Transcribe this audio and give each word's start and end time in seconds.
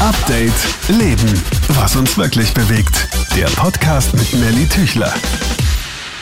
Update 0.00 0.52
Leben. 0.88 1.42
Was 1.70 1.96
uns 1.96 2.16
wirklich 2.16 2.54
bewegt. 2.54 3.08
Der 3.36 3.46
Podcast 3.46 4.14
mit 4.14 4.32
Nelly 4.32 4.66
Tüchler. 4.68 5.12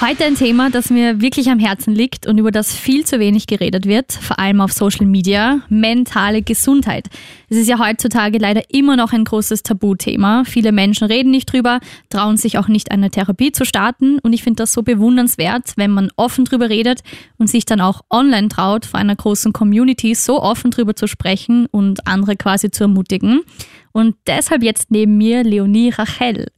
Heute 0.02 0.26
ein 0.26 0.34
Thema, 0.34 0.68
das 0.68 0.90
mir 0.90 1.22
wirklich 1.22 1.48
am 1.48 1.58
Herzen 1.58 1.94
liegt 1.94 2.26
und 2.26 2.36
über 2.36 2.50
das 2.50 2.76
viel 2.76 3.06
zu 3.06 3.18
wenig 3.18 3.46
geredet 3.46 3.86
wird, 3.86 4.12
vor 4.12 4.38
allem 4.38 4.60
auf 4.60 4.70
Social 4.70 5.06
Media, 5.06 5.62
mentale 5.70 6.42
Gesundheit. 6.42 7.08
Es 7.48 7.56
ist 7.56 7.66
ja 7.66 7.78
heutzutage 7.78 8.36
leider 8.36 8.60
immer 8.68 8.96
noch 8.96 9.14
ein 9.14 9.24
großes 9.24 9.62
Tabuthema. 9.62 10.44
Viele 10.44 10.70
Menschen 10.70 11.06
reden 11.06 11.30
nicht 11.30 11.50
drüber, 11.50 11.80
trauen 12.10 12.36
sich 12.36 12.58
auch 12.58 12.68
nicht 12.68 12.90
eine 12.90 13.10
Therapie 13.10 13.52
zu 13.52 13.64
starten 13.64 14.18
und 14.18 14.34
ich 14.34 14.42
finde 14.42 14.64
das 14.64 14.74
so 14.74 14.82
bewundernswert, 14.82 15.72
wenn 15.76 15.92
man 15.92 16.10
offen 16.16 16.44
drüber 16.44 16.68
redet 16.68 17.00
und 17.38 17.48
sich 17.48 17.64
dann 17.64 17.80
auch 17.80 18.02
online 18.10 18.48
traut, 18.48 18.84
vor 18.84 19.00
einer 19.00 19.16
großen 19.16 19.54
Community 19.54 20.14
so 20.14 20.42
offen 20.42 20.70
drüber 20.70 20.94
zu 20.94 21.08
sprechen 21.08 21.68
und 21.70 22.06
andere 22.06 22.36
quasi 22.36 22.70
zu 22.70 22.84
ermutigen. 22.84 23.40
Und 23.92 24.14
deshalb 24.26 24.62
jetzt 24.62 24.90
neben 24.90 25.16
mir 25.16 25.42
Leonie 25.42 25.88
Rachel. 25.88 26.48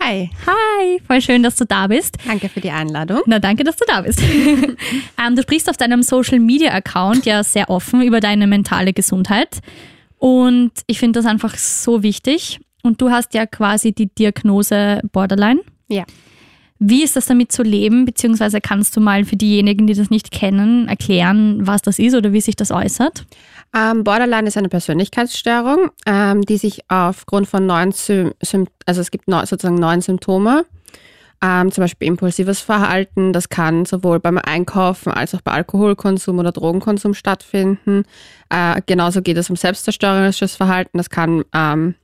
Hi. 0.00 0.30
Hi, 0.46 1.00
voll 1.06 1.20
schön, 1.20 1.42
dass 1.42 1.56
du 1.56 1.64
da 1.64 1.86
bist. 1.86 2.16
Danke 2.26 2.48
für 2.48 2.60
die 2.60 2.70
Einladung. 2.70 3.22
Na, 3.26 3.38
danke, 3.38 3.64
dass 3.64 3.76
du 3.76 3.84
da 3.86 4.02
bist. 4.02 4.20
ähm, 4.22 5.36
du 5.36 5.42
sprichst 5.42 5.68
auf 5.68 5.76
deinem 5.76 6.02
Social 6.02 6.38
Media 6.38 6.72
Account 6.72 7.26
ja 7.26 7.42
sehr 7.42 7.70
offen 7.70 8.02
über 8.02 8.20
deine 8.20 8.46
mentale 8.46 8.92
Gesundheit. 8.92 9.60
Und 10.18 10.72
ich 10.86 10.98
finde 10.98 11.20
das 11.20 11.26
einfach 11.26 11.56
so 11.56 12.02
wichtig. 12.02 12.60
Und 12.82 13.00
du 13.00 13.10
hast 13.10 13.34
ja 13.34 13.46
quasi 13.46 13.92
die 13.92 14.06
Diagnose 14.06 15.00
Borderline. 15.12 15.60
Ja. 15.88 16.04
Wie 16.80 17.02
ist 17.02 17.16
das 17.16 17.26
damit 17.26 17.50
zu 17.50 17.62
leben? 17.62 18.04
Beziehungsweise 18.04 18.60
kannst 18.60 18.96
du 18.96 19.00
mal 19.00 19.24
für 19.24 19.36
diejenigen, 19.36 19.86
die 19.86 19.94
das 19.94 20.10
nicht 20.10 20.30
kennen, 20.30 20.86
erklären, 20.86 21.66
was 21.66 21.82
das 21.82 21.98
ist 21.98 22.14
oder 22.14 22.32
wie 22.32 22.40
sich 22.40 22.54
das 22.54 22.70
äußert? 22.70 23.26
Ähm, 23.76 24.04
Borderline 24.04 24.46
ist 24.46 24.56
eine 24.56 24.68
Persönlichkeitsstörung, 24.68 25.90
ähm, 26.06 26.42
die 26.42 26.56
sich 26.56 26.82
aufgrund 26.88 27.48
von 27.48 27.66
neun 27.66 27.92
Sym 27.92 28.32
also 28.86 29.00
es 29.00 29.10
gibt 29.10 29.28
neun, 29.28 29.44
sozusagen 29.44 29.74
neun 29.74 30.00
Symptome, 30.00 30.64
ähm, 31.42 31.72
zum 31.72 31.82
Beispiel 31.82 32.08
impulsives 32.08 32.60
Verhalten, 32.60 33.32
das 33.32 33.48
kann 33.48 33.84
sowohl 33.84 34.20
beim 34.20 34.38
Einkaufen 34.38 35.12
als 35.12 35.34
auch 35.34 35.40
bei 35.40 35.52
Alkoholkonsum 35.52 36.38
oder 36.38 36.52
Drogenkonsum 36.52 37.14
stattfinden. 37.14 38.04
Äh, 38.50 38.80
genauso 38.86 39.20
geht 39.20 39.36
es 39.36 39.50
um 39.50 39.56
selbstzerstörerisches 39.56 40.56
Verhalten, 40.56 40.96
das 40.96 41.10
kann 41.10 41.44
ähm, 41.52 41.96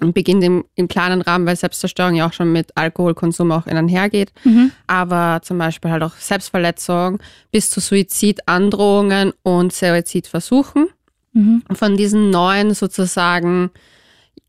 beginnt 0.00 0.42
im, 0.44 0.64
im 0.74 0.88
kleinen 0.88 1.20
Rahmen, 1.22 1.46
weil 1.46 1.56
Selbstzerstörung 1.56 2.14
ja 2.14 2.26
auch 2.26 2.32
schon 2.32 2.52
mit 2.52 2.76
Alkoholkonsum 2.76 3.50
auch 3.52 3.66
einhergeht. 3.66 4.32
Mhm. 4.44 4.72
Aber 4.86 5.40
zum 5.42 5.58
Beispiel 5.58 5.90
halt 5.90 6.02
auch 6.02 6.14
Selbstverletzung 6.16 7.20
bis 7.50 7.70
zu 7.70 7.80
Suizidandrohungen 7.80 9.32
und 9.42 9.72
Suizidversuchen. 9.72 10.88
Mhm. 11.32 11.62
Von 11.72 11.96
diesen 11.96 12.30
neun 12.30 12.74
sozusagen 12.74 13.70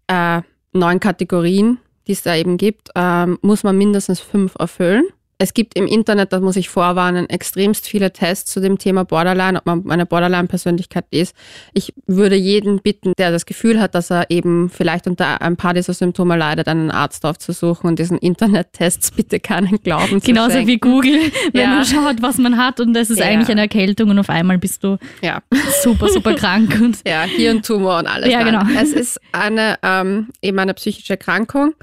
äh, 0.08 0.42
neun 0.74 1.00
Kategorien, 1.00 1.80
die 2.08 2.12
es 2.12 2.24
da 2.24 2.36
eben 2.36 2.58
gibt, 2.58 2.90
äh, 2.96 3.26
muss 3.42 3.64
man 3.64 3.78
mindestens 3.78 4.20
fünf 4.20 4.56
erfüllen 4.60 5.06
es 5.38 5.54
gibt 5.54 5.78
im 5.78 5.86
Internet, 5.86 6.32
das 6.32 6.42
muss 6.42 6.56
ich 6.56 6.70
vorwarnen, 6.70 7.30
extremst 7.30 7.88
viele 7.88 8.14
Tests 8.14 8.52
zu 8.52 8.62
dem 8.62 8.78
Thema 8.78 9.04
Borderline, 9.04 9.58
ob 9.60 9.66
man 9.66 9.92
eine 9.92 10.06
Borderline-Persönlichkeit 10.06 11.06
ist. 11.12 11.36
Ich 11.74 11.94
würde 12.08 12.36
jeden 12.36 12.82
bitten, 12.82 13.14
der 13.18 13.32
das 13.32 13.46
Gefühl 13.46 13.82
hat, 13.82 13.96
dass 13.96 14.12
er 14.12 14.30
eben 14.30 14.70
vielleicht 14.70 15.08
unter 15.08 15.42
ein 15.42 15.58
paar 15.58 15.74
dieser 15.74 15.94
Symptome 15.94 16.38
leidet, 16.38 16.68
einen 16.68 16.90
Arzt 16.90 17.26
aufzusuchen 17.26 17.90
und 17.90 18.00
diesen 18.00 18.18
Internet-Tests 18.18 19.12
bitte 19.12 19.40
keinen 19.42 19.82
Glauben 19.84 20.22
zu 20.22 20.28
Genauso 20.28 20.52
schenken. 20.52 20.68
wie 20.68 20.78
Google, 20.78 21.20
wenn 21.52 21.62
ja. 21.62 21.68
man 21.68 21.86
schaut, 21.86 22.22
was 22.22 22.38
man 22.38 22.58
hat 22.58 22.80
und 22.80 22.94
das 22.94 23.10
ist 23.10 23.20
ja. 23.20 23.26
eigentlich 23.26 23.50
eine 23.50 23.62
Erkältung 23.62 24.10
und 24.12 24.20
auf 24.20 24.30
einmal 24.30 24.58
bist 24.58 24.84
du 24.84 24.98
ja. 25.22 25.42
super, 25.84 26.08
super 26.08 26.34
krank. 26.36 26.80
Und 26.82 27.00
ja, 27.06 27.24
Hirntumor 27.24 28.00
und 28.00 28.08
alles. 28.08 28.32
Ja, 28.32 28.44
genau. 28.44 28.64
Es 28.80 28.94
ist 28.94 29.20
eine, 29.34 29.78
ähm, 29.84 30.30
eben 30.42 30.60
eine 30.60 30.74
psychische 30.74 31.14
Erkrankung 31.14 31.74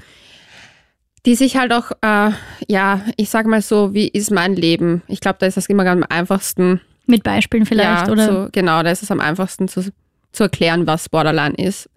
die 1.25 1.35
sich 1.35 1.57
halt 1.57 1.71
auch, 1.71 1.91
äh, 2.01 2.31
ja, 2.67 3.01
ich 3.17 3.29
sag 3.29 3.45
mal 3.45 3.61
so, 3.61 3.93
wie 3.93 4.07
ist 4.07 4.31
mein 4.31 4.55
Leben? 4.55 5.03
Ich 5.07 5.19
glaube, 5.19 5.37
da 5.39 5.45
ist 5.45 5.57
das 5.57 5.67
immer 5.67 5.85
am 5.85 6.03
einfachsten. 6.07 6.81
Mit 7.05 7.23
Beispielen 7.23 7.65
vielleicht, 7.65 8.07
ja, 8.07 8.11
oder? 8.11 8.25
So, 8.25 8.49
genau, 8.51 8.83
da 8.83 8.91
ist 8.91 9.03
es 9.03 9.11
am 9.11 9.19
einfachsten 9.19 9.67
zu, 9.67 9.83
zu 10.31 10.43
erklären, 10.43 10.87
was 10.87 11.09
Borderline 11.09 11.55
ist, 11.55 11.89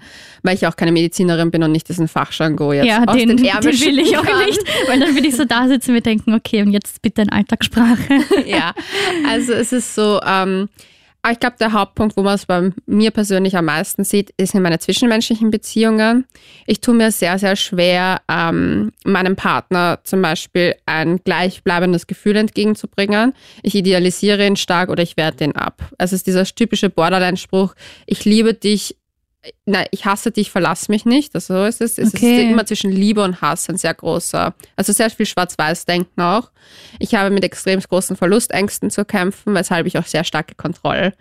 weil 0.42 0.54
ich 0.54 0.66
auch 0.66 0.76
keine 0.76 0.92
Medizinerin 0.92 1.50
bin 1.50 1.62
und 1.62 1.72
nicht 1.72 1.88
diesen 1.88 2.08
Fachjargon 2.08 2.74
jetzt 2.74 2.86
ja, 2.86 3.04
aus 3.04 3.16
den, 3.16 3.28
den, 3.28 3.36
den 3.36 3.64
will 3.64 3.98
ich 3.98 4.16
auch 4.16 4.46
nicht, 4.46 4.60
weil 4.88 5.00
dann 5.00 5.14
würde 5.14 5.26
ich 5.26 5.36
so 5.36 5.44
da 5.44 5.66
sitzen 5.68 5.90
und 5.90 5.94
mir 5.94 6.02
denken, 6.02 6.34
okay, 6.34 6.62
und 6.62 6.72
jetzt 6.72 7.02
bitte 7.02 7.22
in 7.22 7.30
Alltagssprache. 7.30 8.20
ja, 8.46 8.74
also 9.28 9.52
es 9.52 9.72
ist 9.72 9.94
so, 9.94 10.20
ähm, 10.24 10.68
aber 11.22 11.32
ich 11.32 11.40
glaube, 11.40 11.56
der 11.58 11.72
Hauptpunkt, 11.72 12.16
wo 12.16 12.22
man 12.22 12.34
es 12.34 12.46
bei 12.46 12.70
mir 12.86 13.10
persönlich 13.10 13.56
am 13.56 13.64
meisten 13.64 14.04
sieht, 14.04 14.32
ist 14.36 14.54
in 14.54 14.62
meine 14.62 14.78
zwischenmenschlichen 14.78 15.50
Beziehungen. 15.50 16.24
Ich 16.66 16.80
tue 16.80 16.94
mir 16.94 17.10
sehr, 17.10 17.38
sehr 17.38 17.56
schwer, 17.56 18.20
ähm, 18.30 18.92
meinem 19.04 19.34
Partner 19.34 19.98
zum 20.04 20.22
Beispiel 20.22 20.76
ein 20.86 21.18
gleichbleibendes 21.24 22.06
Gefühl 22.06 22.36
entgegenzubringen. 22.36 23.32
Ich 23.62 23.74
idealisiere 23.74 24.46
ihn 24.46 24.56
stark 24.56 24.88
oder 24.88 25.02
ich 25.02 25.16
werte 25.16 25.44
ihn 25.44 25.56
ab. 25.56 25.82
Also 25.98 26.14
es 26.14 26.20
ist 26.20 26.26
dieser 26.26 26.44
typische 26.44 26.90
Borderline-Spruch, 26.90 27.74
ich 28.06 28.24
liebe 28.24 28.54
dich, 28.54 28.96
nein, 29.64 29.86
ich 29.90 30.04
hasse 30.04 30.30
dich, 30.30 30.50
verlass 30.50 30.88
mich 30.88 31.04
nicht. 31.04 31.34
Also 31.34 31.54
so 31.54 31.64
ist 31.64 31.80
es. 31.80 31.98
Es 31.98 32.14
okay. 32.14 32.44
ist 32.44 32.50
immer 32.50 32.66
zwischen 32.66 32.90
Liebe 32.90 33.22
und 33.22 33.40
Hass 33.40 33.68
ein 33.68 33.76
sehr 33.76 33.94
großer, 33.94 34.54
also 34.76 34.92
sehr 34.92 35.10
viel 35.10 35.26
Schwarz-Weiß-Denken 35.26 36.20
auch. 36.20 36.50
Ich 36.98 37.14
habe 37.14 37.30
mit 37.30 37.44
extrem 37.44 37.80
großen 37.80 38.16
Verlustängsten 38.16 38.90
zu 38.90 39.04
kämpfen, 39.04 39.54
weshalb 39.54 39.86
ich 39.86 39.98
auch 39.98 40.06
sehr 40.06 40.24
starke 40.24 40.54
Kontrolle, 40.54 41.12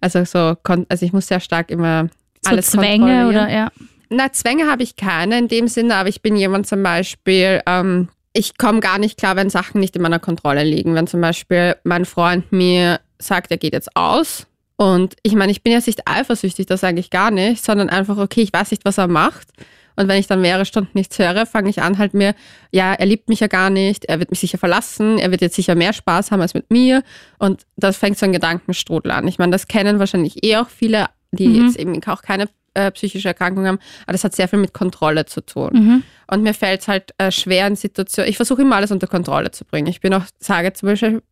also 0.00 0.24
so, 0.24 0.56
also 0.88 1.06
ich 1.06 1.12
muss 1.12 1.28
sehr 1.28 1.40
stark 1.40 1.70
immer 1.70 2.08
so 2.42 2.50
alles 2.50 2.66
Zwänge 2.66 3.28
oder 3.28 3.48
ja. 3.50 3.72
Na, 4.10 4.30
Zwänge 4.32 4.70
habe 4.70 4.82
ich 4.82 4.96
keine 4.96 5.38
in 5.38 5.48
dem 5.48 5.66
Sinne, 5.66 5.94
aber 5.94 6.08
ich 6.08 6.20
bin 6.20 6.36
jemand 6.36 6.66
zum 6.66 6.82
Beispiel, 6.82 7.62
ähm, 7.66 8.08
ich 8.34 8.58
komme 8.58 8.80
gar 8.80 8.98
nicht 8.98 9.18
klar, 9.18 9.36
wenn 9.36 9.48
Sachen 9.48 9.80
nicht 9.80 9.96
in 9.96 10.02
meiner 10.02 10.18
Kontrolle 10.18 10.62
liegen. 10.62 10.94
Wenn 10.94 11.06
zum 11.06 11.20
Beispiel 11.20 11.76
mein 11.84 12.04
Freund 12.04 12.52
mir 12.52 13.00
sagt, 13.18 13.50
er 13.50 13.56
geht 13.56 13.72
jetzt 13.72 13.96
aus, 13.96 14.46
und 14.76 15.14
ich 15.22 15.34
meine, 15.34 15.52
ich 15.52 15.62
bin 15.62 15.72
jetzt 15.72 15.86
nicht 15.86 16.08
eifersüchtig, 16.08 16.66
das 16.66 16.80
sage 16.80 16.98
ich 16.98 17.10
gar 17.10 17.30
nicht, 17.30 17.64
sondern 17.64 17.88
einfach, 17.88 18.18
okay, 18.18 18.42
ich 18.42 18.52
weiß 18.52 18.72
nicht, 18.72 18.84
was 18.84 18.98
er 18.98 19.06
macht. 19.06 19.48
Und 19.96 20.08
wenn 20.08 20.18
ich 20.18 20.26
dann 20.26 20.40
mehrere 20.40 20.64
Stunden 20.64 20.90
nichts 20.94 21.20
höre, 21.20 21.46
fange 21.46 21.70
ich 21.70 21.80
an 21.80 21.98
halt 21.98 22.14
mir, 22.14 22.34
ja, 22.72 22.94
er 22.94 23.06
liebt 23.06 23.28
mich 23.28 23.38
ja 23.38 23.46
gar 23.46 23.70
nicht, 23.70 24.06
er 24.06 24.18
wird 24.18 24.30
mich 24.30 24.40
sicher 24.40 24.58
verlassen, 24.58 25.18
er 25.18 25.30
wird 25.30 25.40
jetzt 25.40 25.54
sicher 25.54 25.76
mehr 25.76 25.92
Spaß 25.92 26.32
haben 26.32 26.40
als 26.40 26.54
mit 26.54 26.68
mir. 26.72 27.04
Und 27.38 27.64
das 27.76 27.96
fängt 27.96 28.18
so 28.18 28.26
ein 28.26 28.32
Gedankenstrudel 28.32 29.12
an. 29.12 29.28
Ich 29.28 29.38
meine, 29.38 29.52
das 29.52 29.68
kennen 29.68 30.00
wahrscheinlich 30.00 30.44
eh 30.44 30.56
auch 30.56 30.68
viele, 30.68 31.06
die 31.30 31.46
mhm. 31.46 31.66
jetzt 31.66 31.78
eben 31.78 32.02
auch 32.06 32.22
keine 32.22 32.48
äh, 32.74 32.90
psychische 32.90 33.28
Erkrankung 33.28 33.68
haben, 33.68 33.78
aber 34.02 34.12
das 34.12 34.24
hat 34.24 34.34
sehr 34.34 34.48
viel 34.48 34.58
mit 34.58 34.72
Kontrolle 34.72 35.26
zu 35.26 35.40
tun. 35.42 35.70
Mhm. 35.72 36.02
Und 36.26 36.42
mir 36.42 36.54
fällt 36.54 36.80
es 36.80 36.88
halt 36.88 37.14
äh, 37.18 37.30
schwer 37.30 37.68
in 37.68 37.76
Situationen, 37.76 38.28
ich 38.28 38.36
versuche 38.36 38.62
immer 38.62 38.74
alles 38.74 38.90
unter 38.90 39.06
Kontrolle 39.06 39.52
zu 39.52 39.64
bringen. 39.64 39.86
Ich 39.86 40.00
bin 40.00 40.12
auch, 40.12 40.24
sage 40.40 40.72
zum 40.72 40.88
Beispiel, 40.88 41.22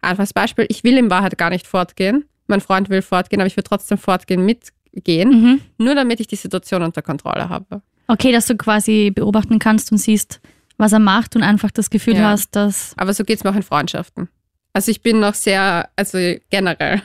einfaches 0.00 0.32
Beispiel, 0.32 0.66
ich 0.68 0.82
will 0.82 0.98
in 0.98 1.08
Wahrheit 1.08 1.38
gar 1.38 1.50
nicht 1.50 1.68
fortgehen 1.68 2.24
mein 2.52 2.60
Freund 2.60 2.88
will 2.88 3.02
fortgehen, 3.02 3.40
aber 3.40 3.48
ich 3.48 3.56
will 3.56 3.64
trotzdem 3.64 3.98
fortgehen, 3.98 4.44
mitgehen, 4.44 5.30
mhm. 5.30 5.60
nur 5.78 5.94
damit 5.94 6.20
ich 6.20 6.28
die 6.28 6.36
Situation 6.36 6.82
unter 6.82 7.02
Kontrolle 7.02 7.48
habe. 7.48 7.82
Okay, 8.06 8.30
dass 8.30 8.46
du 8.46 8.56
quasi 8.56 9.10
beobachten 9.12 9.58
kannst 9.58 9.90
und 9.90 9.98
siehst, 9.98 10.40
was 10.76 10.92
er 10.92 10.98
macht 10.98 11.34
und 11.34 11.42
einfach 11.42 11.70
das 11.70 11.90
Gefühl 11.90 12.16
ja. 12.16 12.30
hast, 12.30 12.54
dass. 12.54 12.94
Aber 12.96 13.14
so 13.14 13.24
geht 13.24 13.38
es 13.38 13.44
mir 13.44 13.50
auch 13.50 13.56
in 13.56 13.62
Freundschaften. 13.62 14.28
Also 14.72 14.90
ich 14.90 15.02
bin 15.02 15.20
noch 15.20 15.34
sehr, 15.34 15.88
also 15.96 16.18
generell. 16.50 17.02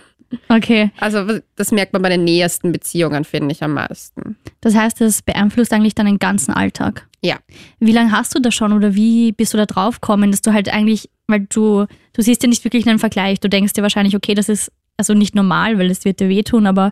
Okay. 0.50 0.92
Also 1.00 1.40
das 1.56 1.72
merkt 1.72 1.94
man 1.94 2.02
bei 2.02 2.10
den 2.10 2.24
nähersten 2.24 2.72
Beziehungen, 2.72 3.24
finde 3.24 3.54
ich 3.54 3.64
am 3.64 3.74
meisten. 3.74 4.38
Das 4.62 4.76
heißt, 4.76 5.00
das 5.00 5.22
beeinflusst 5.22 5.72
eigentlich 5.72 5.96
deinen 5.96 6.20
ganzen 6.20 6.54
Alltag. 6.54 7.08
Ja. 7.22 7.38
Wie 7.80 7.92
lange 7.92 8.12
hast 8.12 8.36
du 8.36 8.40
das 8.40 8.54
schon 8.54 8.74
oder 8.74 8.96
wie 8.96 9.32
bist 9.32 9.54
du 9.54 9.58
da 9.58 9.66
drauf 9.66 10.02
gekommen, 10.02 10.32
dass 10.32 10.42
du 10.42 10.54
halt 10.54 10.70
eigentlich, 10.70 11.10
weil 11.28 11.48
du, 11.50 11.86
du 12.14 12.22
siehst 12.22 12.44
ja 12.44 12.50
nicht 12.50 12.64
wirklich 12.64 12.88
einen 12.88 13.00
Vergleich, 13.00 13.40
du 13.40 13.50
denkst 13.50 13.74
dir 13.74 13.84
wahrscheinlich, 13.84 14.16
okay, 14.16 14.34
das 14.34 14.50
ist 14.50 14.72
also 14.98 15.14
nicht 15.14 15.36
normal, 15.36 15.78
weil 15.78 15.92
es 15.92 16.06
wird 16.06 16.20
dir 16.20 16.30
wehtun, 16.30 16.68
aber. 16.68 16.92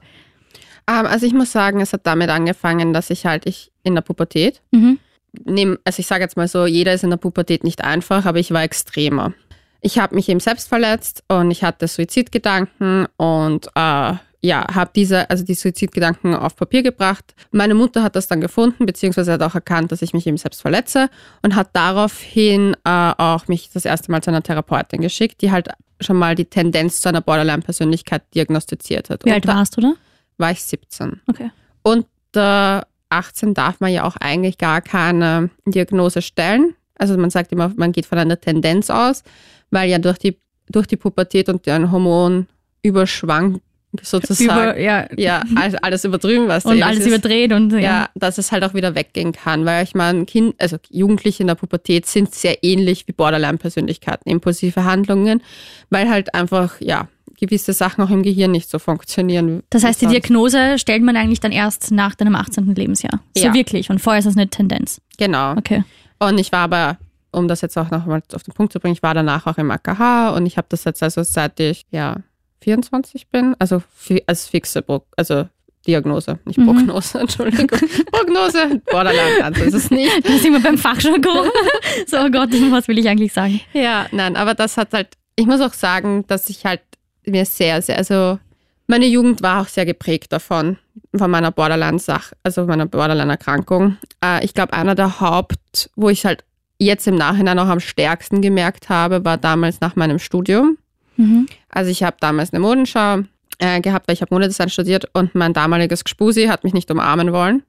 Ähm, 0.88 1.06
also 1.06 1.26
ich 1.26 1.34
muss 1.34 1.52
sagen, 1.52 1.82
es 1.82 1.94
hat 1.94 2.06
damit 2.06 2.30
angefangen, 2.30 2.94
dass 2.94 3.10
ich 3.10 3.26
halt 3.26 3.46
ich 3.46 3.72
in 3.84 3.96
der 3.96 4.02
Pubertät, 4.02 4.62
mhm. 4.72 5.00
nehm, 5.44 5.80
also 5.84 6.00
ich 6.00 6.08
sage 6.08 6.24
jetzt 6.24 6.38
mal 6.38 6.48
so, 6.48 6.66
jeder 6.66 6.94
ist 6.94 7.04
in 7.04 7.10
der 7.10 7.18
Pubertät 7.18 7.64
nicht 7.64 7.84
einfach, 7.84 8.26
aber 8.26 8.40
ich 8.40 8.52
war 8.52 8.64
extremer. 8.64 9.34
Ich 9.82 10.00
habe 10.00 10.16
mich 10.16 10.30
eben 10.30 10.40
selbst 10.40 10.68
verletzt 10.68 11.24
und 11.28 11.52
ich 11.52 11.64
hatte 11.64 11.88
Suizidgedanken 11.88 13.08
und 13.18 13.68
äh, 13.76 14.14
ja, 14.46 14.66
habe 14.74 14.92
diese, 14.96 15.30
also 15.30 15.44
die 15.44 15.56
Suizidgedanken 15.56 16.36
auf 16.36 16.56
Papier 16.56 16.84
gebracht. 16.84 17.34
Meine 17.52 17.74
Mutter 17.74 18.04
hat 18.04 18.16
das 18.16 18.28
dann 18.28 18.42
gefunden, 18.42 18.86
beziehungsweise 18.86 19.34
hat 19.34 19.42
auch 19.42 19.56
erkannt, 19.56 19.92
dass 19.92 20.02
ich 20.02 20.14
mich 20.14 20.28
eben 20.28 20.38
selbst 20.38 20.62
verletze 20.62 21.10
und 21.42 21.56
hat 21.56 21.70
daraufhin 21.74 22.76
äh, 22.86 23.14
auch 23.18 23.48
mich 23.48 23.72
das 23.74 23.86
erste 23.86 24.12
Mal 24.12 24.22
zu 24.22 24.30
einer 24.30 24.44
Therapeutin 24.44 25.02
geschickt, 25.02 25.42
die 25.42 25.52
halt 25.52 25.70
schon 26.00 26.18
mal 26.18 26.36
die 26.36 26.46
Tendenz 26.46 27.02
zu 27.02 27.10
einer 27.10 27.22
Borderline-Persönlichkeit 27.22 28.24
diagnostiziert 28.36 29.10
hat. 29.10 29.26
Wie 29.26 29.32
alt 29.32 29.48
warst 29.48 29.78
du 29.78 29.82
da? 29.82 29.94
War 30.38 30.52
ich 30.52 30.64
17. 30.64 31.22
Okay. 31.28 31.50
Und 31.82 32.06
äh, 32.36 32.82
18 33.10 33.54
darf 33.54 33.80
man 33.80 33.92
ja 33.92 34.04
auch 34.04 34.18
eigentlich 34.18 34.58
gar 34.58 34.82
keine 34.82 35.50
Diagnose 35.66 36.22
stellen. 36.22 36.76
Also 36.98 37.18
man 37.18 37.30
sagt 37.30 37.52
immer, 37.52 37.72
man 37.76 37.92
geht 37.92 38.06
von 38.06 38.18
einer 38.18 38.40
Tendenz 38.40 38.90
aus, 38.90 39.24
weil 39.72 39.90
ja 39.90 39.98
durch 39.98 40.18
die, 40.18 40.38
durch 40.70 40.88
die 40.88 40.98
Pubertät 40.98 41.50
und 41.50 41.66
den 41.66 41.92
Hormonüberschwang 41.92 43.62
sozusagen. 44.04 44.72
Über, 44.72 44.80
ja. 44.80 45.08
ja, 45.16 45.44
alles, 45.56 45.76
alles 45.76 46.06
übertrieben, 46.06 46.48
was 46.48 46.66
Und 46.66 46.82
alles 46.82 47.06
überdreht 47.06 47.54
und 47.54 47.72
ja. 47.72 47.80
ja, 47.80 48.10
dass 48.16 48.38
es 48.38 48.52
halt 48.52 48.64
auch 48.64 48.74
wieder 48.74 48.96
weggehen 48.96 49.32
kann, 49.32 49.66
weil 49.66 49.84
ich 49.84 49.96
meine, 49.96 50.26
Kind, 50.26 50.56
also 50.60 50.78
Jugendliche 50.90 51.44
in 51.44 51.48
der 51.48 51.56
Pubertät 51.56 52.06
sind 52.06 52.34
sehr 52.34 52.64
ähnlich 52.64 53.08
wie 53.08 53.12
Borderline-Persönlichkeiten, 53.12 54.30
impulsive 54.30 54.84
Handlungen, 54.84 55.42
weil 55.90 56.10
halt 56.10 56.34
einfach, 56.34 56.80
ja, 56.80 57.08
gewisse 57.38 57.74
Sachen 57.74 58.04
auch 58.04 58.10
im 58.10 58.24
Gehirn 58.24 58.52
nicht 58.52 58.70
so 58.70 58.80
funktionieren. 58.80 59.64
Das 59.70 59.84
heißt, 59.84 60.02
die. 60.02 60.08
Diagnose 60.08 60.80
stellt 60.80 61.04
man 61.04 61.18
eigentlich 61.18 61.40
dann 61.40 61.52
erst 61.52 61.92
nach 61.92 62.16
deinem 62.16 62.36
18. 62.36 62.74
Lebensjahr. 62.76 63.20
So 63.38 63.48
Ja. 63.48 63.54
wirklich. 63.54 63.90
Und 63.90 64.00
vorher 64.00 64.20
ist 64.20 64.26
das 64.26 64.38
eine 64.38 64.48
Tendenz. 64.48 65.02
Genau. 65.18 65.52
Okay. 65.52 65.84
Und 66.20 66.40
ich 66.40 66.52
war 66.52 66.60
aber, 66.62 66.98
um 67.32 67.48
das 67.48 67.62
jetzt 67.62 67.78
auch 67.78 67.92
nochmal 67.92 68.22
auf 68.34 68.44
den 68.44 68.54
Punkt 68.54 68.72
zu 68.72 68.80
bringen, 68.80 68.94
ich 68.94 69.04
war 69.04 69.14
danach 69.14 69.46
auch 69.48 69.58
im 69.58 69.70
AKH 69.70 70.30
und 70.30 70.46
ich 70.46 70.58
habe 70.58 70.68
das 70.70 70.84
jetzt 70.86 71.04
also 71.04 71.24
seit 71.24 71.60
ich 71.60 71.86
ja 71.92 72.18
24 72.66 73.28
bin, 73.30 73.56
also 73.60 73.84
als 74.26 74.48
fixe 74.48 74.82
Pro 74.82 75.06
also 75.16 75.48
Diagnose, 75.86 76.40
nicht 76.46 76.58
Mhm. 76.58 76.66
Prognose, 76.66 77.20
Entschuldigung. 77.26 77.80
Prognose, 78.12 78.82
Borderline, 78.92 79.44
also 79.44 79.64
ist 79.64 79.76
es 79.76 79.92
nicht. 79.92 80.12
Da 80.28 80.32
sind 80.38 80.54
wir 80.54 80.60
beim 80.60 80.80
Fachjargon. 80.80 81.48
so, 82.08 82.18
oh 82.18 82.30
Gott, 82.32 82.50
was 82.72 82.88
will 82.88 82.98
ich 82.98 83.08
eigentlich 83.08 83.34
sagen? 83.34 83.62
Ja, 83.74 84.08
nein, 84.12 84.36
aber 84.36 84.56
das 84.56 84.78
hat 84.78 84.94
halt, 84.94 85.10
ich 85.36 85.46
muss 85.46 85.62
auch 85.62 85.74
sagen, 85.74 86.26
dass 86.28 86.50
ich 86.50 86.66
halt 86.66 86.82
mir 87.28 87.46
sehr, 87.46 87.84
sehr, 87.84 87.98
also 87.98 88.40
meine 88.88 89.06
Jugend 89.06 89.44
war 89.44 89.62
auch 89.62 89.68
sehr 89.68 89.86
geprägt 89.86 90.32
davon, 90.34 90.78
von 91.16 91.30
meiner 91.30 91.52
Borderline-Sache, 91.52 92.36
also 92.42 92.66
meiner 92.66 92.88
Borderline-Erkrankung. 92.88 93.98
Äh, 94.24 94.44
ich 94.44 94.56
glaube, 94.56 94.74
einer 94.74 94.96
der 94.96 95.20
Haupt, 95.20 95.92
wo 95.96 96.10
ich 96.10 96.26
halt 96.26 96.44
jetzt 96.80 97.08
im 97.08 97.16
Nachhinein 97.16 97.60
auch 97.60 97.68
am 97.68 97.80
stärksten 97.80 98.42
gemerkt 98.42 98.90
habe, 98.90 99.24
war 99.24 99.38
damals 99.38 99.82
nach 99.82 99.96
meinem 99.96 100.18
Studium. 100.18 100.78
Mhm. 101.18 101.48
Also 101.70 101.92
ich 101.92 102.04
habe 102.04 102.18
damals 102.20 102.52
eine 102.54 102.60
Modenschau 102.60 103.20
äh, 103.60 103.82
gehabt, 103.82 104.08
weil 104.08 104.14
ich 104.14 104.22
habe 104.22 104.34
Modedesign 104.34 104.70
studiert 104.70 105.10
und 105.14 105.36
mein 105.36 105.54
damaliges 105.54 106.04
Gespusi 106.04 106.46
hat 106.48 106.64
mich 106.64 106.74
nicht 106.74 106.90
umarmen 106.92 107.32
wollen, 107.32 107.64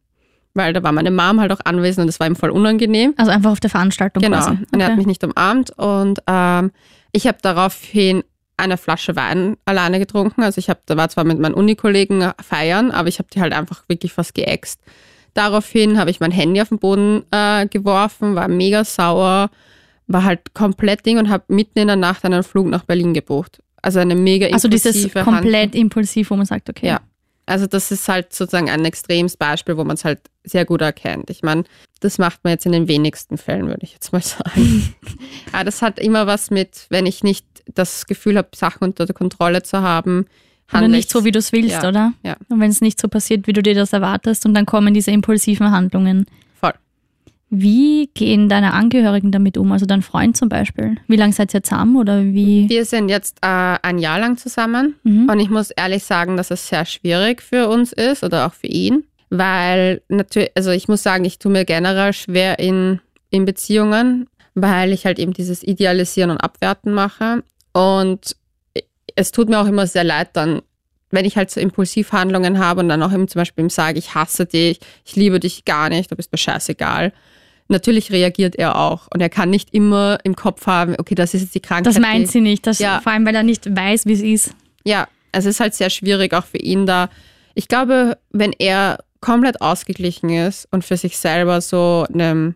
weil 0.55 0.73
da 0.73 0.83
war 0.83 0.93
meine 0.93 1.11
Mom 1.11 1.41
halt 1.41 1.53
auch 1.53 1.61
anwesend 1.65 2.03
und 2.03 2.07
das 2.09 2.19
war 2.21 2.27
ihm 2.27 2.37
voll 2.37 2.51
unangenehm. 2.51 3.15
Also 3.17 3.31
einfach 3.31 3.53
auf 3.53 3.61
der 3.61 3.71
Veranstaltung 3.71 4.23
Genau. 4.23 4.37
quasi. 4.39 4.59
Und 4.73 4.81
er 4.81 4.87
hat 4.87 4.93
Okay. 4.93 4.97
mich 4.97 5.07
nicht 5.07 5.23
umarmt 5.25 5.71
und 5.79 6.21
ähm, 6.27 6.73
ich 7.13 7.27
habe 7.27 7.39
daraufhin 7.43 8.25
eine 8.59 8.79
Flasche 8.79 9.15
Wein 9.17 9.57
alleine 9.67 9.99
getrunken. 9.99 10.43
Also 10.43 10.59
ich 10.59 10.71
habe, 10.71 10.81
da 10.87 10.97
war 10.97 11.09
zwar 11.11 11.25
mit 11.25 11.39
meinen 11.39 11.55
Unikollegen 11.55 12.33
feiern, 12.43 12.91
aber 12.91 13.09
ich 13.09 13.19
habe 13.19 13.29
die 13.33 13.41
halt 13.41 13.53
einfach 13.53 13.85
wirklich 13.87 14.13
fast 14.15 14.35
geäxt. 14.35 14.81
Daraufhin 15.35 15.99
habe 15.99 16.11
ich 16.11 16.21
mein 16.21 16.31
Handy 16.31 16.61
auf 16.63 16.71
den 16.71 16.79
Boden 16.79 17.25
äh, 17.31 17.67
geworfen, 17.67 18.35
war 18.35 18.49
mega 18.49 18.85
sauer, 18.85 19.51
war 20.07 20.25
halt 20.25 20.55
komplett 20.55 21.05
Ding 21.07 21.19
und 21.19 21.29
habe 21.29 21.45
mitten 21.49 21.79
in 21.79 21.87
der 21.89 21.97
Nacht 21.97 22.25
einen 22.25 22.43
Flug 22.43 22.67
nach 22.69 22.85
Berlin 22.85 23.13
gebucht. 23.15 23.61
Also 23.83 23.99
eine 24.01 24.15
mega 24.15 24.47
Also 24.53 24.69
dieses 24.69 24.97
impulsive 24.97 25.25
komplett 25.25 25.75
impulsiv, 25.75 26.31
wo 26.31 26.37
man 26.37 26.47
sagt, 26.47 26.69
okay. 26.71 26.87
Ja. 26.89 27.01
Also 27.49 27.67
das 27.67 27.93
ist 27.93 28.09
halt 28.09 28.33
sozusagen 28.33 28.69
ein 28.71 28.85
extremes 28.85 29.37
Beispiel, 29.37 29.77
wo 29.77 29.85
man 29.85 29.95
es 29.95 30.05
halt 30.05 30.19
sehr 30.43 30.65
gut 30.65 30.81
erkennt. 30.81 31.31
Ich 31.31 31.43
meine, 31.43 31.63
das 32.01 32.19
macht 32.19 32.43
man 32.43 32.53
jetzt 32.53 32.67
in 32.67 32.73
den 32.73 32.89
wenigsten 32.89 33.39
Fällen, 33.39 33.69
würde 33.69 33.85
ich 33.85 33.93
jetzt 33.93 34.13
mal 34.13 34.21
sagen. 34.23 34.95
Aber 35.53 35.65
das 35.65 35.81
hat 35.83 35.99
immer 36.01 36.27
was 36.27 36.51
mit, 36.51 36.87
wenn 36.91 37.07
ich 37.07 37.23
nicht 37.23 37.47
das 37.75 38.07
Gefühl 38.07 38.37
habe, 38.37 38.49
Sachen 38.55 38.85
unter 38.85 39.07
der 39.07 39.15
Kontrolle 39.15 39.63
zu 39.63 39.81
haben, 39.83 40.27
Oder 40.73 40.89
nicht 40.89 41.07
ich- 41.07 41.13
so, 41.13 41.25
wie 41.25 41.31
du 41.31 41.39
es 41.39 41.53
willst, 41.53 41.71
Ja. 41.83 41.89
oder? 41.89 42.13
Ja. 42.25 42.37
Und 42.49 42.59
wenn 42.61 42.71
es 42.71 42.81
nicht 42.81 43.01
so 43.01 43.07
passiert, 43.09 43.47
wie 43.47 43.53
du 43.53 43.63
dir 43.63 43.75
das 43.77 43.93
erwartest, 43.93 44.45
und 44.47 44.55
dann 44.55 44.67
kommen 44.67 44.95
diese 44.95 45.11
impulsiven 45.13 45.71
Handlungen. 45.71 46.27
Wie 47.49 48.09
gehen 48.15 48.49
deine 48.49 48.73
Angehörigen 48.73 49.31
damit 49.31 49.57
um? 49.57 49.71
Also 49.71 49.87
dein 49.87 50.03
Freund 50.03 50.37
zum 50.37 50.49
Beispiel. 50.49 50.97
Wie 51.07 51.17
lange 51.17 51.33
seid 51.33 51.55
ihr 51.55 51.63
zusammen 51.63 51.97
oder 51.97 52.25
wie? 52.25 52.69
Wir 52.69 52.85
sind 52.85 53.09
jetzt 53.09 53.39
äh, 53.43 53.77
ein 53.83 53.99
Jahr 53.99 54.19
lang 54.19 54.37
zusammen 54.37 54.97
Mhm. 55.05 55.29
und 55.31 55.39
ich 55.39 55.49
muss 55.49 55.71
ehrlich 55.71 56.03
sagen, 56.05 56.37
dass 56.37 56.51
es 56.51 56.67
sehr 56.69 56.85
schwierig 56.85 57.41
für 57.43 57.69
uns 57.69 57.93
ist 57.93 58.25
oder 58.25 58.47
auch 58.47 58.55
für 58.55 58.67
ihn, 58.67 59.05
weil 59.31 60.03
natürlich, 60.09 60.51
also 60.57 60.71
ich 60.73 60.89
muss 60.89 61.03
sagen, 61.05 61.25
ich 61.25 61.39
tue 61.39 61.53
mir 61.53 61.65
generell 61.65 62.13
schwer 62.13 62.59
in, 62.59 63.01
in 63.31 63.45
Beziehungen, 63.45 64.29
weil 64.55 64.93
ich 64.93 65.07
halt 65.07 65.19
eben 65.21 65.33
dieses 65.33 65.63
Idealisieren 65.63 66.31
und 66.31 66.39
Abwerten 66.39 66.93
mache 66.93 67.45
und 67.73 68.35
es 69.15 69.31
tut 69.31 69.49
mir 69.49 69.61
auch 69.61 69.67
immer 69.69 69.87
sehr 69.87 70.05
leid 70.05 70.31
dann, 70.33 70.63
wenn 71.13 71.25
ich 71.25 71.37
halt 71.37 71.51
so 71.53 71.61
Impulsivhandlungen 71.61 72.59
habe 72.59 72.81
und 72.81 72.89
dann 72.89 73.03
auch 73.03 73.13
ihm 73.13 73.29
zum 73.29 73.39
Beispiel 73.41 73.65
ihm 73.65 73.71
sage, 73.71 73.99
ich 73.99 74.15
hasse 74.17 74.47
dich, 74.47 74.81
ich 75.05 75.15
liebe 75.15 75.39
dich 75.39 75.65
gar 75.65 75.89
nicht, 75.89 76.11
du 76.11 76.17
bist 76.17 76.33
mir 76.33 76.39
scheißegal. 76.39 77.13
Natürlich 77.69 78.13
reagiert 78.13 78.57
er 78.57 78.77
auch 78.77 79.09
und 79.13 79.21
er 79.21 79.29
kann 79.29 79.51
nicht 79.51 79.75
immer 79.75 80.19
im 80.23 80.37
Kopf 80.37 80.67
haben, 80.67 80.95
okay, 80.99 81.15
das 81.17 81.35
ist 81.35 81.43
jetzt 81.43 81.55
die 81.55 81.61
Krankheit. 81.61 81.87
Das 81.87 82.01
meint 82.01 82.29
sie 82.31 82.41
nicht. 82.41 82.67
Das, 82.67 82.79
Ja. 82.79 83.01
Vor 83.01 83.13
allem, 83.13 83.27
weil 83.27 83.35
er 83.35 83.43
nicht 83.43 83.75
weiß, 83.75 84.07
wie 84.07 84.13
es 84.13 84.23
ist. 84.23 84.55
ja, 84.85 85.09
es 85.33 85.45
ist 85.45 85.61
halt 85.61 85.75
sehr 85.75 85.91
schwierig 85.91 86.33
auch 86.33 86.45
für 86.45 86.57
ihn 86.59 86.87
da. 86.87 87.11
Ich 87.55 87.69
glaube, 87.69 88.17
wenn 88.31 88.53
er 88.53 88.99
komplett 89.21 89.61
ausgeglichen 89.61 90.31
ist 90.31 90.67
und 90.71 90.83
für 90.85 90.97
sich 90.97 91.19
selber 91.19 91.61
so 91.61 92.07
einem 92.13 92.55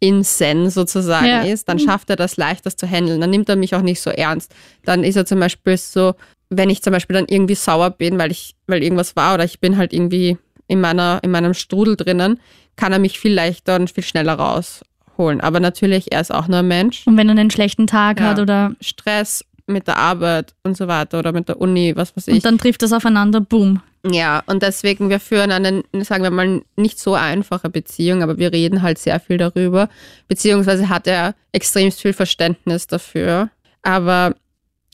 in 0.00 0.24
Zen 0.24 0.70
sozusagen 0.70 1.26
Ja. 1.26 1.42
ist, 1.42 1.68
dann 1.68 1.78
schafft 1.78 2.10
er 2.10 2.16
das 2.16 2.36
leicht, 2.36 2.66
das 2.66 2.76
zu 2.76 2.86
handeln. 2.88 3.20
Dann 3.20 3.30
nimmt 3.30 3.48
er 3.48 3.56
mich 3.56 3.74
auch 3.74 3.80
nicht 3.82 4.00
so 4.00 4.10
ernst. 4.10 4.54
Dann 4.84 5.04
ist 5.04 5.16
er 5.16 5.24
zum 5.26 5.38
Beispiel 5.40 5.76
so, 5.76 6.14
wenn 6.50 6.68
ich 6.70 6.82
zum 6.82 6.92
Beispiel 6.92 7.14
dann 7.14 7.26
irgendwie 7.28 7.54
sauer 7.54 7.90
bin, 7.90 8.18
weil 8.18 8.30
ich, 8.30 8.54
weil 8.66 8.82
irgendwas 8.82 9.14
war 9.16 9.34
oder 9.34 9.44
ich 9.44 9.60
bin 9.60 9.76
halt 9.76 9.92
irgendwie 9.92 10.36
in 10.68 10.80
meiner, 10.80 11.20
in 11.22 11.30
meinem 11.30 11.54
Strudel 11.54 11.96
drinnen, 11.96 12.40
kann 12.76 12.92
er 12.92 12.98
mich 12.98 13.18
viel 13.18 13.32
leichter 13.32 13.76
und 13.76 13.90
viel 13.90 14.04
schneller 14.04 14.34
rausholen. 14.34 15.40
Aber 15.40 15.60
natürlich, 15.60 16.12
er 16.12 16.20
ist 16.20 16.32
auch 16.32 16.46
nur 16.48 16.58
ein 16.60 16.68
Mensch. 16.68 17.06
Und 17.06 17.16
wenn 17.16 17.28
er 17.28 17.32
einen 17.38 17.50
schlechten 17.50 17.86
Tag 17.86 18.20
Ja. 18.20 18.26
hat 18.28 18.38
oder 18.38 18.74
Stress 18.80 19.44
mit 19.66 19.88
der 19.88 19.96
Arbeit 19.96 20.54
und 20.62 20.76
so 20.76 20.86
weiter 20.86 21.18
oder 21.18 21.32
mit 21.32 21.48
der 21.48 21.60
Uni, 21.60 21.94
was 21.96 22.16
weiß 22.16 22.28
ich. 22.28 22.34
und 22.34 22.44
dann 22.44 22.58
trifft 22.58 22.82
das 22.82 22.92
aufeinander, 22.92 23.40
boom. 23.40 23.80
Ja, 24.08 24.44
und 24.46 24.62
deswegen, 24.62 25.10
wir 25.10 25.18
führen 25.18 25.50
eine, 25.50 25.82
sagen 26.04 26.22
wir 26.22 26.30
mal, 26.30 26.62
nicht 26.76 27.00
so 27.00 27.14
einfache 27.14 27.68
Beziehung, 27.68 28.22
aber 28.22 28.38
wir 28.38 28.52
reden 28.52 28.82
halt 28.82 28.98
sehr 28.98 29.18
viel 29.18 29.36
darüber. 29.38 29.88
Beziehungsweise 30.28 30.88
hat 30.88 31.08
er 31.08 31.34
extremst 31.50 32.00
viel 32.00 32.12
Verständnis 32.12 32.86
dafür. 32.86 33.50
Aber 33.82 34.36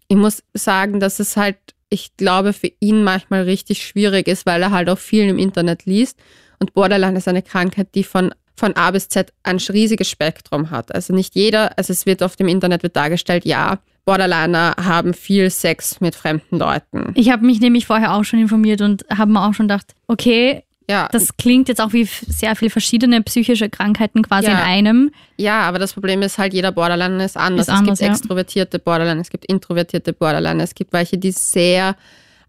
ich 0.09 0.17
muss 0.17 0.43
sagen, 0.55 0.99
dass 1.01 1.21
es 1.21 1.37
halt, 1.37 1.57
ich 1.91 2.17
glaube, 2.17 2.55
für 2.55 2.71
ihn 2.81 3.05
manchmal 3.05 3.43
richtig 3.43 3.83
schwierig 3.85 4.29
ist, 4.29 4.47
weil 4.47 4.63
er 4.63 4.71
halt 4.71 4.89
auch 4.89 4.99
viel 4.99 5.29
im 5.29 5.39
Internet 5.39 5.85
liest. 5.85 6.19
Und 6.63 6.75
Borderline 6.75 7.19
ist 7.19 7.27
eine 7.27 7.43
Krankheit, 7.43 7.89
die 7.97 8.05
von, 8.05 8.33
von 8.55 8.77
A 8.77 8.93
bis 8.93 9.09
Z 9.09 9.33
ein 9.43 9.57
riesiges 9.57 10.09
Spektrum 10.09 10.71
hat. 10.71 10.95
Also 10.95 11.13
nicht 11.13 11.35
jeder, 11.35 11.77
also 11.77 11.93
es 11.93 12.07
wird 12.07 12.23
oft 12.23 12.41
im 12.41 12.47
Internet 12.47 12.85
wird 12.85 12.95
dargestellt, 12.95 13.45
ja, 13.45 13.81
Borderliner 14.05 14.77
haben 14.81 15.13
viel 15.13 15.51
Sex 15.51 16.01
mit 16.01 16.15
fremden 16.15 16.59
Leuten. 16.59 17.11
Ich 17.17 17.31
habe 17.33 17.45
mich 17.45 17.59
nämlich 17.61 17.87
vorher 17.87 18.15
auch 18.15 18.23
schon 18.23 18.39
informiert 18.39 18.81
und 18.81 19.05
habe 19.11 19.33
mir 19.33 19.45
auch 19.45 19.55
schon 19.55 19.67
gedacht, 19.67 19.95
okay, 20.07 20.63
Ja, 20.89 21.09
das 21.11 21.37
klingt 21.37 21.69
jetzt 21.69 21.81
auch 21.81 21.93
wie 21.93 22.05
sehr 22.05 22.55
viele 22.55 22.71
verschiedene 22.71 23.23
psychische 23.23 23.69
Krankheiten 23.71 24.23
quasi 24.23 24.47
Ja. 24.47 24.53
in 24.53 24.59
einem. 24.59 25.11
Ja, 25.37 25.61
aber 25.63 25.81
das 25.81 25.93
Problem 25.95 26.23
ist 26.23 26.39
halt, 26.39 26.55
jeder 26.55 26.71
Borderline 26.71 27.25
ist 27.25 27.37
anders. 27.37 27.67
Ist 27.67 27.75
anders, 27.75 27.95
es 27.95 27.99
gibt 27.99 28.09
ja. 28.09 28.15
extrovertierte 28.15 28.79
Borderline, 28.79 29.21
es 29.21 29.31
gibt 29.31 29.47
introvertierte 29.47 30.13
Borderline, 30.13 30.63
es 30.63 30.75
gibt 30.77 30.93
welche, 30.93 31.19
die 31.19 31.33
sehr, 31.33 31.97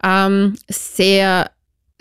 ähm, 0.04 0.56
sehr 0.68 1.50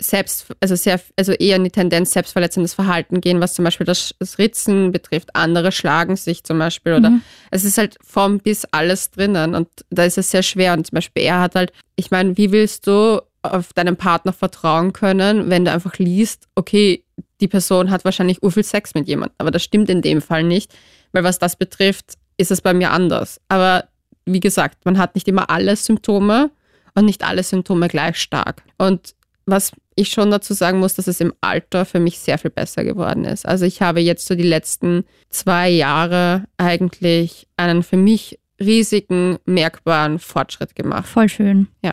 selbst, 0.03 0.47
also 0.59 0.75
sehr, 0.75 0.99
also 1.17 1.31
eher 1.31 1.55
in 1.55 1.63
die 1.63 1.69
Tendenz 1.71 2.11
selbstverletzendes 2.11 2.73
Verhalten 2.73 3.21
gehen, 3.21 3.39
was 3.39 3.53
zum 3.53 3.65
Beispiel 3.65 3.85
das, 3.85 4.13
das 4.19 4.37
Ritzen 4.37 4.91
betrifft. 4.91 5.35
Andere 5.35 5.71
schlagen 5.71 6.15
sich 6.15 6.43
zum 6.43 6.59
Beispiel 6.59 6.93
oder 6.93 7.09
Mhm. 7.09 7.21
es 7.51 7.63
ist 7.63 7.77
halt 7.77 7.97
vom 8.03 8.39
bis 8.39 8.65
alles 8.71 9.11
drinnen 9.11 9.55
und 9.55 9.67
da 9.89 10.03
ist 10.03 10.17
es 10.17 10.31
sehr 10.31 10.43
schwer. 10.43 10.73
Und 10.73 10.87
zum 10.87 10.95
Beispiel 10.95 11.23
er 11.23 11.39
hat 11.39 11.55
halt, 11.55 11.71
ich 11.95 12.11
meine, 12.11 12.37
wie 12.37 12.51
willst 12.51 12.87
du 12.87 13.21
auf 13.41 13.73
deinen 13.73 13.97
Partner 13.97 14.33
vertrauen 14.33 14.93
können, 14.93 15.49
wenn 15.49 15.65
du 15.65 15.71
einfach 15.71 15.97
liest, 15.97 16.47
okay, 16.55 17.03
die 17.41 17.47
Person 17.47 17.91
hat 17.91 18.05
wahrscheinlich 18.05 18.41
urviel 18.41 18.63
Sex 18.63 18.93
mit 18.93 19.07
jemandem, 19.07 19.35
aber 19.37 19.51
das 19.51 19.63
stimmt 19.63 19.89
in 19.89 20.01
dem 20.01 20.21
Fall 20.21 20.43
nicht, 20.43 20.73
weil 21.11 21.23
was 21.23 21.39
das 21.39 21.55
betrifft, 21.55 22.13
ist 22.37 22.51
es 22.51 22.61
bei 22.61 22.73
mir 22.73 22.91
anders. 22.91 23.41
Aber 23.49 23.85
wie 24.25 24.39
gesagt, 24.39 24.85
man 24.85 24.97
hat 24.97 25.15
nicht 25.15 25.27
immer 25.27 25.49
alle 25.49 25.75
Symptome 25.75 26.51
und 26.95 27.05
nicht 27.05 27.23
alle 27.23 27.43
Symptome 27.43 27.89
gleich 27.89 28.17
stark. 28.17 28.63
Und 28.77 29.13
was 29.45 29.71
ich 29.95 30.09
schon 30.09 30.31
dazu 30.31 30.53
sagen 30.53 30.79
muss, 30.79 30.95
dass 30.95 31.07
es 31.07 31.19
im 31.19 31.33
Alter 31.41 31.85
für 31.85 31.99
mich 31.99 32.19
sehr 32.19 32.37
viel 32.37 32.51
besser 32.51 32.83
geworden 32.83 33.25
ist. 33.25 33.45
Also 33.47 33.65
ich 33.65 33.81
habe 33.81 33.99
jetzt 33.99 34.27
so 34.27 34.35
die 34.35 34.43
letzten 34.43 35.03
zwei 35.29 35.69
Jahre 35.69 36.45
eigentlich 36.57 37.47
einen 37.57 37.83
für 37.83 37.97
mich 37.97 38.39
riesigen, 38.59 39.37
merkbaren 39.45 40.19
Fortschritt 40.19 40.75
gemacht. 40.75 41.07
Voll 41.07 41.29
schön. 41.29 41.67
Ja. 41.83 41.91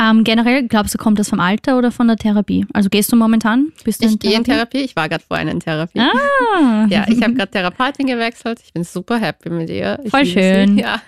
Ähm, 0.00 0.24
generell, 0.24 0.66
glaubst 0.66 0.94
du, 0.94 0.98
kommt 0.98 1.18
das 1.18 1.28
vom 1.28 1.38
Alter 1.38 1.76
oder 1.78 1.92
von 1.92 2.08
der 2.08 2.16
Therapie? 2.16 2.66
Also 2.72 2.88
gehst 2.88 3.12
du 3.12 3.16
momentan? 3.16 3.72
Bist 3.84 4.02
du 4.02 4.08
Ich 4.08 4.18
gehe 4.18 4.34
in 4.36 4.42
Therapie, 4.44 4.78
ich 4.78 4.96
war 4.96 5.08
gerade 5.08 5.22
vorhin 5.26 5.48
in 5.48 5.60
Therapie. 5.60 6.00
Ah, 6.00 6.86
Ja, 6.88 7.04
ich 7.08 7.22
habe 7.22 7.34
gerade 7.34 7.50
Therapeutin 7.50 8.06
gewechselt. 8.06 8.60
Ich 8.64 8.72
bin 8.72 8.84
super 8.84 9.18
happy 9.18 9.50
mit 9.50 9.68
ihr. 9.68 10.00
Voll 10.08 10.24
schön. 10.26 10.76
Sie. 10.76 10.82
Ja. 10.82 11.02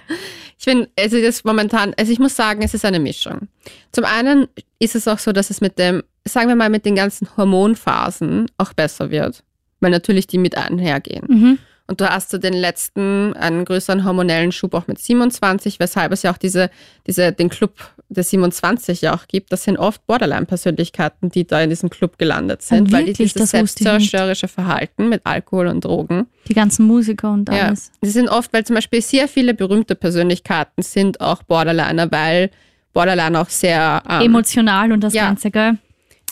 Ich 0.59 0.65
bin, 0.67 0.87
also 0.99 1.21
das 1.21 1.45
momentan, 1.45 1.95
also 1.97 2.13
ich 2.13 2.19
muss 2.19 2.37
sagen, 2.37 2.63
es 2.63 2.75
ist 2.75 2.85
eine 2.85 3.01
Mischung. 3.01 3.49
Zum 3.93 4.05
einen 4.05 4.49
ist 4.79 4.95
es 4.95 5.09
auch 5.09 5.19
so, 5.19 5.33
dass 5.33 5.51
es 5.51 5.61
mit 5.61 5.79
dem, 5.79 6.03
sagen 6.25 6.49
wir 6.49 6.57
mal, 6.57 6.71
mit 6.71 6.87
den 6.87 6.95
ganzen 6.95 7.29
Hormonphasen 7.37 8.47
auch 8.59 8.73
besser 8.73 9.11
wird, 9.11 9.43
weil 9.81 9.91
natürlich 9.91 10.27
die 10.27 10.39
mit 10.39 10.57
einhergehen. 10.57 11.27
mhm. 11.29 11.59
Und 11.87 12.01
du 12.01 12.09
hast 12.09 12.31
so 12.31 12.39
den 12.39 12.55
letzten, 12.55 13.35
einen 13.35 13.67
größeren 13.67 14.05
hormonellen 14.05 14.53
Schub 14.53 14.73
auch 14.73 14.87
mit 14.87 14.99
27, 14.99 15.79
weshalb 15.81 16.13
es 16.13 16.23
ja 16.23 16.33
auch 16.33 16.39
diese, 16.39 16.71
diese, 17.07 17.31
den 17.33 17.51
Club 17.51 17.75
der 18.09 18.25
27 18.25 19.03
ja 19.03 19.15
auch 19.15 19.27
gibt. 19.29 19.53
Das 19.53 19.65
sind 19.65 19.77
oft 19.77 20.07
Borderline-Persönlichkeiten, 20.07 21.31
die 21.31 21.47
da 21.47 21.61
in 21.61 21.69
diesem 21.71 21.91
Club 21.91 22.17
gelandet 22.19 22.63
sind, 22.63 22.89
Ah, 22.89 22.93
weil 22.97 23.05
die 23.07 23.13
dieses 23.13 23.51
selbstzerstörerische 23.51 24.49
Verhalten 24.49 25.09
mit 25.11 25.23
Alkohol 25.25 25.67
und 25.67 25.85
Drogen. 25.85 26.27
Die 26.49 26.55
ganzen 26.55 26.87
Musiker 26.87 27.31
und 27.33 27.51
Ja, 27.51 27.67
alles. 27.67 27.91
die 28.03 28.09
sind 28.11 28.29
oft, 28.29 28.53
weil 28.53 28.65
zum 28.65 28.75
Beispiel 28.77 29.03
sehr 29.03 29.29
viele 29.29 29.53
berühmte 29.53 29.95
Persönlichkeiten 29.95 30.83
sind 30.83 31.21
auch 31.21 31.43
Borderliner, 31.43 32.11
weil 32.11 32.51
Borderline 32.95 33.39
auch 33.41 33.49
sehr 33.49 34.03
ähm, 34.09 34.23
Emotional 34.23 34.93
und 34.93 35.01
das 35.03 35.13
ja. 35.13 35.27
Ganze, 35.27 35.51
gell? 35.51 35.77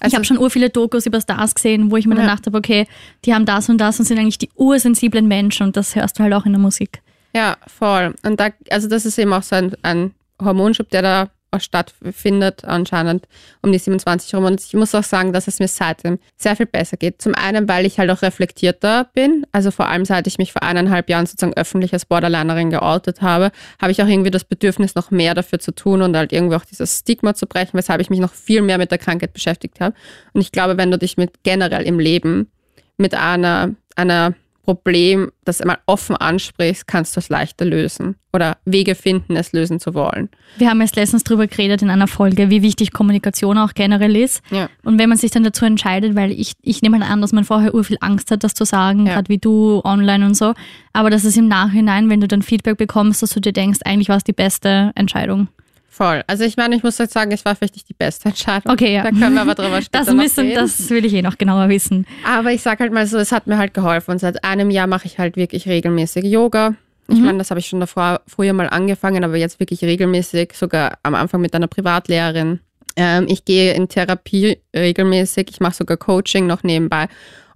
Ich 0.02 0.14
Also- 0.14 0.16
habe 0.16 0.24
schon 0.24 0.38
ur 0.38 0.50
viele 0.50 0.70
Dokus 0.70 1.06
über 1.06 1.20
Stars 1.20 1.54
gesehen, 1.54 1.90
wo 1.90 1.96
ich 1.96 2.06
mir 2.06 2.14
dann 2.14 2.26
Ja. 2.26 2.34
dachte, 2.34 2.50
okay, 2.54 2.86
die 3.24 3.34
haben 3.34 3.46
das 3.46 3.68
und 3.68 3.78
das 3.78 3.98
und 3.98 4.04
sind 4.06 4.18
eigentlich 4.18 4.38
die 4.38 4.50
ursensiblen 4.56 5.26
Menschen 5.28 5.66
und 5.66 5.76
das 5.76 5.94
hörst 5.96 6.18
du 6.18 6.22
halt 6.22 6.34
auch 6.34 6.44
in 6.46 6.52
der 6.52 6.60
Musik. 6.60 7.00
Ja, 7.34 7.56
voll. 7.66 8.14
Und 8.24 8.38
da, 8.40 8.48
also 8.70 8.88
das 8.88 9.06
ist 9.06 9.18
eben 9.18 9.32
auch 9.32 9.42
so 9.42 9.56
ein, 9.56 9.72
ein 9.82 10.12
Hormonschub, 10.42 10.90
der 10.90 11.02
da 11.02 11.30
stattfindet, 11.60 12.64
anscheinend 12.64 13.26
um 13.62 13.72
die 13.72 13.78
27 13.78 14.34
rum. 14.34 14.44
Und 14.44 14.60
ich 14.60 14.74
muss 14.74 14.94
auch 14.94 15.02
sagen, 15.02 15.32
dass 15.32 15.48
es 15.48 15.58
mir 15.58 15.68
seitdem 15.68 16.18
sehr 16.36 16.56
viel 16.56 16.66
besser 16.66 16.96
geht. 16.96 17.20
Zum 17.20 17.34
einen, 17.34 17.68
weil 17.68 17.86
ich 17.86 17.98
halt 17.98 18.10
auch 18.10 18.22
reflektierter 18.22 19.10
bin. 19.14 19.46
Also 19.52 19.70
vor 19.70 19.88
allem, 19.88 20.04
seit 20.04 20.26
ich 20.26 20.38
mich 20.38 20.52
vor 20.52 20.62
eineinhalb 20.62 21.08
Jahren 21.08 21.26
sozusagen 21.26 21.54
öffentlich 21.54 21.92
als 21.92 22.06
Borderlinerin 22.06 22.70
geoutet 22.70 23.22
habe, 23.22 23.50
habe 23.80 23.92
ich 23.92 24.02
auch 24.02 24.08
irgendwie 24.08 24.30
das 24.30 24.44
Bedürfnis, 24.44 24.94
noch 24.94 25.10
mehr 25.10 25.34
dafür 25.34 25.58
zu 25.58 25.72
tun 25.72 26.02
und 26.02 26.16
halt 26.16 26.32
irgendwie 26.32 26.56
auch 26.56 26.64
dieses 26.64 27.00
Stigma 27.00 27.34
zu 27.34 27.46
brechen, 27.46 27.72
weshalb 27.74 28.00
ich 28.00 28.10
mich 28.10 28.20
noch 28.20 28.32
viel 28.32 28.62
mehr 28.62 28.78
mit 28.78 28.90
der 28.90 28.98
Krankheit 28.98 29.32
beschäftigt 29.32 29.80
habe. 29.80 29.94
Und 30.32 30.40
ich 30.40 30.52
glaube, 30.52 30.76
wenn 30.76 30.90
du 30.90 30.98
dich 30.98 31.16
mit 31.16 31.42
generell 31.42 31.82
im 31.82 31.98
Leben 31.98 32.50
mit 32.96 33.14
einer, 33.14 33.74
einer 33.96 34.34
Problem, 34.62 35.32
das 35.44 35.60
einmal 35.60 35.78
offen 35.86 36.14
ansprichst, 36.16 36.86
kannst 36.86 37.16
du 37.16 37.20
es 37.20 37.28
leichter 37.28 37.64
lösen 37.64 38.14
oder 38.32 38.58
Wege 38.64 38.94
finden, 38.94 39.34
es 39.36 39.52
lösen 39.52 39.80
zu 39.80 39.92
wollen. 39.94 40.28
Wir 40.56 40.70
haben 40.70 40.80
jetzt 40.80 40.94
letztens 40.96 41.24
drüber 41.24 41.46
geredet 41.48 41.82
in 41.82 41.90
einer 41.90 42.06
Folge, 42.06 42.48
wie 42.48 42.62
wichtig 42.62 42.92
Kommunikation 42.92 43.58
auch 43.58 43.74
generell 43.74 44.16
ist. 44.16 44.40
Ja. 44.50 44.68
Und 44.84 44.98
wenn 44.98 45.08
man 45.08 45.18
sich 45.18 45.30
dann 45.32 45.42
dazu 45.42 45.64
entscheidet, 45.64 46.14
weil 46.14 46.30
ich, 46.30 46.52
ich 46.62 46.80
nehme 46.80 46.98
mal 47.00 47.04
an, 47.06 47.20
dass 47.20 47.32
man 47.32 47.44
vorher 47.44 47.74
ur 47.74 47.82
viel 47.84 47.98
Angst 48.00 48.30
hat, 48.30 48.44
das 48.44 48.54
zu 48.54 48.64
sagen, 48.64 49.06
Ja. 49.06 49.14
gerade 49.14 49.28
wie 49.28 49.38
du 49.38 49.80
online 49.84 50.24
und 50.24 50.34
so. 50.36 50.54
Aber 50.92 51.10
das 51.10 51.24
ist 51.24 51.36
im 51.36 51.48
Nachhinein, 51.48 52.08
wenn 52.08 52.20
du 52.20 52.28
dann 52.28 52.42
Feedback 52.42 52.76
bekommst, 52.78 53.22
dass 53.22 53.30
du 53.30 53.40
dir 53.40 53.52
denkst, 53.52 53.80
eigentlich 53.84 54.08
war 54.08 54.16
es 54.16 54.24
die 54.24 54.32
beste 54.32 54.92
Entscheidung. 54.94 55.48
Voll. 55.94 56.22
Also 56.26 56.44
ich 56.44 56.56
meine, 56.56 56.74
ich 56.74 56.82
muss 56.82 56.96
jetzt 56.96 57.12
sagen, 57.12 57.32
es 57.32 57.44
war 57.44 57.54
vielleicht 57.54 57.74
nicht 57.74 57.86
die 57.86 57.92
beste 57.94 58.30
Entscheidung. 58.30 58.72
Okay, 58.72 58.94
ja. 58.94 59.02
Da 59.02 59.10
können 59.10 59.34
wir 59.34 59.42
aber 59.42 59.54
drüber 59.54 59.76
später 59.82 59.98
Das, 59.98 60.08
noch 60.08 60.14
müssen, 60.14 60.46
reden. 60.46 60.54
das 60.54 60.88
will 60.88 61.04
ich 61.04 61.12
eh 61.12 61.20
noch 61.20 61.36
genauer 61.36 61.68
wissen. 61.68 62.06
Aber 62.26 62.50
ich 62.50 62.62
sag 62.62 62.80
halt 62.80 62.94
mal 62.94 63.06
so, 63.06 63.18
es 63.18 63.30
hat 63.30 63.46
mir 63.46 63.58
halt 63.58 63.74
geholfen. 63.74 64.12
Und 64.12 64.18
seit 64.18 64.42
einem 64.42 64.70
Jahr 64.70 64.86
mache 64.86 65.04
ich 65.06 65.18
halt 65.18 65.36
wirklich 65.36 65.68
regelmäßig 65.68 66.24
Yoga. 66.24 66.76
Ich 67.08 67.18
meine, 67.20 67.36
das 67.36 67.50
habe 67.50 67.60
ich 67.60 67.66
schon 67.66 67.80
davor 67.80 68.22
früher 68.26 68.54
mal 68.54 68.70
angefangen, 68.70 69.22
aber 69.22 69.36
jetzt 69.36 69.60
wirklich 69.60 69.82
regelmäßig, 69.82 70.52
sogar 70.54 70.96
am 71.02 71.14
Anfang 71.14 71.42
mit 71.42 71.54
einer 71.54 71.66
Privatlehrerin. 71.66 72.60
Ähm, 72.96 73.26
ich 73.28 73.44
gehe 73.44 73.74
in 73.74 73.86
Therapie 73.88 74.58
regelmäßig, 74.74 75.48
ich 75.50 75.60
mache 75.60 75.74
sogar 75.74 75.98
Coaching 75.98 76.46
noch 76.46 76.62
nebenbei 76.62 77.08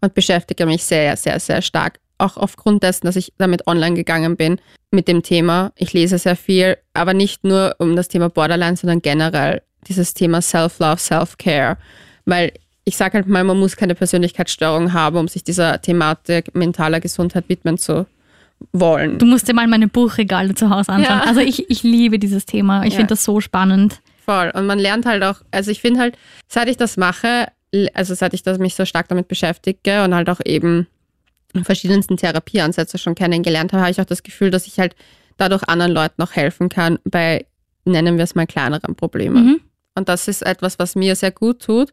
und 0.02 0.12
beschäftige 0.12 0.66
mich 0.66 0.84
sehr, 0.84 1.16
sehr, 1.16 1.40
sehr 1.40 1.62
stark. 1.62 2.00
Auch 2.18 2.36
aufgrund 2.36 2.82
dessen, 2.82 3.06
dass 3.06 3.16
ich 3.16 3.32
damit 3.38 3.66
online 3.66 3.94
gegangen 3.94 4.36
bin 4.36 4.60
mit 4.90 5.08
dem 5.08 5.22
Thema. 5.22 5.72
Ich 5.76 5.92
lese 5.92 6.18
sehr 6.18 6.36
viel, 6.36 6.76
aber 6.94 7.14
nicht 7.14 7.44
nur 7.44 7.74
um 7.78 7.96
das 7.96 8.08
Thema 8.08 8.28
Borderline, 8.28 8.76
sondern 8.76 9.02
generell 9.02 9.62
dieses 9.88 10.14
Thema 10.14 10.40
Self-Love, 10.42 10.98
Self-Care. 10.98 11.76
Weil 12.24 12.52
ich 12.84 12.96
sage 12.96 13.14
halt 13.14 13.26
mal, 13.26 13.44
man 13.44 13.58
muss 13.58 13.76
keine 13.76 13.94
Persönlichkeitsstörung 13.94 14.92
haben, 14.92 15.16
um 15.16 15.28
sich 15.28 15.42
dieser 15.44 15.80
Thematik 15.80 16.54
mentaler 16.54 17.00
Gesundheit 17.00 17.44
widmen 17.48 17.78
zu 17.78 18.06
wollen. 18.72 19.18
Du 19.18 19.26
musst 19.26 19.48
dir 19.48 19.54
mal 19.54 19.66
meine 19.66 19.88
Buchregale 19.88 20.54
zu 20.54 20.70
Hause 20.70 20.92
anschauen. 20.92 21.18
Ja. 21.18 21.24
Also 21.26 21.40
ich, 21.40 21.68
ich 21.68 21.82
liebe 21.82 22.18
dieses 22.18 22.46
Thema. 22.46 22.84
Ich 22.84 22.92
Ja. 22.94 22.98
finde 22.98 23.10
das 23.10 23.24
so 23.24 23.40
spannend. 23.40 24.00
Voll. 24.24 24.50
Und 24.54 24.66
man 24.66 24.78
lernt 24.78 25.04
halt 25.06 25.22
auch, 25.22 25.42
also 25.50 25.70
ich 25.70 25.80
finde 25.80 26.00
halt, 26.00 26.16
seit 26.48 26.68
ich 26.68 26.76
das 26.76 26.96
mache, 26.96 27.48
also 27.94 28.14
seit 28.14 28.34
ich 28.34 28.42
das, 28.42 28.58
mich 28.58 28.74
so 28.74 28.84
stark 28.84 29.08
damit 29.08 29.28
beschäftige 29.28 30.02
und 30.04 30.14
halt 30.14 30.30
auch 30.30 30.40
eben 30.44 30.86
verschiedensten 31.64 32.16
Therapieansätze 32.16 32.98
schon 32.98 33.14
kennengelernt 33.14 33.72
habe, 33.72 33.82
habe 33.82 33.90
ich 33.90 34.00
auch 34.00 34.04
das 34.06 34.22
Gefühl, 34.22 34.50
dass 34.50 34.66
ich 34.66 34.78
halt 34.78 34.94
dadurch 35.36 35.62
anderen 35.68 35.92
Leuten 35.92 36.22
auch 36.22 36.32
helfen 36.32 36.68
kann 36.68 36.98
bei, 37.04 37.46
nennen 37.84 38.16
wir 38.16 38.24
es 38.24 38.34
mal, 38.34 38.46
kleineren 38.46 38.94
Problemen. 38.96 39.44
Mhm. 39.46 39.60
Und 39.94 40.08
das 40.08 40.28
ist 40.28 40.42
etwas, 40.42 40.78
was 40.78 40.94
mir 40.94 41.16
sehr 41.16 41.30
gut 41.30 41.62
tut 41.62 41.92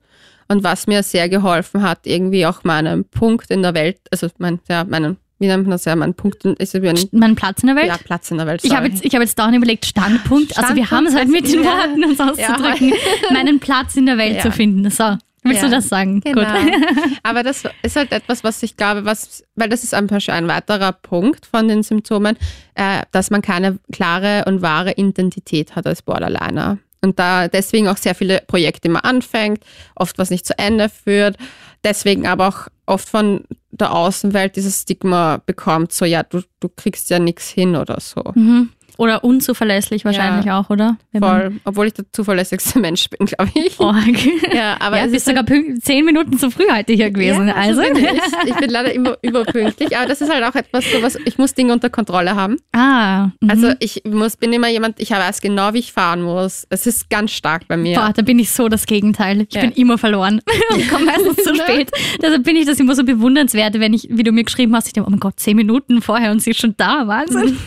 und 0.49 0.63
was 0.63 0.87
mir 0.87 1.03
sehr 1.03 1.29
geholfen 1.29 1.83
hat, 1.83 2.05
irgendwie 2.05 2.45
auch 2.45 2.63
meinen 2.63 3.05
Punkt 3.05 3.49
in 3.49 3.61
der 3.61 3.73
Welt, 3.73 3.99
also 4.11 4.27
mein, 4.39 4.59
ja, 4.69 4.83
meinen, 4.83 5.17
wie 5.39 5.47
nennt 5.47 5.63
man 5.63 5.71
das 5.71 5.85
ja, 5.85 5.95
mein 5.95 6.13
Punkt 6.13 6.43
ist 6.45 6.75
ein 6.75 7.09
Mein 7.11 7.35
Platz 7.35 7.61
in 7.63 7.67
der 7.67 7.75
Welt? 7.77 7.87
ja, 7.87 7.97
Platz 7.97 8.29
in 8.31 8.37
der 8.37 8.45
Welt. 8.47 8.61
Ich 8.63 8.71
habe 8.71 8.85
sorry. 8.85 8.93
jetzt, 8.95 9.05
ich 9.05 9.13
habe 9.13 9.23
jetzt 9.23 9.39
dauernd 9.39 9.55
überlegt, 9.55 9.85
Standpunkt. 9.85 10.57
Also 10.57 10.75
wir 10.75 10.89
haben 10.91 11.05
es 11.05 11.15
halt 11.15 11.29
mit 11.29 11.47
den 11.47 11.63
Ja. 11.63 11.71
Worten, 11.71 12.03
uns 12.03 12.19
auszudrücken, 12.19 12.93
meinen 13.31 13.59
Platz 13.59 13.95
in 13.95 14.05
der 14.05 14.17
Welt 14.17 14.35
Ja. 14.37 14.41
zu 14.41 14.51
finden. 14.51 14.89
So, 14.89 15.17
willst 15.43 15.61
Ja. 15.61 15.67
du 15.69 15.75
das 15.75 15.89
sagen? 15.89 16.21
Genau. 16.21 16.41
Gut. 16.41 16.71
Aber 17.23 17.43
das 17.43 17.63
ist 17.83 17.95
halt 17.95 18.11
etwas, 18.11 18.43
was 18.43 18.61
ich 18.63 18.77
glaube, 18.77 19.05
was, 19.05 19.43
weil 19.55 19.69
das 19.69 19.83
ist 19.83 19.93
einfach 19.93 20.21
schon 20.21 20.33
ein 20.35 20.47
weiterer 20.47 20.91
Punkt 20.91 21.45
von 21.45 21.67
den 21.67 21.83
Symptomen, 21.83 22.37
äh, 22.75 23.01
dass 23.11 23.29
man 23.29 23.41
keine 23.41 23.79
klare 23.91 24.45
und 24.47 24.61
wahre 24.61 24.93
Identität 24.93 25.75
hat 25.75 25.85
als 25.87 26.01
Borderliner. 26.01 26.77
Und 27.01 27.19
da 27.19 27.47
deswegen 27.49 27.89
auch 27.89 27.97
sehr 27.97 28.15
viele 28.15 28.41
Projekte 28.47 28.87
immer 28.87 29.03
anfängt, 29.03 29.63
oft 29.95 30.17
was 30.17 30.29
nicht 30.29 30.45
zu 30.45 30.57
Ende 30.57 30.87
führt, 30.89 31.35
deswegen 31.83 32.25
aber 32.27 32.47
auch 32.47 32.67
oft 32.85 33.09
von 33.09 33.43
der 33.71 33.93
Außenwelt 33.93 34.55
dieses 34.55 34.83
Stigma 34.83 35.41
bekommt, 35.45 35.91
so 35.91 36.05
ja, 36.05 36.23
du, 36.23 36.41
du 36.61 36.69
kriegst 36.69 37.09
ja 37.09 37.19
nichts 37.19 37.49
hin 37.49 37.75
oder 37.75 37.99
so. 37.99 38.23
Mhm. 38.35 38.69
Oder 38.97 39.23
unzuverlässlich 39.23 40.05
wahrscheinlich 40.05 40.51
auch, 40.51 40.69
oder? 40.69 40.97
Wenn 41.11 41.21
Voll, 41.23 41.53
obwohl 41.65 41.87
ich 41.87 41.93
der 41.93 42.05
zuverlässigste 42.11 42.79
Mensch 42.79 43.09
bin, 43.09 43.25
glaube 43.25 43.51
ich. 43.55 43.79
Oh, 43.79 43.89
okay. 43.89 44.31
Ja, 44.53 44.77
aber 44.79 44.97
ja, 44.97 45.05
es 45.05 45.11
bist 45.11 45.27
ist 45.27 45.35
sogar 45.35 45.43
pünkt- 45.43 45.83
zehn 45.83 46.05
Minuten 46.05 46.37
zu 46.37 46.51
früh 46.51 46.65
heute 46.71 46.93
hier 46.93 47.09
gewesen. 47.11 47.47
Ja, 47.47 47.55
also. 47.55 47.81
bin 47.81 47.95
ich. 47.97 48.09
ich 48.45 48.55
bin 48.55 48.69
leider 48.69 48.93
immer 48.93 49.17
überpünktlich, 49.21 49.97
aber 49.97 50.07
das 50.07 50.21
ist 50.21 50.31
halt 50.31 50.43
auch 50.43 50.53
etwas, 50.55 50.85
so 50.91 51.01
was, 51.01 51.17
ich 51.25 51.37
muss 51.37 51.53
Dinge 51.53 51.73
unter 51.73 51.89
Kontrolle 51.89 52.35
haben. 52.35 52.57
Ah, 52.71 53.29
mhm. 53.39 53.49
Also 53.49 53.71
ich 53.79 54.03
muss, 54.05 54.37
bin 54.37 54.53
immer 54.53 54.67
jemand, 54.69 54.99
ich 54.99 55.09
weiß 55.11 55.41
genau, 55.41 55.73
wie 55.73 55.79
ich 55.79 55.91
fahren 55.91 56.21
muss. 56.21 56.65
Es 56.69 56.85
ist 56.85 57.09
ganz 57.09 57.31
stark 57.31 57.67
bei 57.67 57.77
mir. 57.77 57.97
Boah, 57.97 58.13
da 58.15 58.21
bin 58.21 58.37
ich 58.39 58.51
so 58.51 58.69
das 58.69 58.85
Gegenteil. 58.85 59.41
Ich 59.49 59.55
Ja. 59.55 59.61
bin 59.61 59.71
immer 59.71 59.97
verloren 59.97 60.41
und 60.71 60.89
komme 60.89 61.05
meistens 61.05 61.37
zu 61.43 61.55
spät. 61.55 61.89
Deshalb 62.21 62.43
bin 62.43 62.55
ich 62.55 62.65
das 62.65 62.79
immer 62.79 62.95
so 62.95 63.03
bewundernswert, 63.03 63.79
wenn 63.79 63.93
ich, 63.93 64.07
wie 64.11 64.23
du 64.23 64.31
mir 64.31 64.43
geschrieben 64.43 64.75
hast, 64.75 64.87
ich 64.87 64.93
denke, 64.93 65.07
oh 65.07 65.11
mein 65.11 65.19
Gott, 65.19 65.39
zehn 65.39 65.55
Minuten 65.55 66.01
vorher 66.01 66.31
und 66.31 66.41
sie 66.41 66.51
ist 66.51 66.59
schon 66.61 66.75
da, 66.77 67.07
Wahnsinn. 67.07 67.57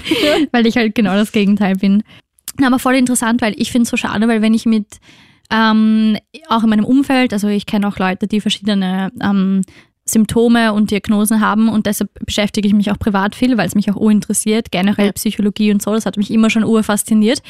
weil 0.52 0.66
ich 0.66 0.76
halt 0.76 0.94
genau 0.94 1.15
das 1.16 1.32
Gegenteil 1.32 1.74
bin. 1.76 2.02
Aber 2.64 2.78
voll 2.78 2.94
interessant, 2.94 3.42
weil 3.42 3.54
ich 3.56 3.70
finde 3.70 3.82
es 3.84 3.90
so 3.90 3.96
schade, 3.96 4.26
weil 4.28 4.40
wenn 4.42 4.54
ich 4.54 4.64
mit 4.66 4.86
ähm, 5.50 6.16
auch 6.48 6.62
in 6.64 6.70
meinem 6.70 6.84
Umfeld, 6.84 7.32
also 7.32 7.48
ich 7.48 7.66
kenne 7.66 7.86
auch 7.86 7.98
Leute, 7.98 8.26
die 8.26 8.40
verschiedene 8.40 9.10
ähm, 9.22 9.62
Symptome 10.08 10.72
und 10.72 10.90
Diagnosen 10.92 11.40
haben 11.40 11.68
und 11.68 11.86
deshalb 11.86 12.10
beschäftige 12.24 12.66
ich 12.68 12.74
mich 12.74 12.90
auch 12.92 12.98
privat 12.98 13.34
viel, 13.34 13.56
weil 13.58 13.66
es 13.66 13.74
mich 13.74 13.90
auch 13.90 13.96
urinteressiert, 13.96 14.70
generell 14.70 15.06
Ja. 15.06 15.12
Psychologie 15.12 15.72
und 15.72 15.82
so, 15.82 15.92
das 15.92 16.06
hat 16.06 16.16
mich 16.16 16.30
immer 16.30 16.48
schon 16.48 16.62
urfasziniert. 16.64 17.42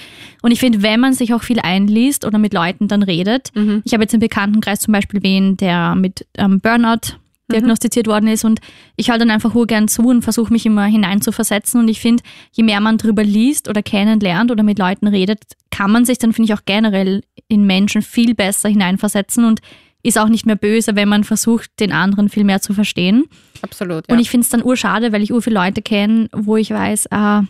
Und 0.43 0.53
ich 0.53 0.61
finde, 0.61 0.83
wenn 0.83 0.99
man 1.01 1.13
sich 1.13 1.35
auch 1.35 1.43
viel 1.43 1.61
einliest 1.61 2.25
oder 2.25 2.39
mit 2.39 2.55
Leuten 2.55 2.89
dann 2.89 3.03
redet, 3.03 3.51
Mhm. 3.55 3.83
ich 3.85 3.93
habe 3.93 4.05
jetzt 4.05 4.15
im 4.15 4.21
Bekanntenkreis 4.21 4.81
zum 4.81 4.93
Beispiel 4.93 5.23
wen, 5.23 5.57
der 5.59 5.95
mit 5.95 6.27
ähm, 6.39 6.61
Burnout 6.61 7.19
diagnostiziert 7.53 8.07
worden 8.07 8.29
ist 8.29 8.45
und 8.45 8.61
ich 8.97 9.11
höre 9.11 9.19
dann 9.19 9.31
einfach 9.31 9.55
urgern 9.55 9.89
zu 9.89 10.03
und 10.03 10.23
versuche 10.23 10.53
mich 10.53 10.67
immer 10.67 10.85
hineinzuversetzen 10.87 11.81
und 11.81 11.89
ich 11.89 12.01
finde, 12.01 12.23
je 12.53 12.65
mehr 12.65 12.81
man 12.81 12.99
drüber 12.99 13.23
liest 13.23 13.69
oder 13.69 13.83
kennenlernt 13.83 14.51
oder 14.51 14.63
mit 14.63 14.79
Leuten 14.79 15.07
redet, 15.07 15.43
kann 15.71 15.91
man 15.93 16.05
sich 16.05 16.19
dann, 16.19 16.33
finde 16.33 16.53
ich, 16.53 16.59
auch 16.59 16.65
generell 16.65 17.23
in 17.49 17.65
Menschen 17.67 18.03
viel 18.03 18.35
besser 18.35 18.69
hineinversetzen 18.69 19.45
und 19.45 19.61
ist 20.03 20.19
auch 20.19 20.29
nicht 20.29 20.47
mehr 20.47 20.57
böse, 20.57 20.95
wenn 20.97 21.09
man 21.09 21.25
versucht, 21.25 21.71
den 21.81 21.93
anderen 21.93 22.29
viel 22.29 22.45
mehr 22.45 22.61
zu 22.61 22.75
verstehen. 22.75 23.25
Absolut, 23.63 24.05
ja. 24.09 24.15
Und 24.15 24.21
ich 24.21 24.31
finde 24.31 24.45
es 24.45 24.51
dann 24.51 24.63
urschade, 24.65 25.13
weil 25.13 25.23
ich 25.23 25.33
ur 25.33 25.43
viele 25.43 25.55
Leute 25.57 25.83
kenne, 25.83 26.29
wo 26.33 26.57
ich 26.57 26.71
weiß, 26.71 27.11
ah, 27.11 27.43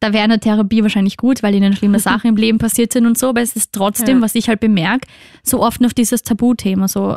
da 0.00 0.12
wäre 0.12 0.24
eine 0.24 0.38
Therapie 0.38 0.82
wahrscheinlich 0.82 1.16
gut, 1.16 1.42
weil 1.42 1.54
ihnen 1.54 1.74
schlimme 1.74 1.98
Sachen 2.00 2.28
im 2.28 2.36
Leben 2.36 2.58
passiert 2.58 2.92
sind 2.92 3.06
und 3.06 3.16
so, 3.16 3.30
aber 3.30 3.40
es 3.40 3.56
ist 3.56 3.72
trotzdem, 3.72 4.18
Ja. 4.18 4.22
was 4.24 4.34
ich 4.34 4.48
halt 4.48 4.60
bemerke, 4.60 5.08
so 5.42 5.62
oft 5.62 5.80
noch 5.80 5.92
dieses 5.94 6.22
Tabuthema, 6.22 6.86
so 6.86 7.16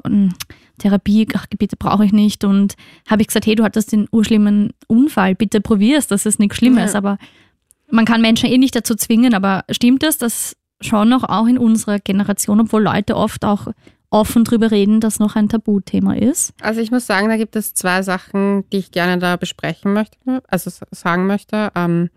Therapie, 0.79 1.27
ach, 1.35 1.45
bitte 1.57 1.75
brauche 1.77 2.03
ich 2.05 2.11
nicht 2.11 2.43
und 2.43 2.75
habe 3.07 3.21
ich 3.21 3.27
gesagt, 3.27 3.45
hey, 3.45 3.55
du 3.55 3.63
hattest 3.63 3.91
den 3.91 4.07
urschlimmen 4.11 4.73
Unfall, 4.87 5.35
bitte 5.35 5.61
probier's, 5.61 6.07
das 6.07 6.25
ist 6.25 6.39
nichts 6.39 6.57
Schlimmes, 6.57 6.93
Ja. 6.93 6.97
aber 6.97 7.17
man 7.91 8.05
kann 8.05 8.21
Menschen 8.21 8.49
eh 8.49 8.57
nicht 8.57 8.75
dazu 8.75 8.95
zwingen, 8.95 9.33
aber 9.33 9.63
stimmt 9.69 10.03
es, 10.03 10.17
dass 10.17 10.55
schon 10.81 11.09
noch 11.09 11.23
auch 11.23 11.47
in 11.47 11.57
unserer 11.57 11.99
Generation, 11.99 12.59
obwohl 12.61 12.83
Leute 12.83 13.15
oft 13.15 13.43
auch 13.45 13.67
offen 14.11 14.43
drüber 14.43 14.71
reden, 14.71 15.01
dass 15.01 15.19
noch 15.19 15.35
ein 15.35 15.49
Tabuthema 15.49 16.15
ist? 16.15 16.53
also 16.61 16.81
ich 16.81 16.89
muss 16.89 17.05
sagen, 17.05 17.29
da 17.29 17.37
gibt 17.37 17.55
es 17.55 17.73
zwei 17.75 18.01
Sachen, 18.01 18.67
die 18.71 18.77
ich 18.77 18.91
gerne 18.91 19.19
da 19.19 19.35
besprechen 19.35 19.93
möchte, 19.93 20.17
also 20.47 20.71
sagen 20.91 21.27
möchte. 21.27 21.71
Ähm, 21.75 22.09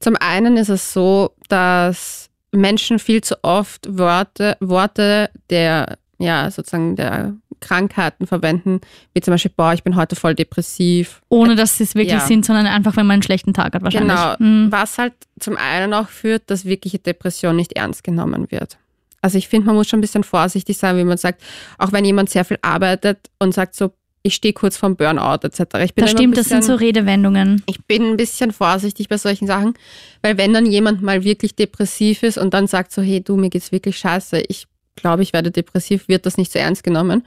zum 0.00 0.16
einen 0.16 0.56
ist 0.56 0.68
es 0.70 0.92
so, 0.94 1.32
dass 1.48 2.30
Menschen 2.52 2.98
viel 2.98 3.22
zu 3.22 3.36
oft 3.42 3.86
Worte, 3.98 4.56
Worte 4.60 5.30
der, 5.50 5.98
ja, 6.18 6.50
sozusagen 6.50 6.96
der 6.96 7.34
Krankheiten 7.66 8.26
verwenden, 8.26 8.80
wie 9.14 9.20
zum 9.20 9.32
Beispiel, 9.34 9.52
boah, 9.56 9.72
ich 9.74 9.82
bin 9.82 9.96
heute 9.96 10.14
voll 10.16 10.34
depressiv. 10.34 11.20
Ohne 11.28 11.56
dass 11.56 11.76
sie 11.78 11.84
es 11.84 11.94
wirklich 11.94 12.12
Ja. 12.12 12.26
sind, 12.26 12.44
sondern 12.44 12.66
einfach, 12.66 12.96
wenn 12.96 13.06
man 13.06 13.14
einen 13.14 13.22
schlechten 13.22 13.52
Tag 13.54 13.74
hat 13.74 13.82
wahrscheinlich. 13.82 14.12
Genau, 14.16 14.34
Mhm. 14.38 14.70
was 14.70 14.98
halt 14.98 15.14
zum 15.40 15.56
einen 15.56 15.92
auch 15.94 16.08
führt, 16.08 16.44
dass 16.50 16.64
wirkliche 16.64 16.98
Depression 16.98 17.56
nicht 17.56 17.72
ernst 17.74 18.04
genommen 18.04 18.50
wird. 18.50 18.78
Also 19.22 19.38
ich 19.38 19.48
finde, 19.48 19.66
man 19.66 19.74
muss 19.76 19.88
schon 19.88 19.98
ein 19.98 20.02
bisschen 20.02 20.22
vorsichtig 20.24 20.76
sein, 20.78 20.96
wie 20.96 21.04
man 21.04 21.18
sagt, 21.18 21.42
auch 21.78 21.92
wenn 21.92 22.04
jemand 22.04 22.30
sehr 22.30 22.44
viel 22.44 22.58
arbeitet 22.62 23.18
und 23.40 23.52
sagt 23.52 23.74
so, 23.74 23.92
ich 24.22 24.34
stehe 24.34 24.52
kurz 24.54 24.76
vorm 24.76 24.96
Burnout 24.96 25.44
etc. 25.46 25.60
Ich 25.84 25.94
bin 25.94 26.04
Das 26.04 26.10
stimmt, 26.10 26.36
das 26.36 26.48
sind 26.48 26.62
so 26.64 26.72
bisschen- 26.72 26.86
Redewendungen. 26.86 27.62
ich 27.66 27.84
bin 27.86 28.02
ein 28.10 28.16
bisschen 28.16 28.52
vorsichtig 28.52 29.08
bei 29.08 29.18
solchen 29.18 29.46
Sachen, 29.46 29.74
weil 30.22 30.36
wenn 30.36 30.52
dann 30.52 30.66
jemand 30.66 31.00
mal 31.02 31.22
wirklich 31.24 31.54
depressiv 31.54 32.22
ist 32.24 32.36
und 32.38 32.52
dann 32.52 32.66
sagt 32.66 32.90
so, 32.92 33.02
hey 33.02 33.20
du, 33.20 33.36
mir 33.36 33.50
geht's 33.50 33.70
wirklich 33.72 33.98
scheiße, 33.98 34.42
ich 34.48 34.66
glaube, 34.96 35.22
ich 35.22 35.32
werde 35.32 35.50
depressiv, 35.52 36.08
wird 36.08 36.26
das 36.26 36.38
nicht 36.38 36.50
so 36.52 36.58
ernst 36.58 36.82
genommen. 36.82 37.24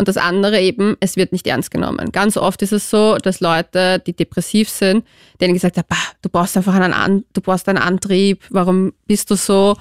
Und 0.00 0.08
das 0.08 0.16
andere 0.16 0.60
eben, 0.60 0.96
es 1.00 1.16
wird 1.16 1.30
nicht 1.32 1.46
ernst 1.46 1.70
genommen. 1.70 2.10
Ganz 2.10 2.36
oft 2.36 2.62
ist 2.62 2.72
es 2.72 2.88
so, 2.90 3.16
dass 3.18 3.40
Leute, 3.40 4.02
die 4.06 4.14
depressiv 4.14 4.68
sind, 4.68 5.04
denen 5.40 5.52
gesagt 5.54 5.76
haben, 5.76 5.86
du 6.22 6.28
brauchst 6.30 6.56
einfach 6.56 6.74
einen, 6.74 6.92
An 6.94 7.24
du 7.34 7.40
brauchst 7.42 7.68
einen 7.68 7.78
Antrieb, 7.78 8.42
warum 8.50 8.92
bist 9.06 9.30
du 9.30 9.34
so? 9.36 9.76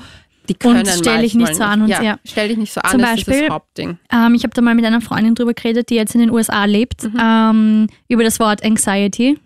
Die 0.50 0.56
können 0.56 0.86
stell 0.86 1.22
dich 1.22 1.36
nicht 1.36 1.56
so 1.56 1.64
an 1.64 1.84
und- 1.84 1.88
ja. 1.90 2.18
Stell 2.26 2.50
dich 2.50 2.58
nicht 2.58 2.74
so 2.74 2.82
an, 2.82 2.92
Zum 2.92 3.00
das 3.02 3.12
ist 3.20 3.26
Beispiel- 3.28 3.46
das 3.48 3.54
Hauptding. 3.56 3.98
Ähm, 4.12 4.34
ich 4.36 4.44
habe 4.44 4.54
da 4.54 4.62
mal 4.62 4.76
mit 4.76 4.84
einer 4.84 5.00
Freundin 5.00 5.36
drüber 5.36 5.54
geredet, 5.54 5.90
die 5.90 5.96
jetzt 5.96 6.16
in 6.16 6.22
den 6.22 6.32
USA 6.32 6.66
lebt, 6.66 7.04
Mhm. 7.04 7.20
ähm, 7.22 7.88
über 8.10 8.24
das 8.24 8.40
Wort 8.40 8.64
Anxiety. 8.64 9.40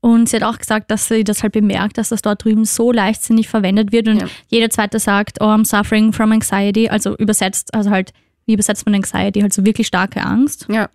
Und 0.00 0.28
sie 0.28 0.36
hat 0.36 0.42
auch 0.42 0.58
gesagt, 0.58 0.90
dass 0.90 1.08
sie 1.08 1.24
das 1.24 1.42
halt 1.42 1.52
bemerkt, 1.54 1.96
dass 1.96 2.10
das 2.10 2.20
dort 2.20 2.44
drüben 2.44 2.66
so 2.66 2.92
leichtsinnig 2.92 3.48
verwendet 3.48 3.90
wird 3.90 4.06
und 4.08 4.20
Ja. 4.20 4.26
jeder 4.48 4.68
zweite 4.68 4.98
sagt, 4.98 5.38
oh, 5.40 5.44
I'm 5.46 5.64
suffering 5.64 6.12
from 6.12 6.30
anxiety, 6.32 6.88
also 6.90 7.16
übersetzt, 7.16 7.72
also 7.72 7.88
halt, 7.90 8.12
wie 8.46 8.54
übersetzt 8.54 8.84
man 8.86 8.94
Anxiety? 8.94 9.40
Halt 9.40 9.52
so 9.52 9.64
wirklich 9.64 9.86
starke 9.86 10.20
Angst. 10.22 10.66
Ja. 10.70 10.88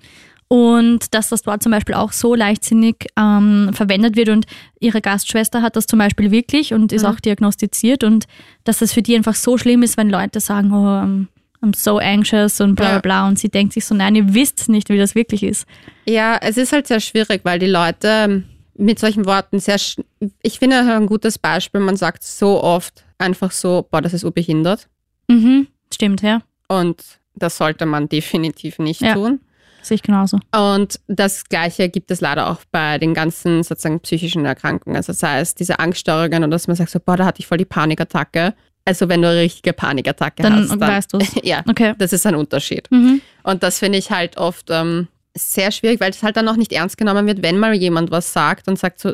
Und 0.47 1.13
dass 1.13 1.29
das 1.29 1.43
dort 1.43 1.61
zum 1.61 1.71
Beispiel 1.71 1.93
auch 1.93 2.11
so 2.11 2.33
leichtsinnig 2.33 3.07
ähm, 3.15 3.69
verwendet 3.71 4.15
wird 4.15 4.29
und 4.29 4.47
ihre 4.79 4.99
Gastschwester 4.99 5.61
hat 5.61 5.75
das 5.75 5.85
zum 5.85 5.99
Beispiel 5.99 6.31
wirklich 6.31 6.73
und 6.73 6.91
ist 6.91 7.05
auch 7.05 7.19
diagnostiziert 7.19 8.03
und 8.03 8.25
dass 8.63 8.79
das 8.79 8.91
für 8.91 9.03
die 9.03 9.15
einfach 9.15 9.35
so 9.35 9.59
schlimm 9.59 9.83
ist, 9.83 9.95
wenn 9.95 10.09
Leute 10.09 10.39
sagen, 10.39 10.71
oh, 10.73 10.87
I'm, 10.87 11.27
I'm 11.61 11.75
so 11.77 11.99
anxious 11.99 12.61
und 12.61 12.73
bla 12.73 12.89
bla 12.93 12.99
bla 12.99 13.27
und 13.27 13.37
sie 13.37 13.49
denkt 13.49 13.73
sich 13.73 13.85
so, 13.85 13.93
nein, 13.93 14.15
ihr 14.15 14.33
wisst 14.33 14.69
nicht, 14.69 14.89
wie 14.89 14.97
das 14.97 15.13
wirklich 15.13 15.43
ist. 15.43 15.67
Ja, 16.07 16.35
es 16.41 16.57
ist 16.57 16.71
halt 16.73 16.87
sehr 16.87 16.99
schwierig, 16.99 17.41
weil 17.43 17.59
die 17.59 17.67
Leute 17.67 18.43
mit 18.75 18.97
solchen 18.97 19.27
Worten 19.27 19.59
sehr, 19.59 19.77
sch- 19.77 20.03
ich 20.41 20.57
finde 20.57 20.77
ein 20.79 21.05
gutes 21.05 21.37
Beispiel, 21.37 21.81
man 21.81 21.95
sagt 21.95 22.23
so 22.23 22.63
oft 22.63 23.05
einfach 23.19 23.51
so, 23.51 23.85
boah, 23.91 24.01
das 24.01 24.13
ist 24.15 24.23
urbehindert 24.23 24.87
Mhm, 25.27 25.67
stimmt, 25.93 26.23
ja, 26.23 26.41
und 26.69 27.03
das 27.39 27.57
sollte 27.57 27.85
man 27.85 28.07
definitiv 28.09 28.79
nicht 28.79 29.01
Ja. 29.01 29.13
tun. 29.13 29.39
sehe 29.81 29.95
ich 29.95 30.03
genauso. 30.03 30.37
Und 30.55 30.99
das 31.07 31.45
Gleiche 31.45 31.87
gibt 31.89 32.11
es 32.11 32.19
leider 32.21 32.49
auch 32.49 32.59
bei 32.71 32.97
den 32.97 33.13
ganzen 33.13 33.63
sozusagen 33.63 34.01
psychischen 34.01 34.45
Erkrankungen, 34.45 34.97
also 34.97 35.13
sei 35.13 35.39
es 35.39 35.55
diese 35.55 35.79
Angststörungen 35.79 36.43
oder 36.43 36.51
dass 36.51 36.67
man 36.67 36.75
sagt 36.75 36.89
so, 36.91 36.99
boah, 36.99 37.15
da 37.17 37.25
hatte 37.25 37.39
ich 37.39 37.47
voll 37.47 37.57
die 37.57 37.65
Panikattacke. 37.65 38.53
Also 38.85 39.07
wenn 39.07 39.21
du 39.21 39.29
eine 39.29 39.39
richtige 39.39 39.71
Panikattacke 39.73 40.43
Dann 40.43 40.55
hast, 40.55 40.69
dann 40.71 40.79
weißt 40.81 41.13
du's. 41.13 41.31
ja, 41.43 41.63
Okay. 41.69 41.93
das 41.97 42.11
ist 42.13 42.25
ein 42.25 42.35
Unterschied. 42.35 42.89
Mhm. 42.91 43.21
Und 43.43 43.63
das 43.63 43.79
finde 43.79 43.97
ich 43.99 44.11
halt 44.11 44.35
oft 44.37 44.67
ähm, 44.69 45.07
sehr 45.35 45.71
schwierig, 45.71 45.99
weil 46.01 46.09
es 46.11 46.23
halt 46.23 46.35
dann 46.37 46.47
auch 46.49 46.55
nicht 46.57 46.73
ernst 46.73 46.97
genommen 46.97 47.25
wird, 47.27 47.41
wenn 47.41 47.57
mal 47.57 47.73
jemand 47.73 48.11
was 48.11 48.33
sagt 48.33 48.67
und 48.67 48.77
sagt 48.77 48.99
so, 48.99 49.13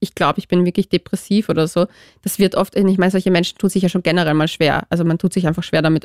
ich 0.00 0.14
glaube, 0.14 0.38
ich 0.38 0.48
bin 0.48 0.66
wirklich 0.66 0.90
depressiv 0.90 1.48
oder 1.48 1.66
so. 1.66 1.86
Das 2.22 2.38
wird 2.38 2.56
oft, 2.56 2.76
ich 2.76 2.98
meine, 2.98 3.10
solche 3.10 3.30
Menschen 3.30 3.56
tun 3.56 3.70
sich 3.70 3.82
ja 3.82 3.88
schon 3.88 4.02
generell 4.02 4.34
mal 4.34 4.48
schwer. 4.48 4.82
Also 4.90 5.02
man 5.04 5.16
tut 5.16 5.32
sich 5.32 5.46
einfach 5.46 5.62
schwer 5.62 5.80
damit, 5.80 6.04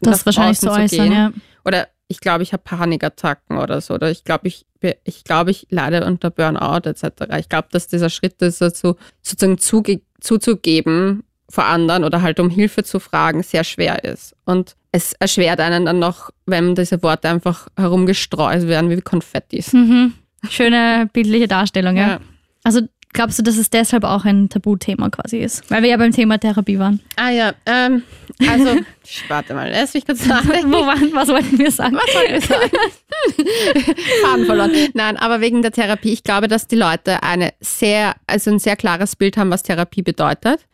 Das 0.00 0.24
wahrscheinlich 0.26 0.60
zu 0.60 0.70
äußern, 0.70 0.88
gehen. 0.88 1.12
ja. 1.12 1.32
Oder 1.64 1.88
ich 2.08 2.20
glaube, 2.20 2.42
ich 2.42 2.52
habe 2.52 2.62
Panikattacken 2.64 3.58
oder 3.58 3.80
so. 3.80 3.94
Oder 3.94 4.10
ich 4.10 4.24
glaube, 4.24 4.48
ich, 4.48 4.66
ich, 5.04 5.24
glaube, 5.24 5.52
ich 5.52 5.66
leide 5.70 6.04
unter 6.04 6.30
Burnout 6.30 6.88
etc. 6.88 7.04
Ich 7.38 7.48
glaube, 7.48 7.68
dass 7.70 7.86
dieser 7.86 8.10
Schritt 8.10 8.40
ist, 8.42 8.60
dazu, 8.60 8.96
sozusagen 9.22 9.58
zuge 9.58 10.00
zuzugeben 10.20 11.22
vor 11.48 11.64
anderen 11.64 12.04
oder 12.04 12.22
halt 12.22 12.40
um 12.40 12.50
Hilfe 12.50 12.84
zu 12.84 13.00
fragen, 13.00 13.42
sehr 13.42 13.64
schwer 13.64 14.04
ist. 14.04 14.34
Und 14.44 14.76
es 14.92 15.12
erschwert 15.14 15.60
einen 15.60 15.86
dann 15.86 15.98
noch, 15.98 16.30
wenn 16.46 16.74
diese 16.74 17.02
Worte 17.02 17.28
einfach 17.28 17.68
herumgestreut 17.76 18.66
werden 18.66 18.90
wie 18.90 19.00
Konfettis. 19.00 19.72
Mhm. 19.72 20.14
Schöne 20.48 21.08
bildliche 21.12 21.48
Darstellung, 21.48 21.96
ja. 21.96 22.08
Ja. 22.08 22.20
Also 22.64 22.82
glaubst 23.12 23.38
du, 23.38 23.42
dass 23.42 23.56
es 23.56 23.70
deshalb 23.70 24.04
auch 24.04 24.24
ein 24.24 24.48
Tabuthema 24.48 25.10
quasi 25.10 25.38
ist? 25.38 25.70
Weil 25.70 25.82
wir 25.82 25.90
ja 25.90 25.96
beim 25.96 26.12
Thema 26.12 26.38
Therapie 26.38 26.78
waren. 26.78 27.00
Ah 27.16 27.30
ja, 27.30 27.52
ähm, 27.66 28.02
also, 28.48 28.80
warte 29.28 29.54
mal, 29.54 29.70
lass 29.70 29.94
mich 29.94 30.06
kurz 30.06 30.26
nachdenken. 30.26 30.72
Wo 30.72 30.86
waren, 30.86 31.12
was 31.12 31.28
wollten 31.28 31.58
wir 31.58 31.70
sagen? 31.70 31.96
Was 31.96 32.12
soll 32.12 32.36
ich 32.36 32.44
sagen? 32.44 32.70
Faden 34.24 34.46
verloren. 34.46 34.72
Nein, 34.94 35.16
aber 35.16 35.40
wegen 35.40 35.62
der 35.62 35.72
Therapie. 35.72 36.12
Ich 36.12 36.22
glaube, 36.22 36.48
dass 36.48 36.66
die 36.66 36.76
Leute 36.76 37.22
eine 37.22 37.52
sehr, 37.60 38.14
also 38.26 38.50
ein 38.50 38.58
sehr 38.58 38.76
klares 38.76 39.16
Bild 39.16 39.36
haben, 39.36 39.50
was 39.50 39.62
Therapie 39.62 40.02
bedeutet. 40.02 40.66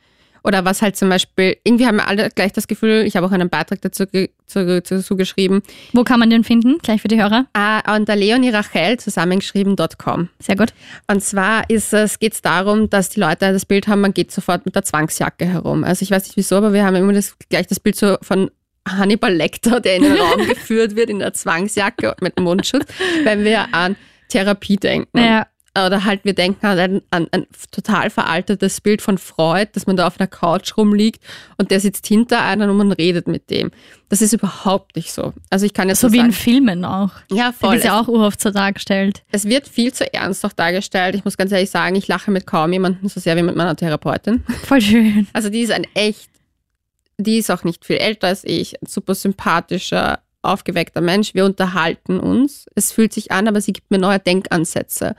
Oder 0.47 0.65
was 0.65 0.81
halt 0.81 0.97
zum 0.97 1.09
Beispiel, 1.09 1.57
irgendwie 1.65 1.87
haben 1.87 1.97
wir 1.97 2.07
alle 2.07 2.31
gleich 2.31 2.53
das 2.53 2.69
Gefühl, 2.69 3.03
ich 3.05 3.17
habe 3.17 3.27
auch 3.27 3.33
einen 3.33 3.49
Beitrag 3.51 3.81
dazu, 3.83 4.07
ge- 4.07 4.31
zu, 4.47 4.81
dazu 4.81 5.17
geschrieben, 5.17 5.61
Wo 5.93 6.05
kann 6.05 6.21
man 6.21 6.31
den 6.31 6.45
finden? 6.45 6.79
Gleich 6.79 7.03
für 7.03 7.09
die 7.09 7.21
Hörer. 7.21 7.47
äh, 7.53 7.97
unter 7.97 8.15
Leonie 8.15 8.51
Rachel 8.51 8.97
zusammengeschrieben.com. 8.99 10.29
Sehr 10.39 10.57
gut. 10.57 10.73
Und 11.11 11.23
zwar 11.23 11.69
ist 11.69 11.93
es, 11.93 12.19
geht 12.19 12.35
es 12.35 12.43
darum, 12.43 12.89
dass 12.91 13.09
die 13.11 13.21
Leute 13.21 13.53
das 13.53 13.67
Bild 13.67 13.89
haben, 13.89 14.01
man 14.01 14.15
geht 14.15 14.31
sofort 14.33 14.65
mit 14.67 14.75
der 14.75 14.83
Zwangsjacke 14.85 15.47
herum. 15.47 15.85
Also 15.85 16.03
ich 16.03 16.11
weiß 16.11 16.25
nicht 16.25 16.37
wieso, 16.37 16.57
aber 16.57 16.73
wir 16.73 16.85
haben 16.85 16.97
immer 16.97 17.13
das, 17.13 17.37
gleich 17.49 17.67
das 17.67 17.81
Bild 17.81 17.97
so 17.97 18.17
von 18.23 18.51
Hannibal 18.89 19.33
Lecter, 19.35 19.81
der 19.81 19.97
in 19.97 20.03
den 20.05 20.17
Raum 20.17 20.47
geführt 20.47 20.95
wird 20.97 21.11
in 21.11 21.19
der 21.19 21.33
Zwangsjacke 21.35 22.15
mit 22.21 22.39
Mundschutz, 22.39 22.87
wenn 23.25 23.45
wir 23.45 23.75
an 23.75 23.97
Therapie 24.29 24.77
denken. 24.77 25.19
Ja, 25.19 25.47
Oder 25.85 26.05
halt 26.05 26.25
wir 26.25 26.33
denken 26.33 26.65
an 26.65 26.79
ein, 26.79 27.03
an 27.11 27.29
ein 27.33 27.47
total 27.71 28.09
veraltetes 28.09 28.81
Bild 28.81 29.03
von 29.03 29.19
Freud, 29.19 29.71
dass 29.75 29.87
man 29.87 29.97
da 29.97 30.07
auf 30.07 30.19
einer 30.19 30.27
Couch 30.27 30.77
rumliegt 30.77 31.23
und 31.59 31.71
der 31.71 31.81
sitzt 31.81 32.07
hinter 32.07 32.43
einem 32.43 32.71
und 32.71 32.77
man 32.77 32.93
redet 32.93 33.29
mit 33.29 33.51
dem. 33.51 33.71
Das 34.09 34.23
ist 34.23 34.33
überhaupt 34.33 34.97
nicht 34.97 35.13
so. 35.13 35.35
Also 35.51 35.67
ich 35.67 35.75
kann 35.75 35.89
jetzt 35.89 36.01
so 36.01 36.13
wie 36.13 36.19
in 36.19 36.31
sagen, 36.31 36.33
Filmen 36.33 36.85
auch. 36.85 37.11
ja 37.31 37.53
voll. 37.53 37.75
wird 37.75 37.85
ja 37.85 38.01
auch 38.01 38.09
urhaft 38.09 38.41
so 38.41 38.51
dargestellt. 38.51 39.23
Es 39.33 39.45
wird 39.45 39.69
viel 39.69 39.93
zu 39.93 40.13
ernst 40.15 40.45
auch 40.47 40.53
dargestellt. 40.53 41.15
Ich 41.15 41.25
muss 41.25 41.37
ganz 41.37 41.53
ehrlich 41.53 41.71
sagen, 41.71 41.97
ich 41.97 42.09
lache 42.09 42.31
mit 42.31 42.47
kaum 42.47 42.73
jemandem 42.73 43.09
so 43.09 43.21
sehr 43.21 43.37
wie 43.37 43.43
mit 43.43 43.57
meiner 43.57 43.77
Therapeutin. 43.77 44.45
Voll 44.65 44.81
schön. 44.81 45.27
Also 45.33 45.51
die 45.51 45.61
ist 45.61 45.73
ein 45.73 45.87
echt, 45.95 46.31
die 47.19 47.39
ist 47.39 47.51
auch 47.51 47.65
nicht 47.65 47.85
viel 47.85 47.97
älter 47.97 48.29
als 48.29 48.45
ich, 48.45 48.81
ein 48.81 48.87
super 48.87 49.15
sympathischer, 49.15 50.21
aufgeweckter 50.43 51.01
Mensch. 51.01 51.35
Wir 51.35 51.45
unterhalten 51.45 52.21
uns. 52.21 52.67
Es 52.75 52.93
fühlt 52.93 53.13
sich 53.13 53.33
an, 53.33 53.49
aber 53.49 53.61
sie 53.61 53.73
gibt 53.73 53.91
mir 53.91 53.99
neue 53.99 54.21
Denkansätze. 54.21 55.17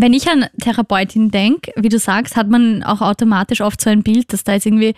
Wenn 0.00 0.12
ich 0.14 0.28
an 0.28 0.46
Therapeutin 0.60 1.30
denke, 1.30 1.72
wie 1.76 1.88
du 1.90 1.98
sagst, 1.98 2.36
hat 2.36 2.48
man 2.48 2.82
auch 2.82 3.00
automatisch 3.02 3.60
oft 3.60 3.80
so 3.80 3.90
ein 3.90 4.02
Bild, 4.02 4.32
dass 4.32 4.44
da 4.44 4.54
jetzt 4.54 4.66
irgendwie 4.66 4.94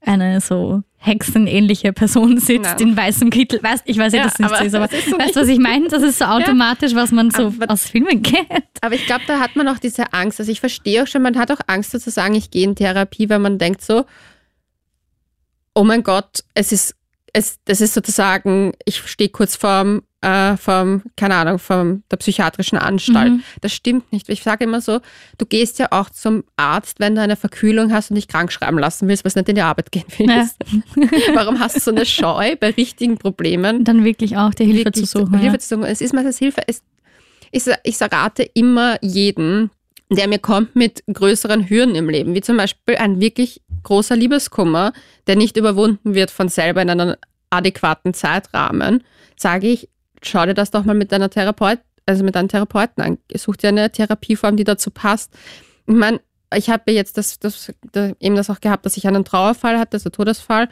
eine 0.00 0.40
so 0.40 0.82
hexenähnliche 0.98 1.92
Person 1.92 2.38
sitzt 2.38 2.62
Nein. 2.78 2.78
in 2.90 2.96
weißem 2.96 3.30
Kittel. 3.30 3.62
Weißt, 3.62 3.82
ich 3.86 3.98
weiß 3.98 4.12
ja, 4.12 4.20
Ja, 4.20 4.24
dass 4.24 4.34
es 4.34 4.38
nicht 4.38 4.52
aber 4.52 4.64
ist, 4.64 4.74
aber 4.74 4.86
das 4.88 4.98
ist 5.00 5.10
so 5.10 5.18
weißt 5.18 5.36
du, 5.36 5.40
was 5.40 5.48
ich 5.48 5.58
meine? 5.58 5.88
Das 5.88 6.02
ist 6.02 6.18
so 6.18 6.24
automatisch, 6.24 6.94
was 6.94 7.10
man 7.12 7.30
so 7.30 7.46
Aber- 7.48 7.70
aus 7.70 7.84
Filmen 7.88 8.22
kennt. 8.22 8.62
Aber 8.80 8.94
ich 8.94 9.04
glaube, 9.06 9.22
da 9.26 9.40
hat 9.40 9.56
man 9.56 9.68
auch 9.68 9.78
diese 9.78 10.12
Angst. 10.12 10.38
Also 10.40 10.50
ich 10.50 10.60
verstehe 10.60 11.02
auch 11.02 11.06
schon, 11.06 11.22
man 11.22 11.36
hat 11.38 11.50
auch 11.50 11.60
Angst 11.66 11.90
zu 11.90 12.10
sagen, 12.10 12.34
ich 12.34 12.50
gehe 12.50 12.64
in 12.64 12.74
Therapie, 12.76 13.28
weil 13.28 13.40
man 13.40 13.58
denkt 13.58 13.82
so, 13.82 14.04
oh 15.74 15.84
mein 15.84 16.02
Gott, 16.02 16.44
es 16.54 16.72
ist, 16.72 16.94
es, 17.36 17.58
das 17.66 17.82
ist 17.82 17.92
sozusagen, 17.92 18.72
ich 18.86 18.96
stehe 19.06 19.28
kurz 19.28 19.56
vorm, 19.56 20.02
äh, 20.22 20.56
vorm, 20.56 21.02
keine 21.18 21.34
Ahnung, 21.34 21.58
vorm 21.58 22.02
der 22.10 22.16
psychiatrischen 22.16 22.78
Anstalt. 22.78 23.32
Mhm. 23.32 23.42
Das 23.60 23.74
stimmt 23.74 24.10
nicht. 24.10 24.30
Ich 24.30 24.42
sage 24.42 24.64
immer 24.64 24.80
so, 24.80 25.00
du 25.36 25.44
gehst 25.44 25.78
ja 25.78 25.88
auch 25.90 26.08
zum 26.08 26.44
Arzt, 26.56 26.98
wenn 26.98 27.14
du 27.14 27.20
eine 27.20 27.36
Verkühlung 27.36 27.92
hast 27.92 28.10
und 28.10 28.16
dich 28.16 28.26
krank 28.26 28.52
schreiben 28.52 28.78
lassen 28.78 29.06
willst, 29.06 29.22
weil 29.22 29.32
du 29.32 29.40
nicht 29.40 29.50
in 29.50 29.56
die 29.56 29.60
Arbeit 29.60 29.92
gehen 29.92 30.06
willst. 30.16 30.56
Warum 31.34 31.60
hast 31.60 31.76
du 31.76 31.80
so 31.80 31.90
eine 31.90 32.06
Scheu 32.06 32.56
bei 32.56 32.70
richtigen 32.70 33.18
Problemen? 33.18 33.84
Dann 33.84 34.02
wirklich 34.02 34.38
auch 34.38 34.54
die 34.54 34.64
Hilfe 34.64 34.86
wirklich 34.86 35.06
zu 35.06 35.18
suchen. 35.18 35.38
Hilfe 35.38 35.56
ja. 35.56 35.58
zu 35.58 35.74
suchen. 35.74 35.84
Es 35.84 36.00
ist 36.00 36.14
meistens 36.14 36.38
Hilfe. 36.38 36.62
Es, 36.66 36.82
ich, 37.50 37.64
ich 37.82 38.00
rate 38.00 38.44
immer 38.54 38.96
jeden, 39.02 39.70
der 40.10 40.28
mir 40.28 40.38
kommt 40.38 40.76
mit 40.76 41.02
größeren 41.12 41.68
Hürden 41.68 41.94
im 41.94 42.08
Leben, 42.08 42.34
wie 42.34 42.40
zum 42.40 42.56
Beispiel 42.56 42.96
ein 42.96 43.20
wirklich 43.20 43.60
großer 43.82 44.16
Liebeskummer, 44.16 44.92
der 45.26 45.36
nicht 45.36 45.56
überwunden 45.56 46.14
wird 46.14 46.30
von 46.30 46.48
selber 46.48 46.82
in 46.82 46.90
einem 46.90 47.16
adäquaten 47.50 48.14
Zeitrahmen, 48.14 49.02
sage 49.36 49.68
ich, 49.68 49.88
schau 50.22 50.46
dir 50.46 50.54
das 50.54 50.70
doch 50.70 50.84
mal 50.84 50.94
mit 50.94 51.12
deiner 51.12 51.30
Therapeut, 51.30 51.80
also 52.06 52.24
mit 52.24 52.34
deinem 52.34 52.48
Therapeuten 52.48 53.02
an. 53.02 53.18
Such 53.34 53.56
dir 53.56 53.68
eine 53.68 53.90
Therapieform, 53.90 54.56
die 54.56 54.64
dazu 54.64 54.90
passt. 54.90 55.32
Ich 55.86 55.94
meine, 55.94 56.20
ich 56.54 56.70
habe 56.70 56.92
jetzt 56.92 57.18
das, 57.18 57.38
das, 57.38 57.72
da, 57.92 58.12
eben 58.20 58.36
das 58.36 58.50
auch 58.50 58.60
gehabt, 58.60 58.86
dass 58.86 58.96
ich 58.96 59.06
einen 59.06 59.24
Trauerfall 59.24 59.78
hatte, 59.78 59.96
also 59.96 60.10
Todesfall. 60.10 60.68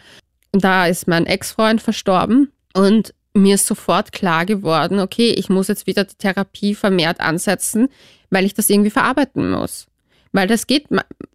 Und 0.53 0.63
da 0.63 0.87
ist 0.87 1.09
mein 1.09 1.27
Ex-Freund 1.27 1.83
verstorben 1.83 2.53
und 2.75 3.13
mir 3.37 3.57
ist 3.57 3.67
sofort 3.67 4.13
klar 4.13 4.47
geworden, 4.47 5.01
okay, 5.01 5.31
ich 5.31 5.49
muss 5.49 5.67
jetzt 5.67 5.89
wieder 5.89 6.05
die 6.05 6.15
Therapie 6.15 6.77
vermehrt 6.77 7.19
ansetzen, 7.21 7.89
weil 8.35 8.45
ich 8.45 8.55
das 8.55 8.69
irgendwie 8.69 8.91
verarbeiten 8.91 9.51
muss. 9.51 9.87
Weil 10.33 10.49
das 10.49 10.67
geht, 10.67 10.87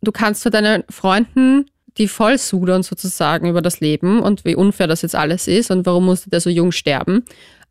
du 0.02 0.12
kannst 0.12 0.42
zu 0.42 0.50
deinen 0.50 0.84
Freunden, 0.90 1.66
die 1.98 2.08
voll 2.08 2.38
sudern 2.38 2.84
sozusagen 2.84 3.50
über 3.50 3.62
das 3.62 3.80
Leben 3.80 4.22
und 4.22 4.46
wie 4.46 4.56
unfair 4.56 4.88
das 4.88 5.02
jetzt 5.02 5.16
alles 5.16 5.48
ist 5.48 5.72
und 5.72 5.86
warum 5.86 6.06
musste 6.06 6.30
der 6.30 6.42
so 6.42 6.50
jung 6.50 6.72
sterben. 6.72 7.26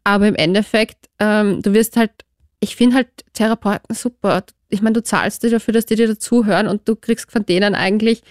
Aber 0.05 0.27
im 0.27 0.35
Endeffekt, 0.35 1.07
ähm, 1.19 1.63
du 1.63 1.73
wirst 1.75 1.97
halt, 1.97 2.11
ich 2.61 2.77
finde 2.77 2.97
halt 2.97 3.09
Therapeuten 3.35 3.95
super. 3.95 4.43
Ich 4.69 4.83
meine, 4.83 4.95
du 4.95 5.03
zahlst 5.03 5.43
dir 5.43 5.51
dafür, 5.51 5.75
dass 5.75 5.87
die 5.87 5.97
dir 5.97 6.09
dazuhören 6.09 6.67
und 6.67 6.89
du 6.89 6.97
kriegst 6.97 7.31
von 7.31 7.47
denen 7.47 7.75
eigentlich 7.75 8.23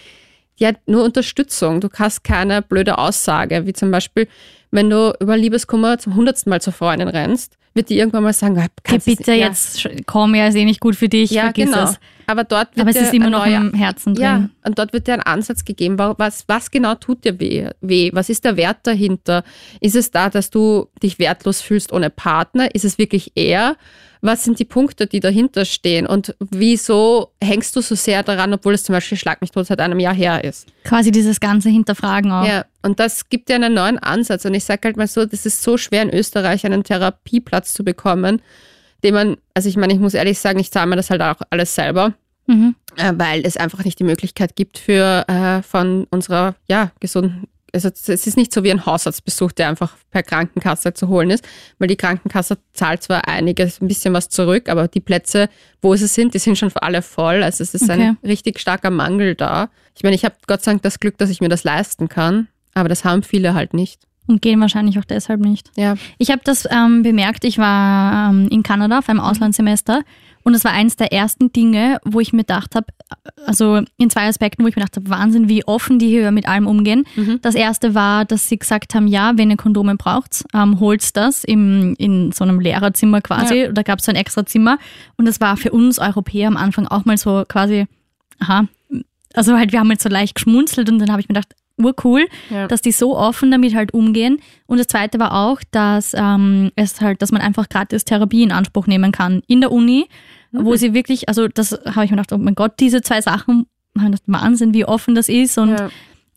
ja 0.56 0.72
nur 0.86 1.04
Unterstützung. 1.04 1.80
Du 1.80 1.88
hast 1.94 2.24
keine 2.24 2.62
blöde 2.62 2.98
Aussage, 2.98 3.66
wie 3.66 3.72
zum 3.72 3.90
Beispiel, 3.90 4.28
wenn 4.70 4.90
du 4.90 5.14
über 5.20 5.36
Liebeskummer 5.36 5.98
zum 5.98 6.16
hundertsten 6.16 6.50
Mal 6.50 6.60
zur 6.60 6.72
Freundin 6.72 7.08
rennst, 7.08 7.56
wird 7.74 7.90
die 7.90 7.98
irgendwann 7.98 8.22
mal 8.24 8.32
sagen, 8.32 8.54
kannst 8.82 9.06
du's 9.06 9.16
bitte, 9.16 9.32
ja. 9.32 9.46
jetzt 9.48 9.88
komm, 10.06 10.34
ja, 10.34 10.46
ist 10.48 10.54
eh 10.56 10.64
nicht 10.64 10.80
gut 10.80 10.96
für 10.96 11.08
dich, 11.08 11.30
Ja, 11.30 11.42
vergiss 11.44 11.66
genau. 11.66 11.84
es. 11.84 11.98
Aber 12.26 12.44
dort 12.44 12.76
wird 12.76 12.80
Aber 12.80 12.90
es 12.90 12.96
dir 12.96 13.02
ist 13.02 13.14
immer 13.14 13.26
ein 13.26 13.32
noch 13.32 13.46
neuer- 13.46 13.56
im 13.60 13.72
Herzen 13.74 14.14
drin. 14.14 14.22
Ja, 14.24 14.48
und 14.64 14.78
dort 14.78 14.92
wird 14.92 15.06
dir 15.06 15.14
ein 15.14 15.22
Ansatz 15.22 15.64
gegeben, 15.64 15.98
wa- 15.98 16.14
was, 16.18 16.44
was 16.46 16.70
genau 16.70 16.94
tut 16.94 17.24
dir 17.24 17.40
weh, 17.40 17.68
weh? 17.80 18.10
Was 18.12 18.28
ist 18.28 18.44
der 18.44 18.56
Wert 18.56 18.78
dahinter? 18.82 19.44
Ist 19.80 19.96
es 19.96 20.10
da, 20.10 20.28
dass 20.28 20.50
du 20.50 20.88
dich 21.02 21.18
wertlos 21.18 21.60
fühlst 21.62 21.92
ohne 21.92 22.10
Partner? 22.10 22.74
Ist 22.74 22.84
es 22.84 22.98
wirklich 22.98 23.32
er? 23.34 23.76
Was 24.20 24.44
sind 24.44 24.58
die 24.58 24.64
Punkte, 24.64 25.06
die 25.06 25.20
dahinter 25.20 25.64
stehen? 25.64 26.06
Und 26.06 26.34
wieso 26.50 27.32
hängst 27.42 27.74
du 27.76 27.80
so 27.80 27.94
sehr 27.94 28.22
daran, 28.22 28.52
obwohl 28.52 28.74
es 28.74 28.84
zum 28.84 28.94
Beispiel 28.94 29.16
Schlag 29.18 29.40
mich 29.40 29.50
tot 29.50 29.66
seit 29.66 29.80
einem 29.80 30.00
Jahr 30.00 30.14
her 30.14 30.42
ist? 30.44 30.66
Quasi 30.84 31.10
dieses 31.10 31.40
ganze 31.40 31.68
Hinterfragen 31.68 32.32
auch. 32.32 32.46
Ja, 32.46 32.64
und 32.82 32.98
das 33.00 33.28
gibt 33.28 33.48
dir 33.48 33.56
einen 33.56 33.74
neuen 33.74 33.98
Ansatz. 33.98 34.44
Und 34.44 34.54
ich 34.54 34.64
sage 34.64 34.80
halt 34.84 34.96
mal 34.96 35.06
so, 35.06 35.24
das 35.24 35.46
ist 35.46 35.62
so 35.62 35.76
schwer 35.76 36.02
in 36.02 36.10
Österreich, 36.10 36.64
einen 36.66 36.84
Therapieplatz 36.84 37.74
zu 37.74 37.84
bekommen, 37.84 38.42
den 39.04 39.14
man, 39.14 39.36
also 39.54 39.68
ich 39.68 39.76
meine, 39.76 39.92
ich 39.92 40.00
muss 40.00 40.14
ehrlich 40.14 40.38
sagen, 40.38 40.58
ich 40.58 40.70
zahle 40.70 40.88
mir 40.88 40.96
das 40.96 41.10
halt 41.10 41.22
auch 41.22 41.36
alles 41.50 41.74
selber 41.74 42.14
Mhm. 42.50 42.74
äh, 42.96 43.12
weil 43.14 43.42
es 43.44 43.58
einfach 43.58 43.84
nicht 43.84 43.98
die 43.98 44.04
Möglichkeit 44.04 44.56
gibt 44.56 44.78
für 44.78 45.28
äh, 45.28 45.60
von 45.62 46.06
unserer 46.10 46.54
ja 46.66 46.92
gesunden 46.98 47.46
also 47.74 47.88
es 47.88 48.08
ist 48.26 48.36
nicht 48.36 48.52
so 48.52 48.64
wie 48.64 48.70
ein 48.70 48.86
Hausarztbesuch, 48.86 49.52
der 49.52 49.68
einfach 49.68 49.94
per 50.10 50.22
Krankenkasse 50.22 50.94
zu 50.94 51.08
holen 51.08 51.30
ist, 51.30 51.46
weil 51.78 51.88
die 51.88 51.96
Krankenkasse 51.96 52.58
zahlt 52.72 53.02
zwar 53.02 53.28
einiges, 53.28 53.80
ein 53.80 53.88
bisschen 53.88 54.14
was 54.14 54.28
zurück, 54.28 54.68
aber 54.68 54.88
die 54.88 55.00
Plätze, 55.00 55.48
wo 55.82 55.94
sie 55.96 56.06
sind, 56.06 56.34
die 56.34 56.38
sind 56.38 56.56
schon 56.58 56.70
für 56.70 56.82
alle 56.82 57.02
voll. 57.02 57.42
Also 57.42 57.62
es 57.62 57.74
ist 57.74 57.84
Okay. 57.90 57.92
ein 58.08 58.18
richtig 58.24 58.58
starker 58.60 58.90
Mangel 58.90 59.34
da. 59.34 59.68
Ich 59.96 60.02
meine, 60.02 60.14
ich 60.16 60.24
habe 60.24 60.34
Gott 60.46 60.62
sei 60.62 60.72
Dank 60.72 60.82
das 60.82 60.98
Glück, 61.00 61.18
dass 61.18 61.30
ich 61.30 61.40
mir 61.40 61.48
das 61.48 61.64
leisten 61.64 62.08
kann, 62.08 62.48
aber 62.74 62.88
das 62.88 63.04
haben 63.04 63.22
viele 63.22 63.54
halt 63.54 63.74
nicht. 63.74 64.00
Und 64.26 64.42
gehen 64.42 64.60
wahrscheinlich 64.60 64.98
auch 64.98 65.04
deshalb 65.06 65.40
nicht. 65.40 65.70
Ja, 65.76 65.94
Ich 66.18 66.30
habe 66.30 66.42
das 66.44 66.68
ähm, 66.70 67.02
bemerkt, 67.02 67.44
ich 67.44 67.56
war 67.56 68.30
ähm, 68.30 68.46
in 68.50 68.62
Kanada 68.62 68.98
auf 68.98 69.08
einem 69.08 69.20
Auslandssemester 69.20 70.02
und 70.48 70.54
das 70.54 70.64
war 70.64 70.72
eines 70.72 70.96
der 70.96 71.12
ersten 71.12 71.52
Dinge, 71.52 72.00
wo 72.04 72.18
ich 72.20 72.32
mir 72.32 72.38
gedacht 72.40 72.74
habe, 72.74 72.86
also 73.46 73.82
in 73.98 74.10
zwei 74.10 74.26
Aspekten, 74.26 74.64
wo 74.64 74.68
ich 74.68 74.74
mir 74.74 74.82
gedacht 74.82 74.96
habe, 74.96 75.08
Wahnsinn, 75.10 75.48
wie 75.48 75.64
offen 75.66 75.98
die 75.98 76.08
hier 76.08 76.30
mit 76.32 76.48
allem 76.48 76.66
umgehen. 76.66 77.04
Das 77.42 77.54
erste 77.54 77.94
war, 77.94 78.24
dass 78.24 78.48
sie 78.48 78.58
gesagt 78.58 78.94
haben, 78.94 79.06
ja, 79.06 79.32
wenn 79.36 79.50
ihr 79.50 79.56
Kondome 79.56 79.94
braucht, 79.96 80.44
ähm, 80.54 80.80
holt 80.80 81.16
das 81.16 81.44
im, 81.44 81.94
in 81.98 82.32
so 82.32 82.42
einem 82.44 82.58
Lehrerzimmer 82.60 83.20
quasi. 83.20 83.68
Da 83.72 83.82
gab 83.82 83.98
es 84.00 84.06
so 84.06 84.10
ein 84.12 84.16
extra 84.16 84.44
Zimmer 84.44 84.78
und 85.16 85.26
das 85.26 85.40
war 85.40 85.56
für 85.56 85.70
uns 85.70 85.98
Europäer 85.98 86.48
am 86.48 86.56
Anfang 86.56 86.86
auch 86.88 87.04
mal 87.04 87.16
so 87.18 87.44
quasi, 87.46 87.86
aha, 88.40 88.64
also 89.34 89.56
halt, 89.56 89.72
wir 89.72 89.78
haben 89.80 89.90
jetzt 89.90 90.02
so 90.02 90.08
leicht 90.08 90.34
geschmunzelt 90.34 90.88
und 90.90 90.98
dann 90.98 91.10
habe 91.12 91.20
ich 91.20 91.28
mir 91.28 91.34
gedacht, 91.34 91.54
urcool, 91.80 92.26
Ja. 92.50 92.66
dass 92.66 92.80
die 92.82 92.90
so 92.90 93.16
offen 93.16 93.52
damit 93.52 93.72
halt 93.74 93.94
umgehen. 93.94 94.40
Und 94.66 94.78
das 94.78 94.88
zweite 94.88 95.20
war 95.20 95.32
auch, 95.32 95.60
dass 95.70 96.12
ähm, 96.12 96.72
es 96.74 97.00
halt, 97.00 97.22
dass 97.22 97.30
man 97.30 97.40
einfach 97.40 97.68
gratis 97.68 98.04
Therapie 98.04 98.42
in 98.42 98.50
Anspruch 98.50 98.88
nehmen 98.88 99.12
kann 99.12 99.42
in 99.46 99.60
der 99.60 99.70
Uni, 99.70 100.08
wo 100.64 100.76
sie 100.76 100.94
wirklich, 100.94 101.28
also 101.28 101.48
das 101.48 101.72
habe 101.72 102.04
ich 102.04 102.10
mir 102.10 102.16
gedacht, 102.16 102.32
oh 102.32 102.38
mein 102.38 102.54
Gott, 102.54 102.74
diese 102.80 103.02
zwei 103.02 103.20
Sachen, 103.20 103.66
gedacht, 103.94 104.22
Wahnsinn, 104.26 104.74
wie 104.74 104.84
offen 104.84 105.14
das 105.14 105.28
ist. 105.28 105.58
Und 105.58 105.70
ja. 105.70 105.90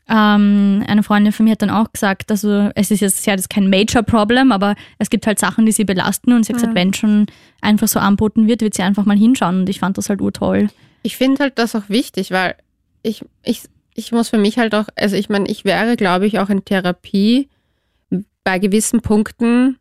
ähm, 0.10 0.84
eine 0.88 1.04
Freundin 1.04 1.32
von 1.32 1.46
mir 1.46 1.52
hat 1.52 1.62
dann 1.62 1.70
auch 1.70 1.92
gesagt, 1.92 2.32
also 2.32 2.70
es 2.76 2.92
ist 2.92 3.02
jetzt, 3.02 3.24
sie 3.24 3.32
hat 3.32 3.40
jetzt 3.40 3.50
kein 3.50 3.70
Major 3.70 4.04
Problem, 4.04 4.52
aber 4.52 4.76
es 4.98 5.10
gibt 5.10 5.28
halt 5.28 5.40
Sachen, 5.40 5.66
die 5.66 5.72
sie 5.72 5.86
belasten 5.86 6.34
und 6.34 6.46
sie 6.46 6.54
hat 6.54 6.60
gesagt, 6.60 6.76
wenn 6.76 6.94
schon 6.94 7.28
einfach 7.62 7.88
so 7.88 8.00
anboten 8.00 8.48
wird, 8.48 8.62
wird 8.62 8.74
sie 8.74 8.84
einfach 8.84 9.06
mal 9.06 9.18
hinschauen 9.18 9.62
und 9.62 9.70
ich 9.70 9.80
fand 9.80 9.98
das 9.98 10.10
halt 10.10 10.22
urtoll. 10.22 10.70
Ich 11.04 11.18
finde 11.18 11.44
halt 11.44 11.58
das 11.58 11.76
auch 11.76 11.90
wichtig, 11.90 12.32
weil 12.32 12.56
ich, 13.04 13.26
ich, 13.44 13.64
ich 13.96 14.12
muss 14.12 14.30
für 14.30 14.38
mich 14.38 14.58
halt 14.58 14.76
auch, 14.76 14.86
also 14.96 15.16
ich 15.16 15.30
meine, 15.30 15.50
ich 15.50 15.66
wäre, 15.66 15.96
glaube 15.96 16.28
ich, 16.28 16.40
auch 16.40 16.50
in 16.50 16.64
Therapie 16.64 17.50
bei 18.44 18.60
gewissen 18.60 19.02
Punkten 19.02 19.78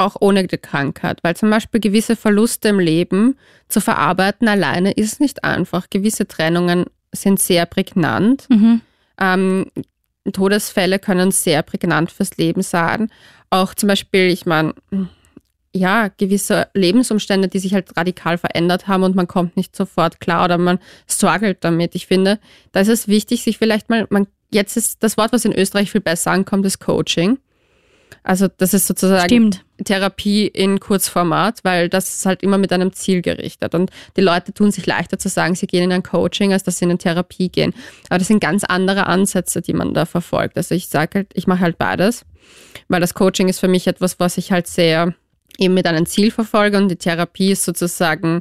auch 0.00 0.16
ohne 0.20 0.46
die 0.46 0.58
Krankheit, 0.58 1.18
weil 1.22 1.36
zum 1.36 1.50
Beispiel 1.50 1.80
gewisse 1.80 2.16
Verluste 2.16 2.68
im 2.68 2.80
Leben 2.80 3.36
zu 3.68 3.80
verarbeiten 3.80 4.48
alleine 4.48 4.92
ist 4.92 5.20
nicht 5.20 5.44
einfach. 5.44 5.90
Gewisse 5.90 6.26
Trennungen 6.26 6.86
sind 7.12 7.38
sehr 7.38 7.66
prägnant. 7.66 8.48
Mhm. 8.48 8.80
Ähm, 9.20 9.66
Todesfälle 10.32 10.98
können 10.98 11.30
sehr 11.30 11.62
prägnant 11.62 12.10
fürs 12.10 12.36
Leben 12.36 12.62
sein. 12.62 13.10
Auch 13.50 13.74
zum 13.74 13.88
Beispiel, 13.88 14.28
ich 14.28 14.46
meine, 14.46 14.74
ja, 15.74 16.08
gewisse 16.08 16.68
Lebensumstände, 16.74 17.48
die 17.48 17.58
sich 17.58 17.74
halt 17.74 17.96
radikal 17.96 18.38
verändert 18.38 18.88
haben 18.88 19.02
und 19.02 19.14
man 19.14 19.28
kommt 19.28 19.56
nicht 19.56 19.76
sofort 19.76 20.18
klar 20.18 20.46
oder 20.46 20.58
man 20.58 20.78
struggelt 21.06 21.58
damit. 21.60 21.94
Ich 21.94 22.06
finde, 22.06 22.38
da 22.72 22.80
ist 22.80 22.88
es 22.88 23.06
wichtig, 23.06 23.42
sich 23.42 23.58
vielleicht 23.58 23.88
mal, 23.88 24.06
man, 24.10 24.26
jetzt 24.50 24.76
ist 24.76 25.02
das 25.02 25.16
Wort, 25.16 25.32
was 25.32 25.44
in 25.44 25.52
Österreich 25.52 25.90
viel 25.90 26.00
besser 26.00 26.32
ankommt, 26.32 26.66
ist 26.66 26.80
Coaching. 26.80 27.38
Also 28.22 28.48
das 28.48 28.74
ist 28.74 28.86
sozusagen 28.86 29.24
Stimmt. 29.24 29.64
Therapie 29.84 30.46
in 30.46 30.80
Kurzformat, 30.80 31.60
weil 31.62 31.88
das 31.88 32.14
ist 32.14 32.26
halt 32.26 32.42
immer 32.42 32.58
mit 32.58 32.72
einem 32.72 32.92
Ziel 32.92 33.22
gerichtet. 33.22 33.74
Und 33.74 33.90
die 34.16 34.20
Leute 34.20 34.52
tun 34.52 34.70
sich 34.70 34.86
leichter 34.86 35.18
zu 35.18 35.28
sagen, 35.28 35.54
sie 35.54 35.66
gehen 35.66 35.84
in 35.84 35.92
ein 35.92 36.02
Coaching, 36.02 36.52
als 36.52 36.62
dass 36.62 36.78
sie 36.78 36.84
in 36.84 36.90
eine 36.90 36.98
Therapie 36.98 37.48
gehen. 37.48 37.74
Aber 38.08 38.18
das 38.18 38.28
sind 38.28 38.40
ganz 38.40 38.64
andere 38.64 39.06
Ansätze, 39.06 39.62
die 39.62 39.72
man 39.72 39.94
da 39.94 40.06
verfolgt. 40.06 40.56
Also 40.56 40.74
ich 40.74 40.88
sage 40.88 41.20
halt, 41.20 41.28
ich 41.34 41.46
mache 41.46 41.60
halt 41.60 41.78
beides, 41.78 42.24
weil 42.88 43.00
das 43.00 43.14
Coaching 43.14 43.48
ist 43.48 43.60
für 43.60 43.68
mich 43.68 43.86
etwas, 43.86 44.20
was 44.20 44.38
ich 44.38 44.52
halt 44.52 44.66
sehr 44.66 45.14
eben 45.58 45.74
mit 45.74 45.86
einem 45.86 46.06
Ziel 46.06 46.30
verfolge 46.30 46.78
und 46.78 46.88
die 46.88 46.96
Therapie 46.96 47.52
ist 47.52 47.64
sozusagen 47.64 48.40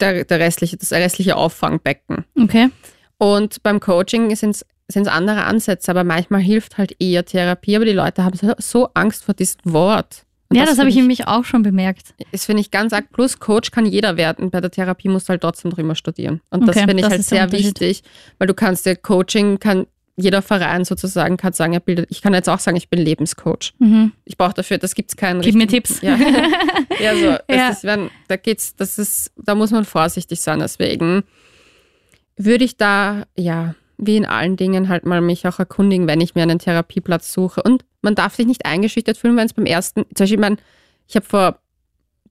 der, 0.00 0.24
der 0.24 0.40
restliche, 0.40 0.76
das 0.76 0.92
restliche 0.92 1.36
Auffangbecken. 1.36 2.24
Okay. 2.38 2.70
Und 3.18 3.62
beim 3.62 3.80
Coaching 3.80 4.34
sind 4.36 4.64
es 4.88 5.06
andere 5.06 5.44
Ansätze, 5.44 5.90
aber 5.90 6.04
manchmal 6.04 6.40
hilft 6.40 6.76
halt 6.76 6.96
eher 6.98 7.24
Therapie, 7.24 7.76
aber 7.76 7.84
die 7.84 7.92
Leute 7.92 8.24
haben 8.24 8.36
so, 8.36 8.52
so 8.58 8.88
Angst 8.94 9.24
vor 9.24 9.34
diesem 9.34 9.60
Wort. 9.64 10.25
Und 10.48 10.56
ja, 10.56 10.64
das, 10.64 10.78
habe 10.78 10.82
find 10.82 10.90
ich 10.90 10.96
nämlich 10.96 11.26
auch 11.26 11.44
schon 11.44 11.62
bemerkt. 11.62 12.14
das 12.30 12.46
finde 12.46 12.60
ich 12.60 12.70
ganz 12.70 12.92
arg. 12.92 13.10
Plus 13.12 13.40
Coach 13.40 13.70
kann 13.72 13.84
jeder 13.84 14.16
werden. 14.16 14.50
Bei 14.50 14.60
der 14.60 14.70
Therapie 14.70 15.08
musst 15.08 15.28
du 15.28 15.30
halt 15.30 15.40
trotzdem 15.40 15.70
drüber 15.70 15.94
studieren. 15.94 16.40
Und 16.50 16.66
das 16.68 16.76
Okay, 16.76 16.86
finde 16.86 17.02
ich 17.02 17.02
das 17.02 17.12
halt 17.12 17.24
sehr 17.24 17.52
wichtig, 17.52 18.02
weil 18.38 18.46
du 18.46 18.54
kannst 18.54 18.86
dir 18.86 18.96
Coaching, 18.96 19.58
kann 19.58 19.86
jeder 20.16 20.40
Verein 20.40 20.84
sozusagen 20.84 21.36
kann 21.36 21.52
sagen, 21.52 21.74
er 21.74 21.80
bildet, 21.80 22.06
ich 22.10 22.22
kann 22.22 22.32
jetzt 22.32 22.48
auch 22.48 22.58
sagen, 22.58 22.76
ich 22.76 22.88
bin 22.88 23.00
Lebenscoach. 23.00 23.74
Mhm. 23.78 24.12
Ich 24.24 24.38
brauche 24.38 24.54
dafür, 24.54 24.78
das 24.78 24.94
gibt 24.94 25.10
es 25.10 25.16
keinen 25.16 25.42
Gib 25.42 25.54
mir 25.54 25.66
Tipps. 25.66 26.00
Ja, 26.00 26.16
ja 27.00 27.14
so. 27.14 27.36
Das 27.46 27.56
Ja. 27.56 27.68
Ist, 27.68 27.84
wenn, 27.84 28.10
da 28.28 28.36
geht's, 28.36 28.74
das 28.76 28.98
ist, 28.98 29.32
da 29.36 29.54
muss 29.54 29.72
man 29.72 29.84
vorsichtig 29.84 30.40
sein. 30.40 30.60
Deswegen 30.60 31.24
würde 32.36 32.64
ich 32.64 32.78
da, 32.78 33.24
ja, 33.36 33.74
wie 33.98 34.16
in 34.16 34.26
allen 34.26 34.56
Dingen 34.56 34.88
halt 34.88 35.06
mal 35.06 35.20
mich 35.20 35.46
auch 35.46 35.58
erkundigen, 35.58 36.06
wenn 36.06 36.20
ich 36.20 36.34
mir 36.34 36.42
einen 36.42 36.58
Therapieplatz 36.58 37.32
suche. 37.32 37.62
Und 37.62 37.84
man 38.02 38.14
darf 38.14 38.34
sich 38.34 38.46
nicht 38.46 38.66
eingeschüchtert 38.66 39.16
fühlen, 39.16 39.36
wenn 39.36 39.46
es 39.46 39.54
beim 39.54 39.66
ersten, 39.66 40.02
zum 40.14 40.24
Beispiel, 40.24 40.34
ich, 40.36 40.40
mein, 40.40 40.58
ich 41.08 41.16
habe 41.16 41.26
vor 41.26 41.58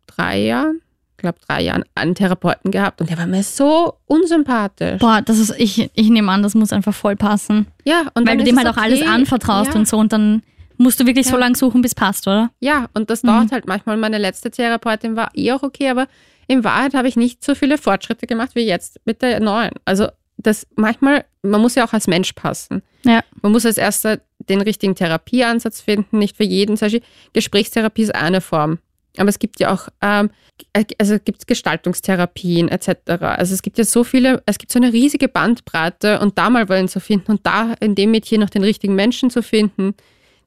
drei 0.07 0.39
Jahren, 0.39 0.81
ich 1.11 1.17
glaube 1.17 1.39
drei 1.47 1.61
Jahren, 1.63 1.83
einen 1.95 2.13
Therapeuten 2.15 2.71
gehabt 2.71 3.01
und 3.01 3.09
der 3.09 3.17
war 3.17 3.25
mir 3.27 3.41
so 3.43 3.95
unsympathisch. 4.05 4.99
Boah, 4.99 5.21
das 5.23 5.39
ist, 5.39 5.53
ich, 5.57 5.89
ich 5.93 6.09
nehme 6.09 6.31
an, 6.31 6.43
das 6.43 6.55
muss 6.55 6.71
einfach 6.73 6.93
voll 6.93 7.15
passen. 7.15 7.67
Ja, 7.83 8.03
und 8.13 8.27
Weil 8.27 8.37
du 8.37 8.43
dem 8.43 8.57
es 8.57 8.63
halt 8.63 8.75
auch 8.75 8.81
alles 8.81 9.01
okay. 9.01 9.09
anvertraust 9.09 9.73
ja. 9.73 9.79
und 9.79 9.87
so 9.87 9.97
und 9.97 10.13
dann 10.13 10.43
musst 10.77 10.99
du 10.99 11.05
wirklich 11.05 11.25
so 11.25 11.33
Ja. 11.35 11.39
lange 11.39 11.55
suchen, 11.55 11.81
bis 11.81 11.95
passt, 11.95 12.27
oder? 12.27 12.51
Ja, 12.59 12.87
und 12.93 13.09
das 13.09 13.23
Mhm. 13.23 13.27
dauert 13.27 13.51
halt 13.53 13.65
manchmal. 13.67 13.95
Meine 13.97 14.17
letzte 14.17 14.51
Therapeutin 14.51 15.15
war 15.15 15.29
eh 15.33 15.51
auch 15.53 15.63
okay, 15.63 15.89
aber 15.89 16.07
in 16.47 16.63
Wahrheit 16.63 16.93
habe 16.93 17.07
ich 17.07 17.15
nicht 17.15 17.43
so 17.43 17.55
viele 17.55 17.77
Fortschritte 17.77 18.27
gemacht 18.27 18.51
wie 18.55 18.65
jetzt 18.67 18.99
mit 19.05 19.21
der 19.21 19.39
neuen. 19.39 19.71
Also 19.85 20.09
das 20.37 20.67
manchmal, 20.75 21.25
man 21.41 21.61
muss 21.61 21.75
ja 21.75 21.85
auch 21.85 21.93
als 21.93 22.07
Mensch 22.07 22.33
passen. 22.33 22.81
Ja. 23.03 23.23
Man 23.41 23.51
muss 23.51 23.65
als 23.65 23.77
erster 23.77 24.19
den 24.39 24.61
richtigen 24.61 24.95
Therapieansatz 24.95 25.81
finden, 25.81 26.19
nicht 26.19 26.37
für 26.37 26.43
jeden. 26.43 26.77
Zum 26.77 26.87
Beispiel 26.87 27.03
Gesprächstherapie 27.33 28.03
ist 28.03 28.15
eine 28.15 28.41
Form. 28.41 28.79
Aber 29.17 29.29
es 29.29 29.39
gibt 29.39 29.59
ja 29.59 29.73
auch, 29.73 29.87
ähm, 30.01 30.29
also 30.97 31.17
gibt 31.23 31.39
es 31.39 31.45
Gestaltungstherapien 31.45 32.67
etc. 32.67 32.89
Also 33.21 33.53
es 33.53 33.61
gibt 33.61 33.77
ja 33.77 33.85
so 33.85 34.03
viele, 34.03 34.43
es 34.45 34.57
gibt 34.57 34.71
so 34.71 34.79
eine 34.79 34.91
riesige 34.91 35.27
Bandbreite 35.29 36.19
und 36.19 36.37
da 36.37 36.49
mal 36.49 36.67
wollen 36.67 36.87
zu 36.87 36.99
finden 36.99 37.31
und 37.31 37.45
da 37.45 37.75
in 37.79 37.95
dem 37.95 38.11
Mädchen 38.11 38.41
noch 38.41 38.49
den 38.49 38.63
richtigen 38.63 38.95
Menschen 38.95 39.29
zu 39.29 39.41
finden, 39.41 39.95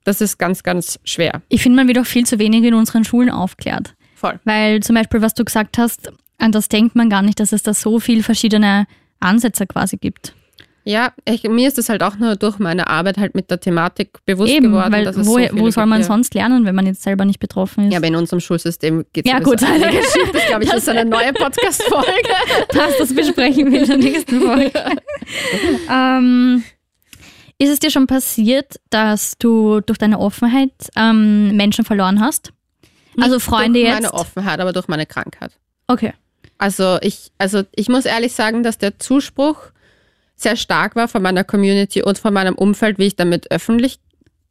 das 0.04 0.20
ist 0.20 0.38
ganz, 0.38 0.62
ganz 0.62 0.98
schwer. 1.04 1.42
Ich 1.48 1.62
finde, 1.62 1.76
man 1.76 1.88
wird 1.88 1.98
auch 1.98 2.06
viel 2.06 2.26
zu 2.26 2.38
wenig 2.38 2.64
in 2.64 2.74
unseren 2.74 3.04
Schulen 3.04 3.30
aufklärt. 3.30 3.94
Voll. 4.14 4.38
Weil 4.44 4.80
zum 4.80 4.94
Beispiel, 4.94 5.22
was 5.22 5.34
du 5.34 5.44
gesagt 5.44 5.78
hast, 5.78 6.12
an 6.38 6.52
das 6.52 6.68
denkt 6.68 6.96
man 6.96 7.10
gar 7.10 7.22
nicht, 7.22 7.40
dass 7.40 7.52
es 7.52 7.62
da 7.62 7.74
so 7.74 8.00
viel 8.00 8.22
verschiedene 8.22 8.86
Ansätze 9.20 9.66
quasi 9.66 9.96
gibt. 9.96 10.34
Ja, 10.88 11.12
ich, 11.26 11.42
mir 11.42 11.68
ist 11.68 11.76
es 11.76 11.90
halt 11.90 12.02
auch 12.02 12.16
nur 12.16 12.36
durch 12.36 12.58
meine 12.58 12.86
Arbeit 12.86 13.18
halt 13.18 13.34
mit 13.34 13.50
der 13.50 13.60
Thematik 13.60 14.24
bewusst 14.24 14.54
Eben, 14.54 14.68
geworden, 14.68 14.90
weil 14.90 15.06
wo, 15.16 15.38
so 15.38 15.58
wo 15.58 15.70
soll 15.70 15.84
man 15.84 16.02
sonst 16.02 16.32
lernen, 16.32 16.64
wenn 16.64 16.74
man 16.74 16.86
jetzt 16.86 17.02
selber 17.02 17.26
nicht 17.26 17.40
betroffen 17.40 17.84
ist? 17.84 17.92
Ja, 17.92 17.98
aber 17.98 18.06
in 18.06 18.16
unserem 18.16 18.40
Schulsystem 18.40 19.04
geht 19.12 19.26
es 19.26 19.30
Ja, 19.30 19.38
gut. 19.38 19.60
Das 20.32 20.46
glaube 20.46 20.64
ich 20.64 20.72
ist 20.72 20.88
eine 20.88 21.04
neue 21.04 21.34
Podcast-Folge. 21.34 22.30
passt, 22.68 22.98
das 23.00 23.14
besprechen 23.14 23.70
wir 23.70 23.82
in 23.82 23.86
der 23.86 23.96
nächsten 23.98 24.40
Folge. 24.40 24.72
ähm, 25.90 26.64
ist 27.58 27.68
es 27.70 27.80
dir 27.80 27.90
schon 27.90 28.06
passiert, 28.06 28.80
dass 28.88 29.36
du 29.36 29.82
durch 29.82 29.98
deine 29.98 30.18
Offenheit 30.18 30.72
ähm, 30.96 31.54
Menschen 31.54 31.84
verloren 31.84 32.18
hast? 32.18 32.54
Also 33.20 33.40
Freunde 33.40 33.80
durch 33.80 33.92
jetzt. 33.92 34.02
meine 34.04 34.14
Offenheit, 34.14 34.58
aber 34.58 34.72
durch 34.72 34.88
meine 34.88 35.04
Krankheit. 35.04 35.52
Okay. 35.86 36.14
Also 36.58 36.98
ich, 37.02 37.30
also 37.38 37.62
ich 37.74 37.88
muss 37.88 38.04
ehrlich 38.04 38.32
sagen, 38.32 38.62
dass 38.62 38.78
der 38.78 38.98
Zuspruch 38.98 39.56
sehr 40.34 40.56
stark 40.56 40.96
war 40.96 41.08
von 41.08 41.22
meiner 41.22 41.44
Community 41.44 42.02
und 42.02 42.18
von 42.18 42.32
meinem 42.34 42.54
Umfeld, 42.54 42.98
wie 42.98 43.06
ich 43.06 43.16
damit 43.16 43.50
öffentlich 43.50 43.98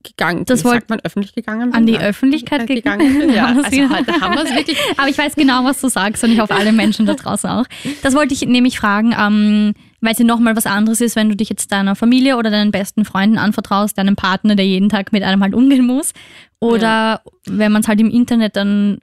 gegangen 0.03 0.45
Das 0.45 0.61
wie 0.61 0.65
wollt- 0.65 0.75
sagt 0.75 0.89
man 0.89 0.99
öffentlich 1.03 1.33
gegangen 1.35 1.71
bin? 1.71 1.73
An 1.73 1.85
die 1.85 1.93
Ja. 1.93 1.99
Öffentlichkeit 2.01 2.65
gegangen. 2.67 3.19
bin. 3.19 3.33
Ja, 3.33 3.47
also 3.63 3.89
heute 3.89 4.21
haben 4.21 4.35
wir 4.35 4.43
es 4.43 4.55
wirklich. 4.55 4.77
Aber 4.97 5.09
ich 5.09 5.17
weiß 5.17 5.35
genau, 5.35 5.65
was 5.65 5.81
du 5.81 5.89
sagst 5.89 6.23
und 6.23 6.31
ich 6.31 6.39
hoffe, 6.39 6.55
alle 6.55 6.71
Menschen 6.71 7.05
da 7.05 7.13
draußen 7.15 7.49
auch. 7.49 7.65
Das 8.03 8.13
wollte 8.15 8.33
ich 8.33 8.41
nämlich 8.45 8.79
fragen, 8.79 9.13
ähm, 9.19 9.73
weil 9.99 10.13
es 10.13 10.19
ja 10.19 10.25
nochmal 10.25 10.55
was 10.55 10.65
anderes 10.65 11.01
ist, 11.01 11.15
wenn 11.17 11.27
du 11.29 11.35
dich 11.35 11.49
jetzt 11.49 11.71
deiner 11.73 11.95
Familie 11.95 12.37
oder 12.37 12.51
deinen 12.51 12.71
besten 12.71 13.03
Freunden 13.03 13.37
anvertraust, 13.37 13.97
deinem 13.97 14.15
Partner, 14.15 14.55
der 14.55 14.65
jeden 14.65 14.87
Tag 14.89 15.11
mit 15.11 15.23
einem 15.23 15.41
halt 15.43 15.53
umgehen 15.53 15.85
muss. 15.85 16.13
Oder 16.59 17.21
wenn 17.45 17.71
man 17.71 17.81
es 17.81 17.87
halt 17.89 17.99
im 17.99 18.09
Internet 18.09 18.55
dann 18.55 18.99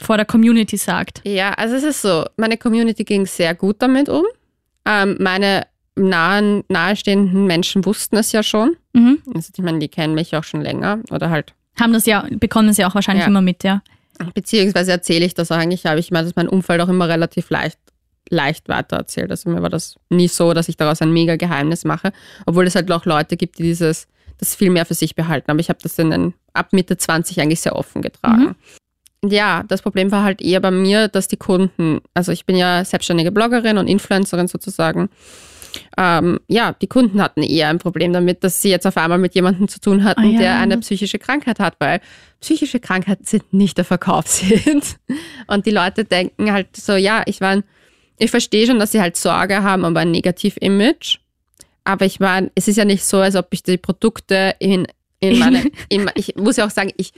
vor 0.00 0.16
der 0.16 0.26
Community 0.26 0.76
sagt. 0.76 1.20
Ja, 1.24 1.52
also 1.54 1.74
es 1.76 1.82
ist 1.84 2.02
so, 2.02 2.24
meine 2.36 2.56
Community 2.56 3.04
ging 3.04 3.26
sehr 3.26 3.54
gut 3.54 3.76
damit 3.80 4.08
um. 4.08 4.24
Ähm, 4.86 5.16
meine 5.20 5.66
nahen, 5.96 6.64
nahestehenden 6.68 7.46
Menschen 7.46 7.84
wussten 7.84 8.16
es 8.16 8.32
ja 8.32 8.42
schon. 8.42 8.76
Mhm. 8.92 9.18
Also 9.34 9.50
ich 9.56 9.62
meine, 9.62 9.78
die 9.78 9.88
kennen 9.88 10.14
mich 10.14 10.34
auch 10.36 10.44
schon 10.44 10.60
länger 10.62 11.00
oder 11.10 11.30
halt 11.30 11.54
Haben 11.78 11.92
das 11.92 12.06
ja, 12.06 12.26
bekommen 12.30 12.68
es 12.68 12.76
ja 12.76 12.88
auch 12.88 12.94
wahrscheinlich 12.94 13.22
Ja. 13.24 13.28
immer 13.28 13.40
mit, 13.42 13.64
ja. 13.64 13.82
Beziehungsweise 14.34 14.92
erzähle 14.92 15.24
ich 15.24 15.34
das 15.34 15.50
auch 15.50 15.56
eigentlich, 15.56 15.86
habe 15.86 15.98
ich 15.98 16.10
mir 16.10 16.22
das 16.22 16.36
mein 16.36 16.48
Umfeld 16.48 16.80
auch 16.80 16.88
immer 16.88 17.08
relativ 17.08 17.50
leicht, 17.50 17.78
leicht 18.30 18.68
weitererzählt. 18.68 19.30
Also 19.30 19.50
mir 19.50 19.60
war 19.62 19.70
das 19.70 19.96
nie 20.08 20.28
so, 20.28 20.52
dass 20.54 20.68
ich 20.68 20.76
daraus 20.76 21.02
ein 21.02 21.12
mega 21.12 21.34
Geheimnis 21.36 21.84
mache, 21.84 22.12
obwohl 22.46 22.66
es 22.66 22.74
halt 22.76 22.90
auch 22.92 23.06
Leute 23.06 23.36
gibt, 23.36 23.58
die 23.58 23.64
dieses, 23.64 24.06
das 24.38 24.54
viel 24.54 24.70
mehr 24.70 24.86
für 24.86 24.94
sich 24.94 25.14
behalten. 25.16 25.50
Aber 25.50 25.60
ich 25.60 25.68
habe 25.68 25.80
das 25.82 25.98
in 25.98 26.10
den, 26.10 26.34
ab 26.52 26.72
Mitte 26.72 26.96
20 26.96 27.40
eigentlich 27.40 27.60
sehr 27.60 27.74
offen 27.74 28.02
getragen. 28.02 28.54
Ja, 29.30 29.62
das 29.68 29.82
Problem 29.82 30.10
war 30.12 30.22
halt 30.24 30.42
eher 30.42 30.60
bei 30.60 30.70
mir, 30.70 31.08
dass 31.08 31.28
die 31.28 31.36
Kunden, 31.36 32.00
also 32.14 32.32
ich 32.32 32.46
bin 32.46 32.56
ja 32.56 32.84
selbstständige 32.84 33.32
Bloggerin 33.32 33.78
und 33.78 33.86
Influencerin 33.88 34.48
sozusagen, 34.48 35.08
ähm, 35.98 36.38
ja, 36.48 36.72
die 36.80 36.86
Kunden 36.86 37.20
hatten 37.20 37.42
eher 37.42 37.68
ein 37.68 37.78
Problem 37.78 38.12
damit, 38.12 38.44
dass 38.44 38.62
sie 38.62 38.70
jetzt 38.70 38.86
auf 38.86 38.96
einmal 38.96 39.18
mit 39.18 39.34
jemandem 39.34 39.66
zu 39.68 39.80
tun 39.80 40.04
hatten, 40.04 40.20
Ah, 40.22 40.24
ja. 40.26 40.38
der 40.38 40.58
eine 40.58 40.78
psychische 40.78 41.18
Krankheit 41.18 41.58
hat, 41.58 41.74
weil 41.80 42.00
psychische 42.40 42.78
Krankheiten 42.80 43.24
sind 43.24 43.52
nicht 43.52 43.76
der 43.78 43.84
Verkaufshit. 43.84 44.96
Und 45.48 45.66
die 45.66 45.70
Leute 45.70 46.04
denken 46.04 46.52
halt 46.52 46.76
so, 46.76 46.94
ja, 46.94 47.22
ich 47.26 47.40
meine, 47.40 47.64
ich 48.18 48.30
verstehe 48.30 48.66
schon, 48.66 48.78
dass 48.78 48.92
sie 48.92 49.00
halt 49.00 49.16
Sorge 49.16 49.62
haben 49.62 49.84
um 49.84 49.96
ein 49.96 50.10
Negativ-Image. 50.12 51.18
Aber 51.82 52.06
ich 52.06 52.20
meine, 52.20 52.50
es 52.54 52.68
ist 52.68 52.76
ja 52.76 52.84
nicht 52.84 53.04
so, 53.04 53.18
als 53.18 53.34
ob 53.36 53.48
ich 53.50 53.62
die 53.62 53.76
Produkte 53.76 54.54
in, 54.60 54.86
in 55.32 55.38
meine, 55.38 55.64
in, 55.88 56.10
ich 56.14 56.34
muss 56.36 56.56
ja 56.56 56.66
auch 56.66 56.70
sagen, 56.70 56.92
ich 56.96 57.12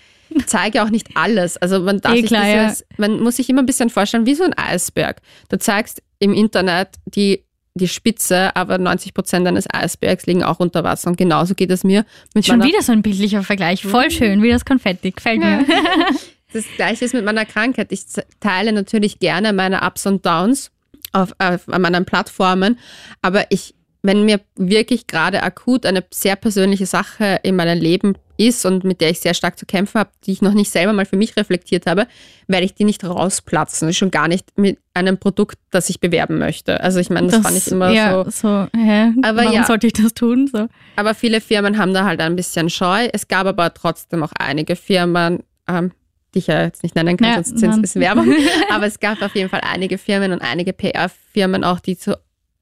zeige 0.47 0.83
auch 0.83 0.90
nicht 0.90 1.09
alles. 1.14 1.57
Also 1.57 1.81
man 1.81 2.01
darf 2.01 2.14
Eh 2.14 2.21
sich 2.21 2.27
klar, 2.27 2.66
das, 2.66 2.85
man 2.97 3.21
muss 3.21 3.37
sich 3.37 3.49
immer 3.49 3.62
ein 3.62 3.66
bisschen 3.66 3.90
vorstellen, 3.90 4.27
wie 4.27 4.35
so 4.35 4.45
ein 4.45 4.55
Eisberg. 4.55 5.21
Du 5.49 5.59
zeigst 5.59 6.03
im 6.19 6.33
Internet 6.33 6.88
die, 7.07 7.45
die 7.75 7.88
Spitze, 7.88 8.55
aber 8.57 8.79
90 8.79 9.14
Prozent 9.14 9.47
deines 9.47 9.66
Eisbergs 9.73 10.27
liegen 10.27 10.42
auch 10.42 10.61
unter 10.61 10.85
Wasser. 10.85 11.11
Und 11.11 11.16
genauso 11.16 11.55
geht 11.55 11.71
es 11.71 11.85
mir 11.85 12.05
mit 12.35 12.47
Schon 12.47 12.62
wieder 12.62 12.83
so 12.83 12.92
ein 12.92 13.03
bildlicher 13.03 13.42
Vergleich. 13.42 13.83
Voll 13.83 14.11
schön, 14.11 14.42
wie 14.42 14.51
das 14.51 14.64
Konfetti. 14.64 15.12
Gefällt 15.12 15.40
mir. 15.40 15.64
Das 16.53 16.64
gleiche 16.77 17.05
ist 17.05 17.12
mit 17.12 17.25
meiner 17.25 17.45
Krankheit. 17.45 17.88
Ich 17.90 18.05
teile 18.40 18.73
natürlich 18.73 19.19
gerne 19.19 19.53
meine 19.53 19.83
Ups 19.83 20.07
und 20.07 20.25
Downs 20.25 20.71
auf, 21.12 21.33
auf 21.38 21.66
meinen 21.66 22.05
Plattformen, 22.05 22.79
aber 23.23 23.51
ich, 23.51 23.75
wenn 24.02 24.24
mir 24.24 24.40
wirklich 24.56 25.06
gerade 25.06 25.42
akut 25.42 25.87
eine 25.87 26.04
sehr 26.11 26.37
persönliche 26.37 26.87
Sache 26.87 27.40
in 27.42 27.56
meinem 27.56 27.80
Leben 27.80 28.16
ist 28.38 28.66
und 28.66 28.85
mit 28.85 29.00
der 29.00 29.11
ich 29.11 29.20
sehr 29.20 29.35
stark 29.35 29.59
zu 29.59 29.66
kämpfen 29.66 29.98
habe, 29.98 30.11
die 30.24 30.32
ich 30.32 30.42
noch 30.42 30.52
nicht 30.52 30.70
selber 30.70 30.92
mal 30.92 31.06
für 31.06 31.16
mich 31.16 31.37
reflektiert 31.37 31.87
habe, 31.87 32.06
werde 32.46 32.66
ich 32.66 32.74
die 32.74 32.85
nicht 32.85 33.04
rausplatzen. 33.04 33.92
Schon 33.92 34.11
gar 34.11 34.28
nicht 34.28 34.59
mit 34.59 34.78
einem 34.94 35.18
Produkt, 35.18 35.59
das 35.70 35.88
ich 35.90 36.00
bewerben 36.00 36.38
möchte. 36.38 36.80
Also 36.80 37.00
ich 37.00 37.11
meine, 37.11 37.28
das, 37.28 37.40
fand 37.40 37.56
ich 37.56 37.68
immer 37.68 37.90
ja, 37.90 38.24
so. 38.24 38.30
so 38.30 38.66
hä? 38.76 39.12
Aber 39.22 39.38
Warum 39.44 39.52
ja. 39.52 39.64
sollte 39.64 39.87
ich 39.87 39.94
das 39.94 40.14
tun? 40.14 40.48
So. 40.52 40.68
Aber 40.96 41.14
viele 41.14 41.40
Firmen 41.40 41.78
haben 41.78 41.94
da 41.94 42.04
halt 42.04 42.20
ein 42.20 42.37
bisschen 42.37 42.70
Scheu. 42.70 43.09
Es 43.12 43.28
gab 43.28 43.46
aber 43.46 43.72
trotzdem 43.72 44.22
auch 44.22 44.32
einige 44.38 44.76
Firmen, 44.76 45.42
ähm, 45.68 45.92
die 46.35 46.40
ich 46.40 46.46
ja 46.48 46.62
jetzt 46.62 46.82
nicht 46.82 46.94
nennen 46.94 47.16
kann, 47.16 47.28
Ja, 47.28 47.42
sonst 47.42 47.59
sind 47.59 47.85
es 47.85 47.94
Werbung. 47.96 48.32
aber 48.70 48.87
es 48.87 49.00
gab 49.00 49.22
auf 49.22 49.35
jeden 49.35 49.48
Fall 49.48 49.62
einige 49.62 49.96
Firmen 49.96 50.32
und 50.32 50.42
einige 50.42 50.72
PR-Firmen 50.72 51.64
auch, 51.64 51.80
die 51.80 51.94
so 51.94 52.14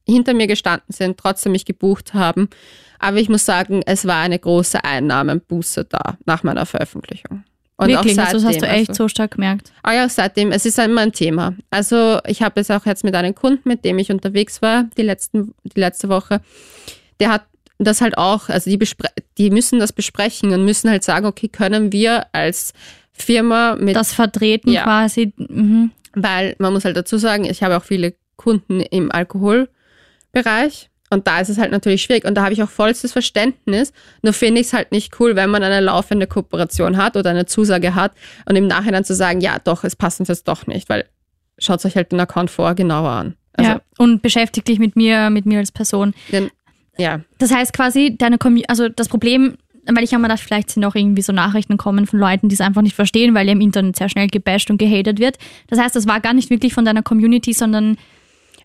hinter 0.06 0.34
mir 0.34 0.46
gestanden 0.46 0.92
sind, 0.92 1.18
trotzdem 1.18 1.52
mich 1.52 1.64
gebucht 1.64 2.14
haben. 2.14 2.48
Aber 2.98 3.18
ich 3.18 3.28
muss 3.28 3.44
sagen, 3.44 3.82
es 3.86 4.06
war 4.06 4.20
eine 4.22 4.38
große 4.38 4.84
Einnahmenbuße 4.84 5.84
da 5.84 6.16
nach 6.26 6.42
meiner 6.42 6.66
Veröffentlichung. 6.66 7.44
Und 7.76 7.88
Wirklich, 7.88 8.18
auch 8.18 8.26
also 8.26 8.36
das 8.38 8.44
hast 8.44 8.56
du 8.56 8.60
seitdem, 8.60 8.70
echt 8.70 8.88
also, 8.90 9.04
so 9.04 9.08
stark 9.08 9.32
gemerkt. 9.32 9.72
Ah 9.82 9.94
ja, 9.94 10.08
seitdem, 10.08 10.52
es 10.52 10.64
ist 10.64 10.78
immer 10.78 11.00
ein 11.00 11.12
Thema. 11.12 11.54
Also 11.70 12.20
ich 12.26 12.40
habe 12.42 12.60
es 12.60 12.70
auch 12.70 12.86
jetzt 12.86 13.02
mit 13.02 13.14
einem 13.16 13.34
Kunden, 13.34 13.68
mit 13.68 13.84
dem 13.84 13.98
ich 13.98 14.12
unterwegs 14.12 14.62
war, 14.62 14.84
die, 14.96 15.02
letzten, 15.02 15.54
die 15.64 15.80
letzte 15.80 16.08
Woche, 16.08 16.40
der 17.18 17.30
hat 17.30 17.42
das 17.78 18.00
halt 18.00 18.16
auch, 18.16 18.48
also 18.48 18.70
die, 18.70 18.76
bespre 18.76 19.08
die 19.38 19.50
müssen 19.50 19.80
das 19.80 19.92
besprechen 19.92 20.52
und 20.52 20.64
müssen 20.64 20.88
halt 20.88 21.02
sagen, 21.02 21.26
okay, 21.26 21.48
können 21.48 21.90
wir 21.90 22.26
als 22.32 22.72
Firma 23.12 23.74
mit, 23.74 23.96
Das 23.96 24.12
Vertreten 24.12 24.70
Ja. 24.70 24.84
quasi. 24.84 25.32
Mhm. 25.36 25.90
weil 26.14 26.54
man 26.58 26.72
muss 26.72 26.84
halt 26.84 26.96
dazu 26.96 27.18
sagen, 27.18 27.44
ich 27.44 27.64
habe 27.64 27.76
auch 27.76 27.84
viele 27.84 28.14
Kunden 28.36 28.80
im 28.80 29.10
Alkoholbereich 30.34 30.90
und 31.10 31.26
da 31.26 31.40
ist 31.40 31.48
es 31.48 31.58
halt 31.58 31.70
natürlich 31.70 32.02
schwierig 32.02 32.24
und 32.24 32.34
da 32.34 32.42
habe 32.42 32.52
ich 32.52 32.62
auch 32.62 32.68
vollstes 32.68 33.12
Verständnis, 33.12 33.92
nur 34.22 34.32
finde 34.32 34.60
ich 34.60 34.68
es 34.68 34.72
halt 34.72 34.90
nicht 34.92 35.20
cool, 35.20 35.36
wenn 35.36 35.50
man 35.50 35.62
eine 35.62 35.80
laufende 35.80 36.26
Kooperation 36.26 36.96
hat 36.96 37.16
oder 37.16 37.30
eine 37.30 37.46
Zusage 37.46 37.94
hat 37.94 38.12
und 38.46 38.56
im 38.56 38.66
Nachhinein 38.66 39.04
zu 39.04 39.14
sagen, 39.14 39.40
ja 39.40 39.58
doch, 39.62 39.84
es 39.84 39.96
passt 39.96 40.20
uns 40.20 40.28
jetzt 40.28 40.48
doch 40.48 40.66
nicht, 40.66 40.88
weil 40.88 41.04
schaut 41.58 41.84
euch 41.84 41.94
halt 41.96 42.10
den 42.12 42.20
Account 42.20 42.50
vorher 42.50 42.74
genauer 42.74 43.10
an. 43.10 43.34
Also, 43.56 43.70
ja. 43.70 43.80
Und 43.98 44.22
beschäftigt 44.22 44.66
dich 44.66 44.80
mit 44.80 44.96
mir, 44.96 45.30
mit 45.30 45.46
mir 45.46 45.60
als 45.60 45.70
Person. 45.70 46.14
denn, 46.32 46.50
ja, 46.98 47.20
Das 47.38 47.52
heißt 47.54 47.72
quasi, 47.72 48.16
deine 48.18 48.36
Commu- 48.36 48.64
also 48.66 48.88
das 48.88 49.08
Problem, 49.08 49.56
weil 49.86 50.02
ich 50.02 50.12
habe 50.12 50.22
mir 50.22 50.28
gedacht, 50.28 50.42
vielleicht 50.42 50.70
sind 50.70 50.84
auch 50.84 50.94
irgendwie 50.96 51.22
so 51.22 51.32
Nachrichten 51.32 51.76
kommen 51.76 52.06
von 52.06 52.18
Leuten, 52.18 52.48
die 52.48 52.54
es 52.54 52.60
einfach 52.60 52.82
nicht 52.82 52.96
verstehen, 52.96 53.34
weil 53.34 53.46
ja 53.46 53.52
im 53.52 53.60
Internet 53.60 53.96
sehr 53.96 54.08
schnell 54.08 54.26
gebasht 54.28 54.70
und 54.70 54.78
gehatet 54.78 55.20
wird. 55.20 55.36
Das 55.68 55.78
heißt, 55.78 55.94
das 55.94 56.08
war 56.08 56.20
gar 56.20 56.32
nicht 56.32 56.50
wirklich 56.50 56.74
von 56.74 56.84
deiner 56.84 57.02
Community, 57.02 57.52
sondern 57.52 57.96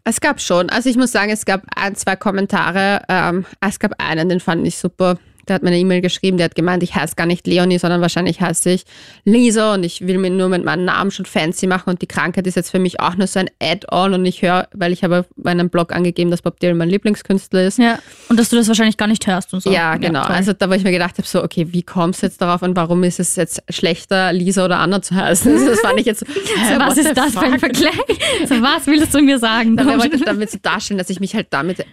Es 0.03 0.21
gab 0.21 0.41
schon. 0.41 0.69
Also 0.69 0.89
ich 0.89 0.97
muss 0.97 1.11
sagen, 1.11 1.31
es 1.31 1.45
gab 1.45 1.63
ein, 1.75 1.95
zwei 1.95 2.15
Kommentare. 2.15 3.01
Ähm, 3.09 3.45
es 3.61 3.79
gab 3.79 3.93
einen, 3.99 4.29
den 4.29 4.39
fand 4.39 4.65
ich 4.65 4.77
super. 4.77 5.17
Der 5.49 5.55
hat 5.55 5.63
mir 5.63 5.69
eine 5.69 5.79
E-Mail 5.79 6.01
geschrieben, 6.01 6.37
der 6.37 6.45
hat 6.45 6.55
gemeint, 6.55 6.83
ich 6.83 6.95
heiße 6.95 7.15
gar 7.15 7.25
nicht 7.25 7.47
Leonie, 7.47 7.79
sondern 7.79 8.01
wahrscheinlich 8.01 8.39
heiße 8.41 8.69
ich 8.69 8.83
Lisa 9.25 9.73
und 9.73 9.83
ich 9.83 10.05
will 10.07 10.17
mir 10.17 10.29
nur 10.29 10.49
mit 10.49 10.63
meinem 10.63 10.85
Namen 10.85 11.11
schon 11.11 11.25
fancy 11.25 11.67
machen 11.67 11.89
und 11.89 12.01
die 12.01 12.07
Krankheit 12.07 12.47
ist 12.47 12.55
jetzt 12.55 12.71
für 12.71 12.79
mich 12.79 12.99
auch 12.99 13.15
nur 13.15 13.27
so 13.27 13.39
ein 13.39 13.49
Add-on 13.61 14.13
und 14.13 14.25
ich 14.25 14.41
höre, 14.41 14.67
weil 14.73 14.93
ich 14.93 15.03
habe 15.03 15.25
bei 15.35 15.51
einem 15.51 15.69
Blog 15.69 15.93
angegeben, 15.93 16.31
dass 16.31 16.41
Bob 16.41 16.59
Dylan 16.59 16.77
mein 16.77 16.89
Lieblingskünstler 16.89 17.63
ist. 17.63 17.79
ja. 17.79 17.99
Und 18.29 18.39
dass 18.39 18.49
du 18.49 18.55
das 18.55 18.67
wahrscheinlich 18.67 18.97
gar 18.97 19.07
nicht 19.07 19.25
hörst 19.27 19.53
und 19.53 19.61
so. 19.61 19.71
Ja, 19.71 19.97
genau. 19.97 20.23
toll. 20.25 20.35
also 20.35 20.53
da, 20.53 20.69
wo 20.69 20.73
ich 20.73 20.83
mir 20.83 20.91
gedacht 20.91 21.17
habe, 21.17 21.27
so, 21.27 21.43
okay, 21.43 21.67
wie 21.71 21.83
kommst 21.83 22.21
du 22.21 22.27
jetzt 22.27 22.41
darauf 22.41 22.61
und 22.61 22.75
warum 22.75 23.03
ist 23.03 23.19
es 23.19 23.35
jetzt 23.35 23.63
schlechter, 23.69 24.31
Lisa 24.33 24.65
oder 24.65 24.79
Anna 24.79 25.01
zu 25.01 25.15
heißen? 25.15 25.51
Also 25.51 25.65
das 25.69 25.79
fand 25.79 25.99
ich 25.99 26.05
jetzt 26.05 26.25
hä, 26.27 26.75
was 26.77 26.97
ist 26.97 27.17
das 27.17 27.33
für 27.33 27.41
ein 27.41 27.59
fuck? 27.59 27.59
Vergleich? 27.59 28.47
So, 28.47 28.61
was 28.61 28.85
willst 28.87 29.13
du 29.13 29.21
mir 29.21 29.39
sagen? 29.39 29.77
Ich 30.13 30.23
damit 30.25 30.51
so 30.51 30.57
darstellen, 30.61 30.97
dass 30.97 31.09
ich 31.09 31.19
mich 31.19 31.35
halt 31.35 31.47
damit 31.51 31.85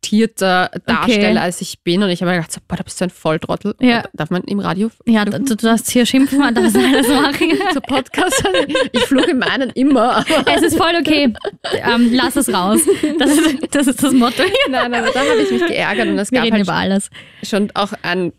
exaltierter 0.00 0.70
darstelle, 0.86 1.40
als 1.40 1.60
ich 1.60 1.80
bin. 1.82 2.02
Und 2.02 2.10
ich 2.10 2.20
habe 2.22 2.30
mir 2.30 2.38
gedacht, 2.38 2.52
so, 2.52 2.60
boah, 2.66 2.76
da 2.76 2.82
bist 2.82 3.00
du 3.00 3.04
ein 3.04 3.10
Volltrottel. 3.10 3.74
Ja. 3.80 4.04
Darf 4.12 4.30
man 4.30 4.42
im 4.44 4.60
Radio 4.60 4.90
ja, 5.06 5.24
du, 5.24 5.38
du 5.40 5.54
darfst 5.56 5.90
hier 5.90 6.06
schimpfen, 6.06 6.38
man 6.38 6.54
darf 6.54 6.74
alles 6.74 7.08
machen. 7.08 7.58
so 7.74 7.80
Podcast? 7.80 8.44
Ich 8.92 9.04
fluche 9.04 9.34
meinen 9.34 9.70
immer. 9.70 10.24
Es 10.46 10.62
ist 10.62 10.76
voll 10.76 10.94
okay. 10.98 11.32
Ähm, 11.72 12.10
lass 12.12 12.36
es 12.36 12.52
raus. 12.52 12.80
Das 13.18 13.30
ist 13.30 13.74
das, 13.74 13.86
ist 13.86 14.02
das 14.02 14.12
Motto 14.12 14.42
hier. 14.42 14.70
nein, 14.70 14.92
aber 14.94 15.10
da 15.12 15.20
habe 15.20 15.42
ich 15.42 15.50
mich 15.50 15.66
geärgert. 15.66 16.08
Und 16.08 16.18
es 16.18 16.32
Wir 16.32 16.40
gab 16.42 16.50
halt 16.50 16.62
über 16.62 16.74
alles. 16.74 17.10
schon 17.42 17.70
auch 17.74 17.92
einen, 18.02 18.32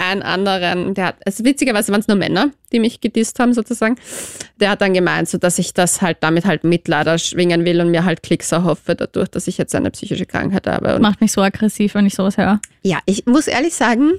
einen 0.00 0.22
anderen, 0.22 0.94
der 0.94 1.06
hat, 1.06 1.16
also 1.26 1.44
witzigerweise 1.44 1.92
waren 1.92 2.00
es 2.00 2.08
nur 2.08 2.16
Männer, 2.16 2.50
die 2.72 2.80
mich 2.80 3.00
gedisst 3.00 3.38
haben 3.38 3.52
sozusagen. 3.52 3.96
Der 4.58 4.70
hat 4.70 4.80
dann 4.80 4.94
gemeint, 4.94 5.28
so 5.28 5.38
dass 5.38 5.58
ich 5.58 5.74
das 5.74 6.02
halt 6.02 6.18
damit 6.20 6.44
halt 6.44 6.64
Mitleider 6.64 7.18
schwingen 7.18 7.64
will 7.64 7.80
und 7.80 7.90
mir 7.90 8.04
halt 8.04 8.22
Klicks 8.22 8.50
erhoffe 8.52 8.94
dadurch, 8.94 9.28
dass 9.28 9.46
ich 9.46 9.58
jetzt 9.58 9.74
eine 9.74 9.90
psychische 9.90 10.26
Krankheit 10.26 10.66
habe. 10.66 10.96
Und 10.96 11.02
Macht 11.02 11.20
mich 11.20 11.32
so 11.32 11.42
aggressiv, 11.42 11.94
wenn 11.94 12.06
ich 12.06 12.14
sowas 12.14 12.36
höre. 12.36 12.60
ja, 12.82 12.98
ich 13.06 13.26
muss 13.26 13.46
ehrlich 13.46 13.74
sagen, 13.74 14.12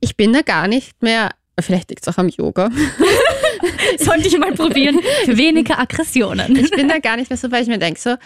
ich 0.00 0.16
bin 0.16 0.32
da 0.32 0.42
gar 0.42 0.68
nicht 0.68 1.02
mehr, 1.02 1.30
vielleicht 1.60 1.90
liegt 1.90 2.06
es 2.06 2.12
auch 2.14 2.18
am 2.18 2.28
Yoga, 2.28 2.70
Sollte 3.98 4.28
ich 4.28 4.38
mal 4.38 4.52
probieren. 4.52 4.98
Für 5.24 5.36
weniger 5.36 5.78
Aggressionen. 5.78 6.54
ich 6.56 6.70
bin 6.70 6.88
da 6.88 6.98
gar 6.98 7.16
nicht 7.16 7.30
mehr 7.30 7.36
so, 7.36 7.50
weil 7.50 7.62
ich 7.62 7.68
mir 7.68 7.78
denke, 7.78 7.98
so, 8.00 8.16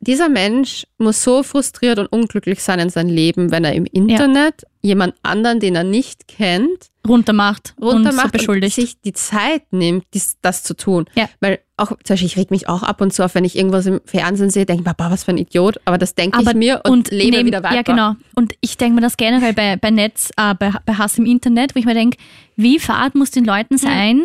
dieser 0.00 0.28
Mensch 0.28 0.86
muss 0.98 1.22
so 1.22 1.42
frustriert 1.42 1.98
und 1.98 2.06
unglücklich 2.06 2.62
sein 2.62 2.78
in 2.78 2.90
seinem 2.90 3.10
Leben, 3.10 3.50
wenn 3.50 3.64
er 3.64 3.72
im 3.72 3.86
Internet 3.86 4.64
jemand 4.84 5.14
anderen, 5.22 5.60
den 5.60 5.74
er 5.74 5.82
nicht 5.84 6.28
kennt, 6.28 6.90
Runtermacht, 7.08 7.74
und 7.78 7.86
so 7.88 7.92
runtermacht 7.96 8.24
und 8.26 8.32
beschuldigt. 8.32 8.74
sich 8.76 9.00
die 9.00 9.12
Zeit 9.12 9.62
nimmt, 9.72 10.04
dies, 10.14 10.36
das 10.42 10.62
zu 10.62 10.74
tun. 10.74 11.06
Ja. 11.14 11.28
Weil 11.40 11.58
auch, 11.76 11.88
zum 11.88 12.14
Beispiel, 12.14 12.26
ich 12.26 12.36
reg 12.36 12.50
mich 12.50 12.68
auch 12.68 12.82
ab 12.82 13.00
und 13.00 13.12
zu 13.12 13.24
auf, 13.24 13.34
wenn 13.34 13.44
ich 13.44 13.56
irgendwas 13.56 13.86
im 13.86 14.00
Fernsehen 14.04 14.50
sehe, 14.50 14.66
denke 14.66 14.84
ich, 14.86 14.92
was 14.98 15.24
für 15.24 15.32
ein 15.32 15.38
Idiot. 15.38 15.80
Aber 15.86 15.98
das 15.98 16.14
denke 16.14 16.38
ich 16.40 16.54
mir 16.54 16.82
und, 16.84 17.10
lebe 17.10 17.30
neben- 17.38 17.46
wieder 17.46 17.62
weiter. 17.62 17.74
Ja, 17.76 17.82
genau. 17.82 18.14
Und 18.34 18.54
ich 18.60 18.76
denke 18.76 18.94
mir 18.96 19.00
das 19.00 19.16
generell 19.16 19.52
bei, 19.54 19.76
bei 19.76 19.90
Netz, 19.90 20.30
äh, 20.36 20.54
bei, 20.54 20.72
bei 20.86 20.94
Hass 20.94 21.18
im 21.18 21.26
Internet, 21.26 21.74
wo 21.74 21.78
ich 21.78 21.86
mir 21.86 21.94
denke, 21.94 22.18
wie 22.56 22.78
fad 22.78 23.14
muss 23.14 23.30
den 23.30 23.44
Leuten 23.44 23.78
sein, 23.78 24.22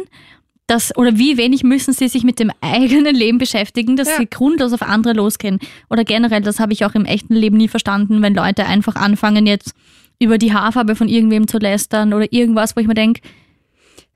Das, 0.67 0.95
oder 0.95 1.17
wie 1.17 1.35
wenig 1.37 1.63
müssen 1.63 1.93
sie 1.93 2.07
sich 2.09 2.23
mit 2.23 2.37
dem 2.37 2.51
eigenen 2.61 3.15
Leben 3.15 3.39
beschäftigen, 3.39 3.95
dass 3.95 4.07
Ja. 4.09 4.17
sie 4.17 4.27
grundlos 4.29 4.71
auf 4.71 4.83
andere 4.83 5.13
losgehen. 5.15 5.57
Oder 5.89 6.03
generell, 6.03 6.41
das 6.41 6.59
habe 6.59 6.73
ich 6.73 6.85
auch 6.85 6.93
im 6.93 7.05
echten 7.05 7.33
Leben 7.33 7.57
nie 7.57 7.67
verstanden, 7.67 8.21
wenn 8.21 8.35
Leute 8.35 8.67
einfach 8.67 8.95
anfangen 8.95 9.47
jetzt 9.47 9.73
über 10.19 10.38
die 10.38 10.53
Haarfarbe 10.53 10.95
von 10.95 11.08
irgendwem 11.08 11.47
zu 11.47 11.58
lästern 11.58 12.13
oder 12.13 12.32
irgendwas, 12.32 12.75
wo 12.75 12.82
ich 12.82 12.88
mir 12.88 12.93
denke, 12.93 13.21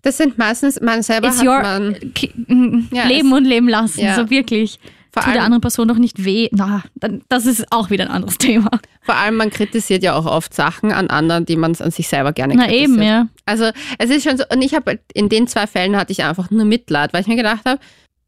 Das 0.02 0.18
sind 0.18 0.38
meistens, 0.38 0.82
man 0.82 1.02
selber 1.02 1.30
hat 1.30 1.42
your 1.46 1.62
man, 1.62 1.96
Ja, 2.92 3.06
Leben 3.08 3.32
und 3.32 3.46
Leben 3.46 3.70
lassen, 3.70 4.02
Ja. 4.02 4.16
so 4.16 4.30
wirklich. 4.30 4.80
Vor 5.13 5.22
Tut 5.22 5.28
der 5.36 5.42
allem- 5.42 5.46
anderen 5.46 5.62
Person 5.62 5.88
doch 5.88 5.98
nicht 6.00 6.26
weh. 6.26 6.50
Na, 6.52 6.84
das 7.30 7.46
ist 7.46 7.72
auch 7.72 7.89
wieder 7.92 8.06
ein 8.06 8.12
anderes 8.12 8.38
Thema. 8.39 8.70
vor 9.04 9.16
allem 9.16 9.36
man 9.36 9.50
kritisiert 9.52 10.02
ja 10.04 10.16
auch 10.16 10.26
oft 10.26 10.54
Sachen 10.56 10.92
an 10.92 11.10
anderen, 11.10 11.46
die 11.46 11.56
man 11.56 11.76
an 11.80 11.92
sich 11.92 12.08
selber 12.08 12.34
gerne 12.34 12.56
Na 12.56 12.63
kritisiert. 12.66 12.89
eben, 12.89 13.02
ja. 13.04 13.28
Also 13.46 13.70
es 14.00 14.10
ist 14.10 14.24
schon 14.28 14.38
so, 14.38 14.44
und 14.52 14.62
ich 14.63 14.74
habe 14.74 15.00
in 15.13 15.30
den 15.30 15.48
zwei 15.48 15.68
Fällen 15.68 15.96
hatte 15.96 16.12
ich 16.12 16.24
einfach 16.24 16.50
nur 16.52 16.66
Mitleid, 16.66 17.13
weil 17.13 17.22
ich 17.22 17.28
mir 17.28 17.36
gedacht 17.36 17.62
habe, 17.66 17.80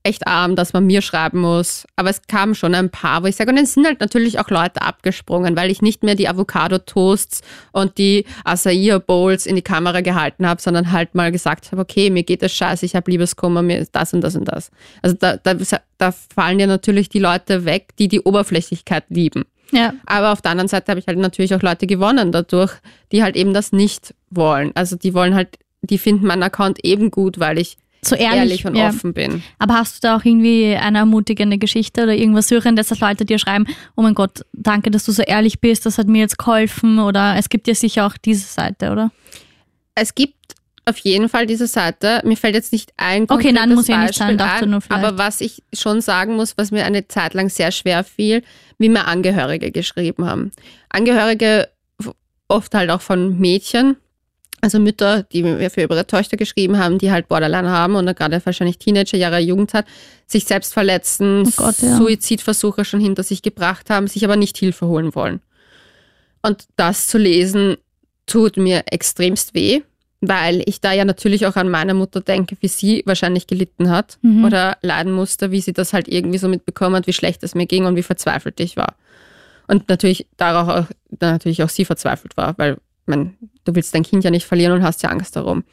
echt 0.06 0.28
arm, 0.28 0.56
dass 0.56 0.74
man 0.74 0.86
mir 0.86 1.02
schreiben 1.02 1.40
muss. 1.40 1.86
Aber 1.96 2.10
es 2.10 2.22
kamen 2.28 2.56
schon 2.56 2.76
ein 2.76 2.90
paar, 2.90 3.24
wo 3.24 3.28
ich 3.28 3.36
sage, 3.36 3.50
und 3.50 3.56
dann 3.56 3.66
sind 3.66 3.86
halt 3.86 4.00
natürlich 4.00 4.40
auch 4.40 4.50
Leute 4.50 4.82
abgesprungen, 4.82 5.56
weil 5.56 5.72
ich 5.72 5.82
nicht 5.82 6.04
mehr 6.04 6.16
die 6.16 6.30
Avocado-Toasts 6.30 7.42
und 7.72 7.98
die 7.98 8.26
Acai-Bowls 8.44 9.46
in 9.46 9.56
die 9.56 9.62
Kamera 9.62 10.02
gehalten 10.02 10.48
habe, 10.48 10.62
sondern 10.62 10.92
halt 10.92 11.16
mal 11.16 11.32
gesagt 11.32 11.72
habe, 11.72 11.82
okay, 11.82 12.10
mir 12.10 12.24
geht 12.24 12.44
das 12.44 12.54
scheiße, 12.54 12.86
ich 12.86 12.96
habe 12.96 13.10
Liebeskummer, 13.10 13.62
mir 13.62 13.80
ist 13.80 13.96
das 13.96 14.14
und 14.14 14.22
das 14.22 14.36
und 14.36 14.46
das. 14.46 14.70
Also 15.02 15.16
da, 15.20 15.38
da, 15.38 15.56
da 15.98 16.12
fallen 16.12 16.60
ja 16.60 16.68
natürlich 16.68 17.10
die 17.10 17.20
Leute 17.20 17.66
weg, 17.66 17.96
die 17.98 18.08
die 18.08 18.22
Oberflächlichkeit 18.22 19.06
lieben. 19.10 19.46
Ja. 19.72 19.94
Aber 20.06 20.32
auf 20.32 20.42
der 20.42 20.52
anderen 20.52 20.68
Seite 20.68 20.92
habe 20.92 21.00
ich 21.00 21.08
halt 21.08 21.18
natürlich 21.18 21.56
auch 21.56 21.62
Leute 21.62 21.88
gewonnen 21.88 22.32
dadurch, 22.32 22.74
die 23.12 23.24
halt 23.24 23.36
eben 23.36 23.54
das 23.54 23.72
nicht 23.72 24.14
wollen. 24.30 24.72
Also 24.76 24.96
die 24.96 25.14
wollen 25.16 25.34
halt, 25.34 25.58
die 25.82 25.98
finden 25.98 26.28
meinen 26.28 26.44
Account 26.44 26.84
eben 26.86 27.10
gut, 27.10 27.40
weil 27.40 27.58
ich 27.58 27.78
So 28.08 28.16
ehrlich, 28.16 28.38
ehrlich, 28.40 28.66
und 28.66 28.76
ja. 28.76 28.90
offen 28.90 29.14
bin. 29.14 29.44
Aber 29.60 29.76
hast 29.76 29.96
du 29.96 30.08
da 30.08 30.18
auch 30.18 30.26
irgendwie 30.26 30.76
eine 30.76 31.00
ermutigende 31.00 31.58
Geschichte 31.58 32.04
oder 32.04 32.14
irgendwas 32.14 32.52
Rührendes, 32.52 32.88
dass 32.88 33.00
Leute 33.00 33.26
dir 33.26 33.40
schreiben, 33.40 33.66
oh 33.96 34.02
mein 34.02 34.14
Gott, 34.14 34.46
danke, 34.54 34.92
dass 34.92 35.06
du 35.06 35.12
so 35.12 35.24
ehrlich 35.24 35.60
bist, 35.60 35.86
das 35.86 35.98
hat 35.98 36.08
mir 36.08 36.20
jetzt 36.20 36.38
geholfen 36.38 37.00
oder 37.00 37.36
es 37.38 37.50
gibt 37.50 37.68
ja 37.68 37.76
sicher 37.76 38.06
auch 38.06 38.18
diese 38.18 38.48
Seite, 38.48 38.92
oder? 38.92 39.12
Es 39.96 40.14
gibt 40.14 40.36
auf 40.86 40.98
jeden 41.00 41.30
Fall 41.30 41.48
diese 41.48 41.68
Seite. 41.68 42.22
Mir 42.24 42.38
fällt 42.38 42.56
jetzt 42.56 42.72
nicht 42.72 42.94
ein 42.98 43.24
Okay, 43.24 43.28
konkretes 43.28 43.60
nein, 43.60 43.76
muss 43.76 43.88
nicht 43.88 43.98
Beispiel 43.98 44.14
sein, 44.14 44.38
dachte 44.38 44.66
ein, 44.66 44.70
nur 44.70 44.82
vielleicht. 44.82 45.04
aber 45.04 45.18
was 45.18 45.42
ich 45.42 45.64
schon 45.74 46.02
sagen 46.02 46.36
muss, 46.36 46.58
was 46.58 46.72
mir 46.72 46.86
eine 46.86 47.08
Zeit 47.08 47.34
lang 47.34 47.50
sehr 47.50 47.72
schwer 47.72 48.04
fiel, 48.04 48.44
wie 48.78 48.90
mir 48.90 49.08
Angehörige 49.08 49.72
geschrieben 49.72 50.26
haben. 50.26 50.52
Angehörige 50.90 51.70
oft 52.48 52.76
halt 52.76 52.92
auch 52.92 53.02
von 53.02 53.40
Mädchen, 53.40 53.98
also 54.62 54.80
Mütter, 54.80 55.24
die 55.24 55.44
mir 55.44 55.70
für 55.70 55.82
ihre 55.82 56.08
Töchter 56.08 56.38
geschrieben 56.38 56.78
haben, 56.80 56.98
die 56.98 57.12
halt 57.12 57.28
Borderline 57.28 57.70
haben 57.70 57.96
und 57.96 58.06
gerade 58.16 58.42
wahrscheinlich 58.46 58.78
Teenagerjahre, 58.80 59.40
Jugendzeit, 59.40 59.86
sich 60.26 60.46
selbst 60.46 60.74
verletzen, 60.74 61.44
Oh 61.48 61.52
Gott, 61.58 61.76
ja. 61.82 61.98
Suizidversuche 61.98 62.84
schon 62.86 63.00
hinter 63.00 63.24
sich 63.24 63.42
gebracht 63.42 63.90
haben, 63.90 64.08
sich 64.08 64.24
aber 64.26 64.36
nicht 64.38 64.58
Hilfe 64.58 64.88
holen 64.88 65.14
wollen. 65.14 65.42
Und 66.42 66.66
das 66.76 67.08
zu 67.08 67.18
lesen, 67.18 67.78
tut 68.28 68.58
mir 68.58 68.84
extremst 68.92 69.54
weh, 69.54 69.82
weil 70.22 70.64
ich 70.66 70.82
da 70.82 70.94
ja 70.94 71.06
natürlich 71.06 71.46
auch 71.46 71.56
an 71.56 71.70
meine 71.70 71.94
Mutter 71.94 72.22
denke, 72.22 72.58
wie 72.62 72.68
sie 72.68 73.04
wahrscheinlich 73.06 73.46
gelitten 73.46 73.90
hat 73.92 74.18
Mhm. 74.24 74.46
oder 74.46 74.78
leiden 74.82 75.12
musste, 75.12 75.52
wie 75.52 75.62
sie 75.62 75.74
das 75.74 75.94
halt 75.94 76.08
irgendwie 76.08 76.40
so 76.40 76.48
mitbekommen 76.48 76.96
hat, 76.96 77.06
wie 77.08 77.14
schlecht 77.14 77.44
es 77.44 77.54
mir 77.54 77.68
ging 77.68 77.86
und 77.86 77.96
wie 77.96 78.04
verzweifelt 78.04 78.60
ich 78.60 78.78
war. 78.78 78.96
Und 79.68 79.90
natürlich 79.90 80.28
darauf 80.38 80.70
auch, 80.70 80.86
natürlich 81.20 81.62
auch 81.64 81.70
sie 81.70 81.86
verzweifelt 81.86 82.38
war, 82.38 82.56
weil 82.58 82.78
man, 83.06 83.36
du 83.66 83.76
willst 83.76 83.94
dein 83.94 84.04
Kind 84.04 84.24
ja 84.24 84.32
nicht 84.32 84.46
verlieren 84.46 84.72
und 84.74 84.84
hast 84.84 85.04
ja 85.04 85.10
Angst 85.10 85.36
darum. 85.36 85.64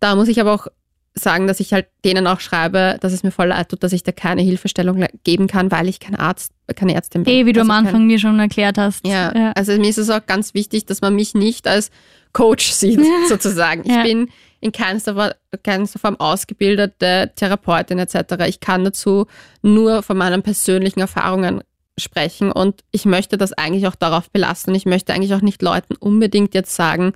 Da 0.00 0.14
muss 0.14 0.28
ich 0.28 0.40
aber 0.40 0.54
auch 0.54 0.66
sagen, 1.14 1.48
dass 1.48 1.58
ich 1.58 1.72
halt 1.72 1.86
denen 2.04 2.28
auch 2.28 2.38
schreibe, 2.38 2.96
dass 3.00 3.12
es 3.12 3.24
mir 3.24 3.32
voll 3.32 3.48
leid 3.48 3.70
tut, 3.70 3.82
dass 3.82 3.92
ich 3.92 4.04
da 4.04 4.12
keine 4.12 4.42
Hilfestellung 4.42 5.04
geben 5.24 5.48
kann, 5.48 5.72
weil 5.72 5.88
ich 5.88 5.98
kein 5.98 6.14
Arzt, 6.14 6.52
keine 6.76 6.94
Ärztin 6.94 7.24
bin. 7.24 7.34
Eh, 7.34 7.44
wie 7.44 7.52
du 7.52 7.60
am 7.62 7.70
Also 7.70 7.78
kein- 7.82 7.86
Anfang 7.88 8.06
mir 8.06 8.18
schon 8.20 8.38
erklärt 8.38 8.78
hast. 8.78 9.04
ja, 9.04 9.34
ja. 9.36 9.52
also 9.56 9.72
mir 9.72 9.88
ist 9.88 9.98
es 9.98 10.10
auch 10.10 10.24
ganz 10.26 10.54
wichtig, 10.54 10.86
dass 10.86 11.00
man 11.00 11.16
mich 11.16 11.34
nicht 11.34 11.66
als 11.66 11.90
Coach 12.32 12.70
sieht, 12.70 13.00
sozusagen. 13.28 13.82
Ich 13.84 13.90
Ja. 13.92 14.02
bin 14.04 14.28
in 14.60 14.70
keinster, 14.70 15.34
keinster 15.64 15.98
Form 15.98 16.16
ausgebildete 16.20 17.32
Therapeutin 17.34 17.98
etc. 17.98 18.44
Ich 18.46 18.60
kann 18.60 18.84
dazu 18.84 19.26
nur 19.62 20.02
von 20.02 20.16
meinen 20.16 20.42
persönlichen 20.42 21.00
Erfahrungen 21.00 21.62
sprechen 21.96 22.52
und 22.52 22.84
ich 22.92 23.04
möchte 23.06 23.38
das 23.38 23.52
eigentlich 23.52 23.86
auch 23.88 23.96
darauf 23.96 24.30
belassen. 24.30 24.74
Ich 24.74 24.86
möchte 24.86 25.12
eigentlich 25.12 25.34
auch 25.34 25.40
nicht 25.42 25.62
Leuten 25.62 25.96
unbedingt 25.96 26.54
jetzt 26.54 26.74
sagen, 26.76 27.12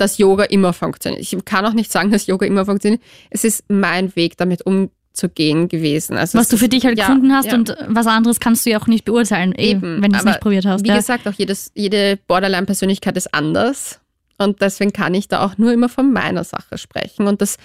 dass 0.00 0.18
Yoga 0.18 0.44
immer 0.44 0.72
funktioniert. 0.72 1.22
Ich 1.22 1.36
kann 1.44 1.64
auch 1.66 1.72
nicht 1.72 1.92
sagen, 1.92 2.10
dass 2.10 2.26
Yoga 2.26 2.46
immer 2.46 2.64
funktioniert. 2.64 3.02
Es 3.30 3.44
ist 3.44 3.64
mein 3.68 4.14
Weg, 4.16 4.36
damit 4.36 4.62
umzugehen 4.66 5.68
gewesen. 5.68 6.16
Also 6.16 6.38
Was 6.38 6.48
du 6.48 6.56
für 6.56 6.68
dich 6.68 6.84
halt 6.86 6.98
ja, 6.98 7.06
gefunden 7.06 7.32
hast 7.32 7.46
ja. 7.46 7.54
und 7.54 7.76
was 7.88 8.06
anderes 8.06 8.40
kannst 8.40 8.64
du 8.66 8.70
ja 8.70 8.80
auch 8.80 8.86
nicht 8.86 9.04
beurteilen, 9.04 9.54
eh, 9.54 9.70
Eben, 9.70 10.02
wenn 10.02 10.12
du 10.12 10.18
es 10.18 10.24
nicht 10.24 10.40
probiert 10.40 10.64
hast. 10.66 10.84
Wie 10.84 10.88
Ja. 10.88 10.96
gesagt, 10.96 11.28
auch 11.28 11.34
jedes, 11.34 11.70
jede 11.74 12.18
Borderline-Persönlichkeit 12.26 13.16
ist 13.16 13.34
anders. 13.34 14.00
Und 14.38 14.62
deswegen 14.62 14.94
kann 14.94 15.12
ich 15.12 15.28
da 15.28 15.44
auch 15.44 15.58
nur 15.58 15.70
immer 15.70 15.90
von 15.90 16.14
meiner 16.14 16.44
Sache 16.44 16.78
sprechen. 16.78 17.26
Und 17.26 17.42
das, 17.42 17.58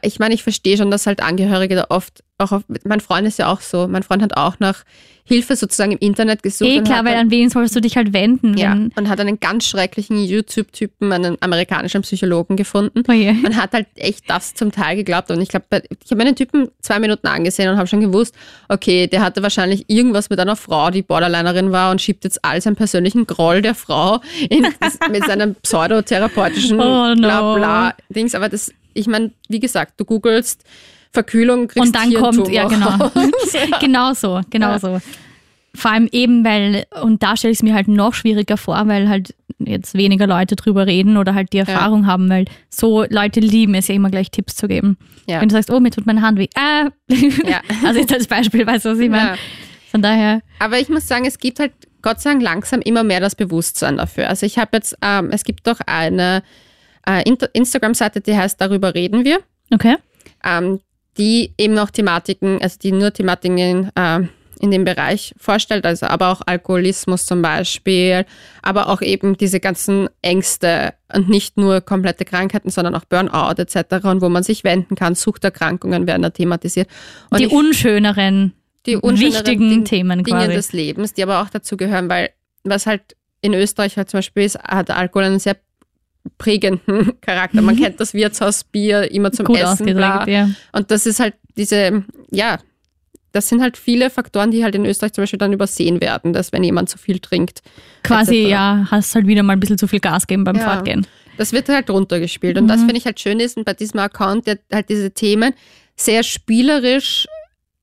ich 0.00 0.18
meine, 0.18 0.34
ich 0.34 0.42
verstehe 0.42 0.78
schon, 0.78 0.90
dass 0.90 1.06
halt 1.06 1.22
Angehörige 1.22 1.74
da 1.74 1.86
oft, 1.90 2.24
auch 2.38 2.50
auf, 2.52 2.62
mein 2.84 3.00
Freund 3.00 3.26
ist 3.28 3.38
ja 3.38 3.46
auch 3.52 3.60
so, 3.60 3.86
mein 3.86 4.02
Freund 4.02 4.20
hat 4.22 4.36
auch 4.36 4.58
nach 4.58 4.84
Hilfe 5.26 5.56
sozusagen 5.56 5.92
im 5.92 5.98
Internet 5.98 6.42
gesucht. 6.42 6.68
Eh 6.68 6.82
klar, 6.82 7.04
weil 7.04 7.12
dann- 7.12 7.26
an 7.26 7.30
wen 7.30 7.48
sollst 7.48 7.74
du 7.76 7.80
dich 7.80 7.96
halt 7.96 8.12
wenden? 8.12 8.58
ja, 8.58 8.72
und 8.72 9.08
hat 9.08 9.20
einen 9.20 9.38
ganz 9.40 9.66
schrecklichen 9.66 10.22
YouTube-Typen, 10.22 11.12
einen 11.12 11.36
amerikanischen 11.40 12.02
Psychologen 12.02 12.56
gefunden. 12.56 13.04
oh 13.08 13.12
je. 13.12 13.32
Man 13.32 13.56
hat 13.56 13.72
halt 13.72 13.86
echt 13.94 14.28
das 14.28 14.52
zum 14.52 14.72
Teil 14.72 14.96
geglaubt. 14.96 15.30
Und 15.30 15.40
ich 15.40 15.48
glaube, 15.48 15.64
ich 15.70 16.10
habe 16.10 16.16
mir 16.16 16.24
den 16.24 16.36
Typen 16.36 16.68
zwei 16.82 16.98
Minuten 16.98 17.26
angesehen 17.28 17.70
und 17.70 17.78
habe 17.78 17.86
schon 17.86 18.00
gewusst, 18.00 18.34
okay, 18.68 19.06
der 19.06 19.22
hatte 19.22 19.42
wahrscheinlich 19.42 19.84
irgendwas 19.88 20.28
mit 20.28 20.38
einer 20.40 20.56
Frau, 20.56 20.90
die 20.90 21.02
Borderlinerin 21.02 21.72
war 21.72 21.90
und 21.92 22.02
schiebt 22.02 22.24
jetzt 22.24 22.44
all 22.44 22.60
seinen 22.60 22.76
persönlichen 22.76 23.26
Groll 23.26 23.62
der 23.62 23.74
Frau 23.76 24.20
in, 24.50 24.66
mit 25.10 25.24
seinem 25.24 25.54
pseudotherapeutischen 25.54 26.78
Oh 26.80 27.14
no. 27.14 27.54
Bla-Bla-Dings. 27.54 28.34
Aber 28.34 28.48
das, 28.48 28.72
ich 28.92 29.06
meine, 29.06 29.30
wie 29.48 29.60
gesagt, 29.60 29.94
du 29.98 30.04
googelst 30.04 30.64
Verkühlung, 31.14 31.68
kriegst 31.68 31.86
Und 31.86 31.94
dann 31.94 32.12
kommt, 32.12 32.48
Hirntumor 32.48 32.50
ja 32.50 32.68
genau. 32.68 33.10
genau 33.80 34.12
so, 34.12 34.40
genau 34.50 34.72
Ja. 34.72 34.78
so. 34.78 35.00
Vor 35.76 35.90
allem 35.90 36.08
eben, 36.12 36.44
weil, 36.44 36.84
und 37.02 37.22
da 37.22 37.36
stelle 37.36 37.50
ich 37.52 37.58
es 37.58 37.62
mir 37.62 37.74
halt 37.74 37.88
noch 37.88 38.14
schwieriger 38.14 38.56
vor, 38.56 38.86
weil 38.86 39.08
halt 39.08 39.34
jetzt 39.58 39.94
weniger 39.94 40.26
Leute 40.26 40.54
drüber 40.54 40.86
reden 40.86 41.16
oder 41.16 41.34
halt 41.34 41.52
die 41.52 41.58
Erfahrung 41.58 42.06
haben, 42.06 42.28
weil 42.28 42.44
so 42.68 43.04
Leute 43.08 43.40
lieben 43.40 43.74
es 43.74 43.88
ja 43.88 43.94
immer 43.94 44.10
gleich 44.10 44.30
Tipps 44.30 44.54
zu 44.54 44.68
geben. 44.68 44.98
Ja. 45.26 45.40
Wenn 45.40 45.48
du 45.48 45.54
sagst, 45.54 45.70
oh, 45.70 45.80
mir 45.80 45.90
tut 45.90 46.06
meine 46.06 46.22
Hand 46.22 46.38
weh. 46.38 46.48
Äh. 46.54 46.90
Ja. 47.48 47.60
Also 47.84 48.00
jetzt 48.00 48.12
als 48.12 48.26
Beispiel, 48.26 48.66
weißt 48.66 48.84
du, 48.84 48.90
was 48.90 48.98
ich 48.98 49.10
meine? 49.10 49.30
Ja. 49.30 49.36
Von 49.90 50.02
daher, 50.02 50.42
Aber 50.58 50.78
ich 50.78 50.88
muss 50.88 51.06
sagen, 51.08 51.24
es 51.24 51.38
gibt 51.38 51.60
halt 51.60 51.72
Gott 52.02 52.20
sei 52.20 52.30
Dank 52.30 52.42
langsam 52.42 52.80
immer 52.80 53.02
mehr 53.02 53.20
das 53.20 53.34
Bewusstsein 53.34 53.96
dafür. 53.96 54.28
Also 54.28 54.44
ich 54.44 54.58
habe 54.58 54.70
jetzt, 54.74 54.96
ähm, 55.02 55.30
es 55.30 55.44
gibt 55.44 55.66
doch 55.66 55.80
eine 55.86 56.42
äh, 57.06 57.22
Instagram-Seite, 57.52 58.20
die 58.20 58.36
heißt 58.36 58.60
Darüber 58.60 58.94
reden 58.94 59.24
wir, 59.24 59.38
okay. 59.72 59.96
ähm, 60.44 60.80
die 61.18 61.52
eben 61.58 61.78
auch 61.78 61.90
Thematiken, 61.90 62.60
also 62.60 62.78
die 62.82 62.92
nur 62.92 63.12
Thematiken 63.12 63.90
äh, 63.94 64.20
in 64.60 64.70
dem 64.70 64.84
Bereich 64.84 65.34
vorstellt, 65.36 65.84
also 65.84 66.06
aber 66.06 66.28
auch 66.30 66.40
Alkoholismus 66.46 67.26
zum 67.26 67.42
Beispiel, 67.42 68.24
aber 68.62 68.88
auch 68.88 69.02
eben 69.02 69.36
diese 69.36 69.60
ganzen 69.60 70.08
Ängste 70.22 70.94
und 71.12 71.28
nicht 71.28 71.56
nur 71.58 71.80
komplette 71.80 72.24
Krankheiten, 72.24 72.70
sondern 72.70 72.94
auch 72.94 73.04
Burnout 73.04 73.54
etc. 73.60 74.04
und 74.04 74.22
wo 74.22 74.28
man 74.28 74.42
sich 74.42 74.64
wenden 74.64 74.94
kann, 74.94 75.14
Suchterkrankungen 75.16 76.06
werden 76.06 76.22
da 76.22 76.30
thematisiert. 76.30 76.88
Und 77.30 77.40
die 77.40 77.46
ich- 77.46 77.52
unschöneren, 77.52 78.52
die 78.86 78.96
unschöneren 78.96 79.34
wichtigen 79.34 79.70
Ding- 79.70 79.84
Themen 79.84 80.24
Dinge 80.24 80.38
quasi. 80.44 80.52
des 80.54 80.72
Lebens, 80.72 81.12
die 81.14 81.22
aber 81.22 81.42
auch 81.42 81.50
dazu 81.50 81.76
gehören, 81.76 82.08
weil 82.08 82.30
was 82.62 82.86
halt 82.86 83.02
in 83.42 83.52
Österreich 83.54 83.96
halt 83.98 84.08
zum 84.08 84.18
Beispiel 84.18 84.44
ist, 84.44 84.58
hat 84.58 84.90
Alkohol 84.90 85.24
einen 85.24 85.38
sehr 85.40 85.56
prägenden 86.38 87.12
Charakter. 87.20 87.60
Man 87.62 87.76
kennt 87.76 88.00
das 88.00 88.14
Wirtshausbier 88.14 89.10
immer 89.10 89.32
zum 89.32 89.46
gut 89.46 89.58
Essen. 89.58 89.86
Bla. 89.86 90.26
ja. 90.28 90.50
Und 90.72 90.90
das 90.90 91.06
ist 91.06 91.20
halt 91.20 91.34
diese, 91.56 92.04
ja, 92.30 92.58
das 93.32 93.48
sind 93.48 93.60
halt 93.60 93.76
viele 93.76 94.10
Faktoren, 94.10 94.50
die 94.50 94.62
halt 94.62 94.74
in 94.74 94.86
Österreich 94.86 95.12
zum 95.12 95.22
Beispiel 95.22 95.38
dann 95.38 95.52
übersehen 95.52 96.00
werden, 96.00 96.32
dass 96.32 96.52
wenn 96.52 96.62
jemand 96.62 96.88
zu 96.88 96.98
viel 96.98 97.18
trinkt. 97.18 97.62
Quasi, 98.04 98.42
etc. 98.42 98.50
ja, 98.50 98.86
hast 98.90 99.14
halt 99.14 99.26
wieder 99.26 99.42
mal 99.42 99.54
ein 99.54 99.60
bisschen 99.60 99.78
zu 99.78 99.88
viel 99.88 100.00
Gas 100.00 100.26
geben 100.26 100.44
beim 100.44 100.56
Ja. 100.56 100.72
Fortgehen. 100.74 101.06
Das 101.36 101.52
wird 101.52 101.68
halt 101.68 101.90
runtergespielt. 101.90 102.56
Und 102.58 102.68
das 102.68 102.80
Mhm. 102.82 102.86
finde 102.86 102.98
ich 102.98 103.06
halt 103.06 103.18
schön 103.18 103.40
ist 103.40 103.56
und 103.56 103.64
bei 103.64 103.74
diesem 103.74 103.98
Account, 103.98 104.46
der 104.46 104.58
halt 104.72 104.88
diese 104.88 105.10
Themen 105.10 105.52
sehr 105.96 106.22
spielerisch 106.22 107.26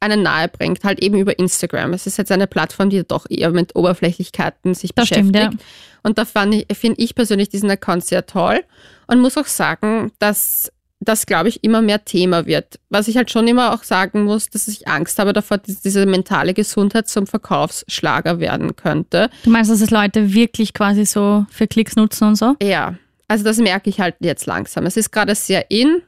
einen 0.01 0.23
nahe 0.23 0.49
bringt, 0.49 0.83
halt 0.83 1.01
eben 1.01 1.17
über 1.17 1.37
Instagram. 1.39 1.93
Es 1.93 2.07
ist 2.07 2.17
jetzt 2.17 2.31
eine 2.31 2.47
Plattform, 2.47 2.89
die 2.89 3.03
doch 3.07 3.25
eher 3.29 3.51
mit 3.51 3.75
Oberflächlichkeiten 3.75 4.73
sich 4.73 4.93
Das 4.93 5.07
beschäftigt. 5.07 5.35
stimmt, 5.37 5.61
ja. 5.61 5.65
Und 6.03 6.17
da 6.17 6.25
finde 6.25 6.65
ich 6.97 7.15
persönlich 7.15 7.49
diesen 7.49 7.69
Account 7.69 8.03
sehr 8.03 8.25
toll 8.25 8.63
und 9.07 9.19
muss 9.19 9.37
auch 9.37 9.45
sagen, 9.45 10.11
dass 10.19 10.71
das, 11.03 11.25
glaube 11.25 11.49
ich, 11.49 11.63
immer 11.63 11.81
mehr 11.81 12.05
Thema 12.05 12.45
wird. 12.45 12.79
Was 12.89 13.07
ich 13.07 13.17
halt 13.17 13.31
schon 13.31 13.47
immer 13.47 13.73
auch 13.73 13.81
sagen 13.83 14.23
muss, 14.23 14.49
dass 14.49 14.67
ich 14.67 14.87
Angst 14.87 15.17
habe 15.17 15.33
davor, 15.33 15.57
dass 15.57 15.81
diese 15.81 16.05
mentale 16.05 16.53
Gesundheit 16.53 17.07
zum 17.07 17.25
Verkaufsschlager 17.25 18.39
werden 18.39 18.75
könnte. 18.75 19.29
Du 19.43 19.49
meinst, 19.49 19.71
dass 19.71 19.81
es 19.81 19.89
Leute 19.89 20.33
wirklich 20.33 20.73
quasi 20.73 21.05
so 21.05 21.45
für 21.49 21.67
Klicks 21.67 21.95
nutzen 21.95 22.27
und 22.27 22.35
so? 22.35 22.55
Ja, 22.61 22.95
also 23.27 23.43
das 23.43 23.57
merke 23.57 23.89
ich 23.89 23.99
halt 23.99 24.15
jetzt 24.19 24.45
langsam. 24.45 24.85
Es 24.85 24.95
ist 24.97 25.11
gerade 25.11 25.33
sehr 25.33 25.71
in 25.71 26.01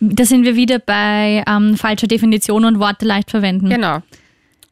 Da 0.00 0.24
sind 0.24 0.44
wir 0.44 0.54
wieder 0.54 0.78
bei 0.78 1.42
ähm, 1.46 1.76
falscher 1.76 2.06
Definition 2.06 2.64
und 2.64 2.78
Worte 2.78 3.04
leicht 3.04 3.30
verwenden. 3.30 3.68
Genau. 3.68 4.02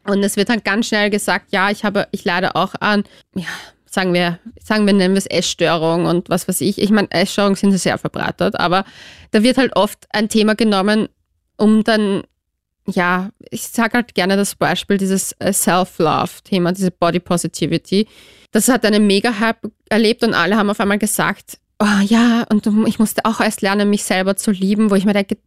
Und 0.05 0.23
es 0.23 0.37
wird 0.37 0.49
dann 0.49 0.63
ganz 0.63 0.87
schnell 0.87 1.09
gesagt, 1.09 1.47
ja, 1.51 1.69
ich 1.69 1.83
habe, 1.83 2.07
ich 2.11 2.23
leide 2.23 2.55
auch 2.55 2.75
an, 2.79 3.03
ja, 3.35 3.45
sagen 3.85 4.13
wir, 4.13 4.39
sagen 4.63 4.85
wir, 4.85 4.93
nennen 4.93 5.15
wir 5.15 5.19
es 5.19 5.25
Essstörung 5.25 6.05
und 6.05 6.29
was 6.29 6.47
weiß 6.47 6.61
ich. 6.61 6.79
Ich 6.79 6.91
meine, 6.91 7.11
Essstörungen 7.11 7.55
sind 7.55 7.77
sehr 7.77 7.97
verbreitet, 7.97 8.57
aber 8.59 8.85
da 9.31 9.43
wird 9.43 9.57
halt 9.57 9.75
oft 9.75 10.05
ein 10.11 10.29
Thema 10.29 10.55
genommen, 10.55 11.09
um 11.57 11.83
dann, 11.83 12.23
ja, 12.85 13.31
ich 13.49 13.63
sage 13.63 13.95
halt 13.95 14.13
gerne 14.15 14.37
das 14.37 14.55
Beispiel, 14.55 14.97
dieses 14.97 15.33
äh, 15.39 15.51
Self-Love-Thema, 15.51 16.71
diese 16.71 16.91
Body 16.91 17.19
Positivity. 17.19 18.07
Das 18.51 18.69
hat 18.69 18.85
einen 18.85 19.07
Mega-Hype 19.07 19.71
erlebt 19.89 20.23
und 20.23 20.33
alle 20.33 20.55
haben 20.55 20.69
auf 20.69 20.79
einmal 20.79 20.99
gesagt, 20.99 21.57
oh 21.79 22.01
ja, 22.05 22.45
und 22.49 22.67
ich 22.87 22.99
musste 22.99 23.25
auch 23.25 23.39
erst 23.39 23.61
lernen, 23.61 23.89
mich 23.89 24.03
selber 24.03 24.35
zu 24.35 24.51
lieben, 24.51 24.89
wo 24.89 24.95
ich 24.95 25.05
mir 25.05 25.13
denke, 25.13 25.37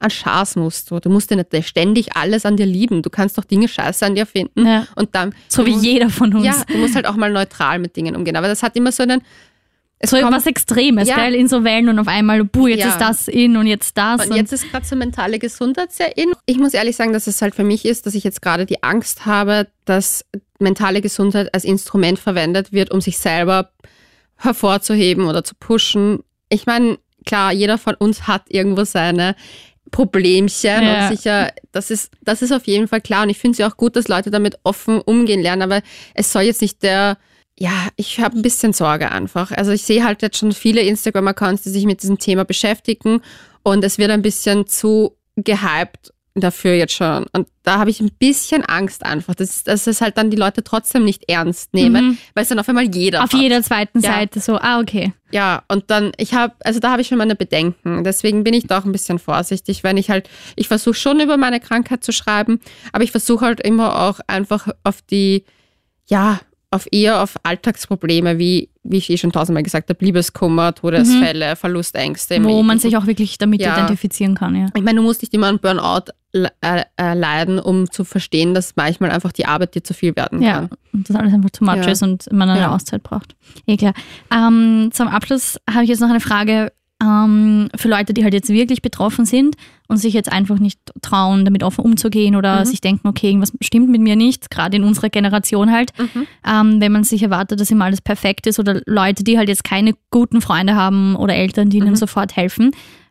an 0.00 0.10
Schaß 0.10 0.56
musst 0.56 0.90
du. 0.90 1.00
Du 1.00 1.08
musst 1.08 1.30
ja 1.30 1.36
nicht 1.36 1.68
ständig 1.68 2.16
alles 2.16 2.44
an 2.44 2.56
dir 2.56 2.66
lieben. 2.66 3.02
Du 3.02 3.10
kannst 3.10 3.38
doch 3.38 3.44
Dinge 3.44 3.68
scheiße 3.68 4.04
an 4.04 4.14
dir 4.14 4.26
finden. 4.26 4.66
Ja. 4.66 4.86
Und 4.96 5.14
dann. 5.14 5.34
So 5.48 5.64
wie 5.64 5.70
musst, 5.72 5.84
jeder 5.84 6.10
von 6.10 6.34
uns. 6.34 6.44
Ja, 6.44 6.62
du 6.66 6.76
musst 6.76 6.94
halt 6.94 7.06
auch 7.06 7.16
mal 7.16 7.32
neutral 7.32 7.78
mit 7.78 7.96
Dingen 7.96 8.14
umgehen. 8.14 8.36
Aber 8.36 8.48
das 8.48 8.62
hat 8.62 8.76
immer 8.76 8.92
so 8.92 9.02
einen. 9.02 9.22
Es 10.00 10.10
so 10.10 10.16
was 10.20 10.44
Extremes, 10.44 11.08
Ja. 11.08 11.16
gell? 11.16 11.34
In 11.34 11.48
so 11.48 11.64
Wellen 11.64 11.88
und 11.88 11.98
auf 11.98 12.08
einmal, 12.08 12.44
buh, 12.44 12.66
jetzt 12.66 12.80
Ja. 12.80 12.88
ist 12.90 13.00
das 13.00 13.28
in 13.28 13.56
und 13.56 13.66
jetzt 13.66 13.96
das. 13.96 14.26
Und 14.26 14.36
jetzt 14.36 14.52
ist 14.52 14.70
gerade 14.70 14.84
so 14.84 14.96
mentale 14.96 15.38
Gesundheit 15.38 15.92
sehr 15.92 16.18
in. 16.18 16.32
Ich 16.44 16.58
muss 16.58 16.74
ehrlich 16.74 16.96
sagen, 16.96 17.14
dass 17.14 17.26
es 17.26 17.40
halt 17.40 17.54
für 17.54 17.64
mich 17.64 17.86
ist, 17.86 18.04
dass 18.04 18.14
ich 18.14 18.24
jetzt 18.24 18.42
gerade 18.42 18.66
die 18.66 18.82
Angst 18.82 19.24
habe, 19.24 19.68
dass 19.86 20.26
mentale 20.58 21.00
Gesundheit 21.00 21.54
als 21.54 21.64
Instrument 21.64 22.18
verwendet 22.18 22.72
wird, 22.72 22.90
um 22.90 23.00
sich 23.00 23.16
selber 23.18 23.70
hervorzuheben 24.36 25.26
oder 25.26 25.44
zu 25.44 25.54
pushen. 25.54 26.20
Ich 26.48 26.66
meine, 26.66 26.98
klar, 27.26 27.52
jeder 27.52 27.78
von 27.78 27.94
uns 27.94 28.26
hat 28.26 28.42
irgendwo 28.48 28.84
seine 28.84 29.34
Problemchen 29.90 30.82
Ja. 30.82 31.08
und 31.08 31.16
sicher, 31.16 31.52
das 31.72 31.90
ist, 31.90 32.10
das 32.22 32.42
ist 32.42 32.52
auf 32.52 32.66
jeden 32.66 32.88
Fall 32.88 33.00
klar. 33.00 33.22
Und 33.24 33.30
ich 33.30 33.38
finde 33.38 33.52
es 33.52 33.58
ja 33.58 33.68
auch 33.70 33.76
gut, 33.76 33.96
dass 33.96 34.08
Leute 34.08 34.30
damit 34.30 34.58
offen 34.64 35.00
umgehen 35.00 35.40
lernen, 35.42 35.62
aber 35.62 35.82
es 36.14 36.32
soll 36.32 36.42
jetzt 36.42 36.62
nicht 36.62 36.82
der, 36.82 37.16
ja, 37.58 37.88
ich 37.96 38.18
habe 38.20 38.36
ein 38.36 38.42
bisschen 38.42 38.72
Sorge 38.72 39.12
einfach. 39.12 39.52
Also 39.52 39.70
ich 39.70 39.82
sehe 39.82 40.04
halt 40.04 40.22
jetzt 40.22 40.38
schon 40.38 40.52
viele 40.52 40.80
Instagram-Accounts, 40.80 41.62
die 41.62 41.70
sich 41.70 41.84
mit 41.84 42.02
diesem 42.02 42.18
Thema 42.18 42.44
beschäftigen 42.44 43.20
und 43.62 43.84
es 43.84 43.98
wird 43.98 44.10
ein 44.10 44.22
bisschen 44.22 44.66
zu 44.66 45.16
gehypt 45.36 46.12
dafür 46.36 46.74
jetzt 46.74 46.94
schon. 46.94 47.26
Und 47.32 47.46
da 47.62 47.78
habe 47.78 47.90
ich 47.90 48.00
ein 48.00 48.10
bisschen 48.18 48.64
Angst 48.64 49.04
einfach, 49.04 49.36
dass, 49.36 49.62
dass 49.62 49.86
es 49.86 50.00
halt 50.00 50.18
dann 50.18 50.30
die 50.30 50.36
Leute 50.36 50.64
trotzdem 50.64 51.04
nicht 51.04 51.28
ernst 51.30 51.72
nehmen, 51.74 52.04
Mhm. 52.08 52.18
weil 52.34 52.42
es 52.42 52.48
dann 52.48 52.58
auf 52.58 52.68
einmal 52.68 52.92
jeder 52.92 53.22
auf 53.22 53.32
hat. 53.32 53.40
jeder 53.40 53.62
zweiten 53.62 54.00
Ja. 54.00 54.12
Seite 54.14 54.40
so, 54.40 54.58
ah, 54.58 54.80
okay. 54.80 55.12
Ja, 55.30 55.62
und 55.68 55.90
dann, 55.90 56.10
ich 56.16 56.34
habe, 56.34 56.52
also 56.64 56.80
da 56.80 56.90
habe 56.90 57.02
ich 57.02 57.08
schon 57.08 57.18
meine 57.18 57.36
Bedenken. 57.36 58.02
Deswegen 58.02 58.42
bin 58.42 58.52
ich 58.54 58.66
da 58.66 58.78
auch 58.80 58.84
ein 58.84 58.92
bisschen 58.92 59.20
vorsichtig, 59.20 59.84
wenn 59.84 59.96
ich 59.96 60.10
halt, 60.10 60.28
ich 60.56 60.66
versuche 60.66 60.94
schon 60.94 61.20
über 61.20 61.36
meine 61.36 61.60
Krankheit 61.60 62.02
zu 62.02 62.10
schreiben, 62.12 62.58
aber 62.92 63.04
ich 63.04 63.12
versuche 63.12 63.44
halt 63.46 63.60
immer 63.60 64.00
auch 64.02 64.18
einfach 64.26 64.68
auf 64.82 65.02
die, 65.02 65.44
ja, 66.06 66.40
auf 66.74 66.86
eher 66.92 67.22
auf 67.22 67.36
Alltagsprobleme, 67.42 68.38
wie, 68.38 68.68
wie 68.82 68.96
ich 68.98 69.08
eh 69.10 69.16
schon 69.16 69.32
tausendmal 69.32 69.62
gesagt 69.62 69.88
habe, 69.90 70.04
Liebeskummer, 70.04 70.74
Todesfälle, 70.74 71.56
Verlustängste. 71.56 72.38
Mhm. 72.40 72.44
Wo 72.44 72.56
Leben. 72.56 72.66
man 72.66 72.78
sich 72.78 72.96
auch 72.96 73.06
wirklich 73.06 73.38
damit 73.38 73.60
Ja. 73.60 73.74
identifizieren 73.74 74.34
kann, 74.34 74.54
ja. 74.54 74.66
Ich 74.76 74.82
meine, 74.82 74.96
du 75.00 75.02
musst 75.02 75.22
nicht 75.22 75.32
immer 75.34 75.48
einen 75.48 75.58
Burnout 75.58 76.12
le- 76.32 76.50
äh, 76.60 76.82
äh, 77.00 77.14
leiden, 77.14 77.58
um 77.58 77.90
zu 77.90 78.04
verstehen, 78.04 78.54
dass 78.54 78.74
manchmal 78.76 79.10
einfach 79.10 79.32
die 79.32 79.46
Arbeit 79.46 79.74
dir 79.74 79.82
zu 79.84 79.94
viel 79.94 80.14
werden 80.16 80.42
Ja, 80.42 80.52
kann. 80.52 80.68
und 80.92 81.08
das 81.08 81.16
alles 81.16 81.32
einfach 81.32 81.50
too 81.50 81.64
much 81.64 81.76
Ja. 81.76 81.90
ist 81.90 82.02
und 82.02 82.30
man 82.32 82.50
eine 82.50 82.60
Ja. 82.60 82.74
Auszeit 82.74 83.02
braucht. 83.02 83.34
Eh 83.66 83.76
klar. 83.76 83.94
Ähm, 84.34 84.90
zum 84.92 85.08
Abschluss 85.08 85.58
habe 85.70 85.84
ich 85.84 85.90
jetzt 85.90 86.00
noch 86.00 86.10
eine 86.10 86.20
Frage 86.20 86.72
ähm, 87.02 87.68
für 87.76 87.88
Leute, 87.88 88.14
die 88.14 88.22
halt 88.24 88.34
jetzt 88.34 88.48
wirklich 88.48 88.80
betroffen 88.80 89.24
sind 89.26 89.56
und 89.88 89.98
sich 89.98 90.14
jetzt 90.14 90.32
einfach 90.32 90.58
nicht 90.58 90.78
trauen, 91.02 91.44
damit 91.44 91.62
offen 91.62 91.84
umzugehen 91.84 92.36
oder 92.36 92.60
Mhm. 92.60 92.64
sich 92.64 92.80
denken, 92.80 93.06
okay, 93.08 93.28
irgendwas 93.28 93.52
stimmt 93.60 93.90
mit 93.90 94.00
mir 94.00 94.16
nicht, 94.16 94.50
gerade 94.50 94.76
in 94.76 94.84
unserer 94.84 95.10
Generation 95.10 95.70
halt. 95.72 95.92
Mhm. 95.98 96.26
Ähm, 96.46 96.80
wenn 96.80 96.92
man 96.92 97.04
sich 97.04 97.22
erwartet, 97.22 97.60
dass 97.60 97.70
immer 97.70 97.84
alles 97.84 98.00
perfekt 98.00 98.46
ist 98.46 98.58
oder 98.58 98.80
Leute, 98.86 99.24
die 99.24 99.36
halt 99.38 99.48
jetzt 99.48 99.64
keine 99.64 99.92
guten 100.10 100.40
Freunde 100.40 100.74
haben 100.74 101.16
oder 101.16 101.34
Eltern, 101.34 101.68
die 101.70 101.76
ihnen 101.78 101.90
Mhm. 101.90 101.96
sofort 101.96 102.34
helfen. 102.36 102.70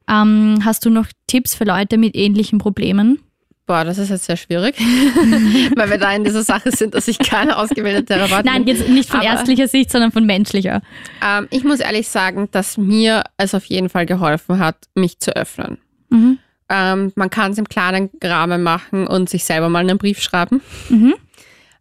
Ähm, 0.10 0.60
hast 0.66 0.86
du 0.86 0.90
noch 0.90 1.06
Tipps 1.28 1.56
für 1.56 1.64
Leute 1.64 1.98
mit 1.98 2.16
ähnlichen 2.16 2.58
Problemen? 2.60 3.20
Boah, 3.66 3.86
das 3.86 3.98
ist 3.98 4.10
jetzt 4.10 4.26
sehr 4.26 4.36
schwierig, 4.36 4.76
weil 5.78 5.90
wir 5.90 5.98
da 5.98 6.12
in 6.14 6.26
dieser 6.26 6.44
Sache 6.44 6.72
sind, 6.72 6.96
dass 6.96 7.08
ich 7.08 7.18
keine 7.20 7.56
ausgebildete 7.58 8.06
Therapeutin 8.08 8.46
Nein, 8.52 8.68
jetzt 8.68 8.90
nicht 8.90 9.10
von 9.10 9.22
Aber- 9.22 9.30
ärztlicher 9.30 9.70
Sicht, 9.70 9.90
sondern 9.90 10.12
von 10.12 10.26
menschlicher. 10.26 10.82
Ähm, 11.26 11.48
ich 11.50 11.64
muss 11.64 11.80
ehrlich 11.80 12.10
sagen, 12.10 12.50
dass 12.52 12.78
mir 12.78 13.24
es 13.38 13.56
auf 13.56 13.64
jeden 13.66 13.88
Fall 13.88 14.06
geholfen 14.06 14.60
hat, 14.60 14.76
mich 14.96 15.20
zu 15.20 15.34
öffnen. 15.38 15.78
Mhm. 16.10 16.40
Ähm, 16.76 17.12
man 17.14 17.30
kann 17.30 17.52
es 17.52 17.60
im 17.60 17.70
kleinen 17.70 18.10
Rahmen 18.24 18.64
machen 18.64 19.06
und 19.06 19.30
sich 19.30 19.46
selber 19.46 19.70
mal 19.70 19.82
einen 19.82 20.00
Brief 20.00 20.20
schreiben. 20.20 20.62
Mhm. 20.90 21.14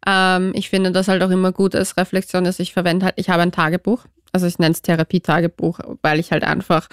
Ähm, 0.07 0.53
ich 0.55 0.69
finde 0.69 0.93
das 0.93 1.09
halt 1.09 1.23
auch 1.23 1.31
immer 1.31 1.51
gut 1.51 1.75
als 1.75 1.97
Reflexion, 1.97 2.45
dass 2.45 2.59
ich 2.59 2.75
verwende 2.75 3.07
halt, 3.07 3.15
ich 3.17 3.31
habe 3.31 3.41
ein 3.41 3.53
Tagebuch, 3.53 4.05
also 4.33 4.47
ich 4.47 4.59
nenne 4.59 4.73
es 4.73 4.83
Therapietagebuch, 4.83 5.79
weil 6.03 6.21
ich 6.21 6.31
halt 6.31 6.45
einfach 6.45 6.89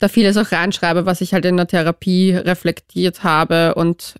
da 0.00 0.08
vieles 0.08 0.36
auch 0.36 0.52
reinschreibe, 0.52 1.06
was 1.06 1.22
ich 1.22 1.32
halt 1.32 1.46
in 1.46 1.56
der 1.56 1.66
Therapie 1.66 2.34
reflektiert 2.34 3.24
habe 3.24 3.74
und 3.74 4.16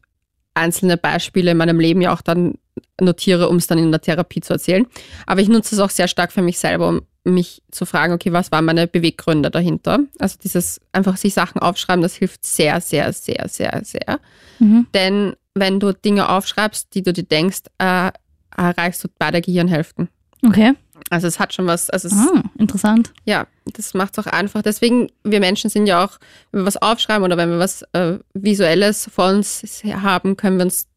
einzelne 0.55 0.97
Beispiele 0.97 1.51
in 1.51 1.59
meinem 1.59 1.81
Leben 1.81 2.01
ja 2.01 2.15
auch 2.15 2.23
dann 2.23 2.55
notiere, 3.01 3.49
um 3.49 3.57
es 3.57 3.67
dann 3.67 3.79
in 3.79 3.91
der 3.91 4.01
Therapie 4.01 4.41
zu 4.41 4.53
erzählen. 4.53 4.87
Aber 5.27 5.41
ich 5.41 5.49
nutze 5.49 5.75
es 5.75 5.81
auch 5.81 5.91
sehr 5.91 6.09
stark 6.09 6.33
für 6.33 6.43
mich 6.43 6.59
selber, 6.59 6.89
um 6.89 7.03
mich 7.25 7.63
zu 7.71 7.87
fragen, 7.87 8.13
okay, 8.13 8.33
was 8.33 8.53
waren 8.53 8.65
meine 8.67 8.87
Beweggründe 8.87 9.51
dahinter? 9.51 10.01
Also 10.19 10.37
dieses 10.43 10.81
einfach 10.93 11.17
sich 11.17 11.33
Sachen 11.35 11.61
aufschreiben, 11.61 12.03
das 12.03 12.15
hilft 12.15 12.45
sehr, 12.45 12.81
sehr, 12.81 13.13
sehr, 13.13 13.49
sehr, 13.49 13.81
sehr. 13.85 14.21
Mhm. 14.59 14.87
Denn 14.95 15.35
wenn 15.55 15.81
du 15.81 15.93
Dinge 15.93 16.29
aufschreibst, 16.29 16.95
die 16.95 17.03
du 17.03 17.13
dir 17.13 17.23
denkst, 17.25 17.63
äh, 17.79 18.11
erreichst 18.57 19.03
du 19.05 19.09
beide 19.19 19.41
Gehirnhälften. 19.41 20.09
Okay. 20.47 20.75
Also 21.11 21.27
es 21.27 21.39
hat 21.41 21.53
schon 21.55 21.67
was, 21.67 21.91
also 21.91 22.09
es, 22.09 22.15
Ah, 22.15 22.43
interessant. 22.59 23.13
ja, 23.25 23.47
das 23.73 23.95
macht 23.95 24.17
es 24.17 24.25
auch 24.27 24.31
einfach. 24.31 24.63
Deswegen, 24.63 25.09
wir 25.23 25.41
Menschen 25.41 25.71
sind 25.71 25.87
ja 25.87 26.05
auch, 26.05 26.19
wenn 26.53 26.63
wir 26.63 26.67
was 26.67 26.77
aufschreiben 26.81 27.25
oder 27.25 27.37
wenn 27.37 27.51
wir 27.51 27.59
was 27.59 27.83
äh, 27.93 28.19
Visuelles 28.35 29.09
vor 29.13 29.29
uns 29.31 29.63
haben, 29.85 30.37
können 30.37 30.59
wir 30.59 30.65
uns 30.67 30.89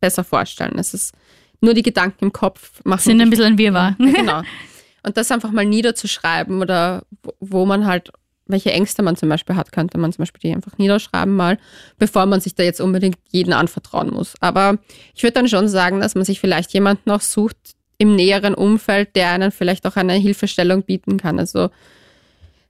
besser 0.00 0.24
vorstellen. 0.24 0.78
Es 0.78 0.94
ist 0.94 1.12
nur 1.60 1.74
die 1.74 1.82
Gedanken 1.82 2.26
im 2.26 2.32
Kopf 2.32 2.80
machen. 2.84 3.00
Sind 3.02 3.20
ein 3.20 3.30
bisschen 3.30 3.44
ein 3.46 3.58
Wirrwarr. 3.58 3.96
ja, 3.98 4.12
genau. 4.12 4.42
Und 5.06 5.16
das 5.18 5.30
einfach 5.30 5.50
mal 5.50 5.66
niederzuschreiben 5.66 6.62
oder 6.62 7.02
wo- 7.22 7.34
wo 7.40 7.66
man 7.66 7.86
halt, 7.86 8.10
welche 8.46 8.72
Ängste 8.72 9.02
man 9.02 9.16
zum 9.16 9.28
Beispiel 9.28 9.54
hat, 9.54 9.70
könnte 9.70 9.98
man 9.98 10.12
zum 10.12 10.22
Beispiel 10.22 10.40
die 10.50 10.54
einfach 10.54 10.78
niederschreiben 10.78 11.34
mal, 11.36 11.58
bevor 11.98 12.24
man 12.26 12.40
sich 12.40 12.54
da 12.54 12.62
jetzt 12.62 12.80
unbedingt 12.80 13.18
jeden 13.30 13.52
anvertrauen 13.52 14.10
muss. 14.10 14.34
Aber 14.40 14.78
ich 15.14 15.22
würde 15.22 15.34
dann 15.34 15.48
schon 15.48 15.68
sagen, 15.68 16.00
dass 16.00 16.14
man 16.14 16.24
sich 16.24 16.40
vielleicht 16.40 16.72
jemanden 16.72 17.10
auch 17.10 17.20
sucht 17.20 17.56
im 17.98 18.16
näheren 18.16 18.54
Umfeld, 18.54 19.14
der 19.14 19.30
einen 19.30 19.50
vielleicht 19.52 19.86
auch 19.86 19.96
eine 19.96 20.14
Hilfestellung 20.14 20.82
bieten 20.82 21.18
kann. 21.18 21.38
Also 21.38 21.68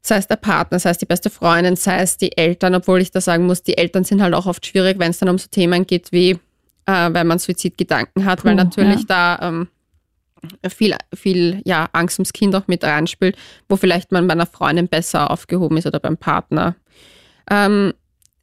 sei 0.02 0.16
es 0.16 0.26
der 0.26 0.36
Partner, 0.36 0.78
sei 0.78 0.90
es 0.90 0.98
die 0.98 1.06
beste 1.06 1.30
Freundin, 1.30 1.76
sei 1.76 2.00
es 2.00 2.18
die 2.18 2.36
Eltern, 2.36 2.74
obwohl 2.74 3.00
ich 3.00 3.10
da 3.12 3.20
sagen 3.20 3.46
muss, 3.46 3.62
die 3.62 3.78
Eltern 3.78 4.04
sind 4.04 4.20
halt 4.22 4.34
auch 4.34 4.46
oft 4.46 4.66
schwierig, 4.66 4.98
wenn 4.98 5.10
es 5.10 5.18
dann 5.18 5.28
um 5.28 5.38
so 5.38 5.46
Themen 5.50 5.86
geht 5.86 6.10
wie, 6.12 6.38
äh, 6.86 7.10
wenn 7.12 7.26
man 7.26 7.38
Suizidgedanken 7.38 8.24
hat, 8.24 8.44
weil 8.44 8.56
Puh, 8.56 8.64
natürlich 8.64 9.06
da 9.06 9.38
ähm, 9.42 9.68
viel, 10.68 10.94
viel 11.14 11.62
ja, 11.64 11.88
Angst 11.92 12.18
ums 12.18 12.32
Kind 12.32 12.54
auch 12.54 12.66
mit 12.66 12.84
reinspielt, 12.84 13.36
wo 13.68 13.76
vielleicht 13.76 14.12
man 14.12 14.26
bei 14.26 14.32
einer 14.32 14.46
Freundin 14.46 14.88
besser 14.88 15.30
aufgehoben 15.30 15.76
ist 15.78 15.86
oder 15.86 16.00
beim 16.00 16.16
Partner. 16.16 16.74
Ähm, 17.50 17.94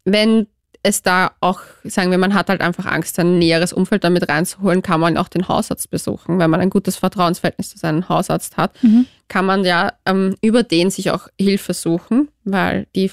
wenn 0.05 0.47
es 0.83 1.03
da 1.03 1.33
auch, 1.41 1.59
sagen 1.83 2.09
wir, 2.09 2.17
man 2.17 2.33
hat 2.33 2.49
halt 2.49 2.61
einfach 2.61 2.87
Angst, 2.87 3.19
ein 3.19 3.37
näheres 3.37 3.71
Umfeld 3.71 4.03
damit 4.03 4.27
reinzuholen, 4.27 4.81
kann 4.81 4.99
man 4.99 5.15
auch 5.15 5.27
den 5.27 5.47
Hausarzt 5.47 5.91
besuchen. 5.91 6.39
Wenn 6.39 6.49
man 6.49 6.59
ein 6.59 6.71
gutes 6.71 6.95
Vertrauensverhältnis 6.95 7.69
zu 7.69 7.77
seinem 7.77 8.09
Hausarzt 8.09 8.57
hat, 8.57 8.71
Mhm. 8.81 9.05
kann 9.27 9.45
man 9.45 9.63
ja 9.63 9.93
ähm, 10.07 10.35
über 10.41 10.63
den 10.63 10.89
sich 10.89 11.11
auch 11.11 11.27
Hilfe 11.39 11.75
suchen, 11.75 12.29
weil 12.45 12.87
die, 12.95 13.11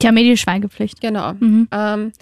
Die 0.00 0.06
haben 0.08 0.16
die 0.16 0.36
Schweigepflicht. 0.38 1.02
genau. 1.02 1.34
Mhm. 1.34 1.68
Ähm, 1.70 2.12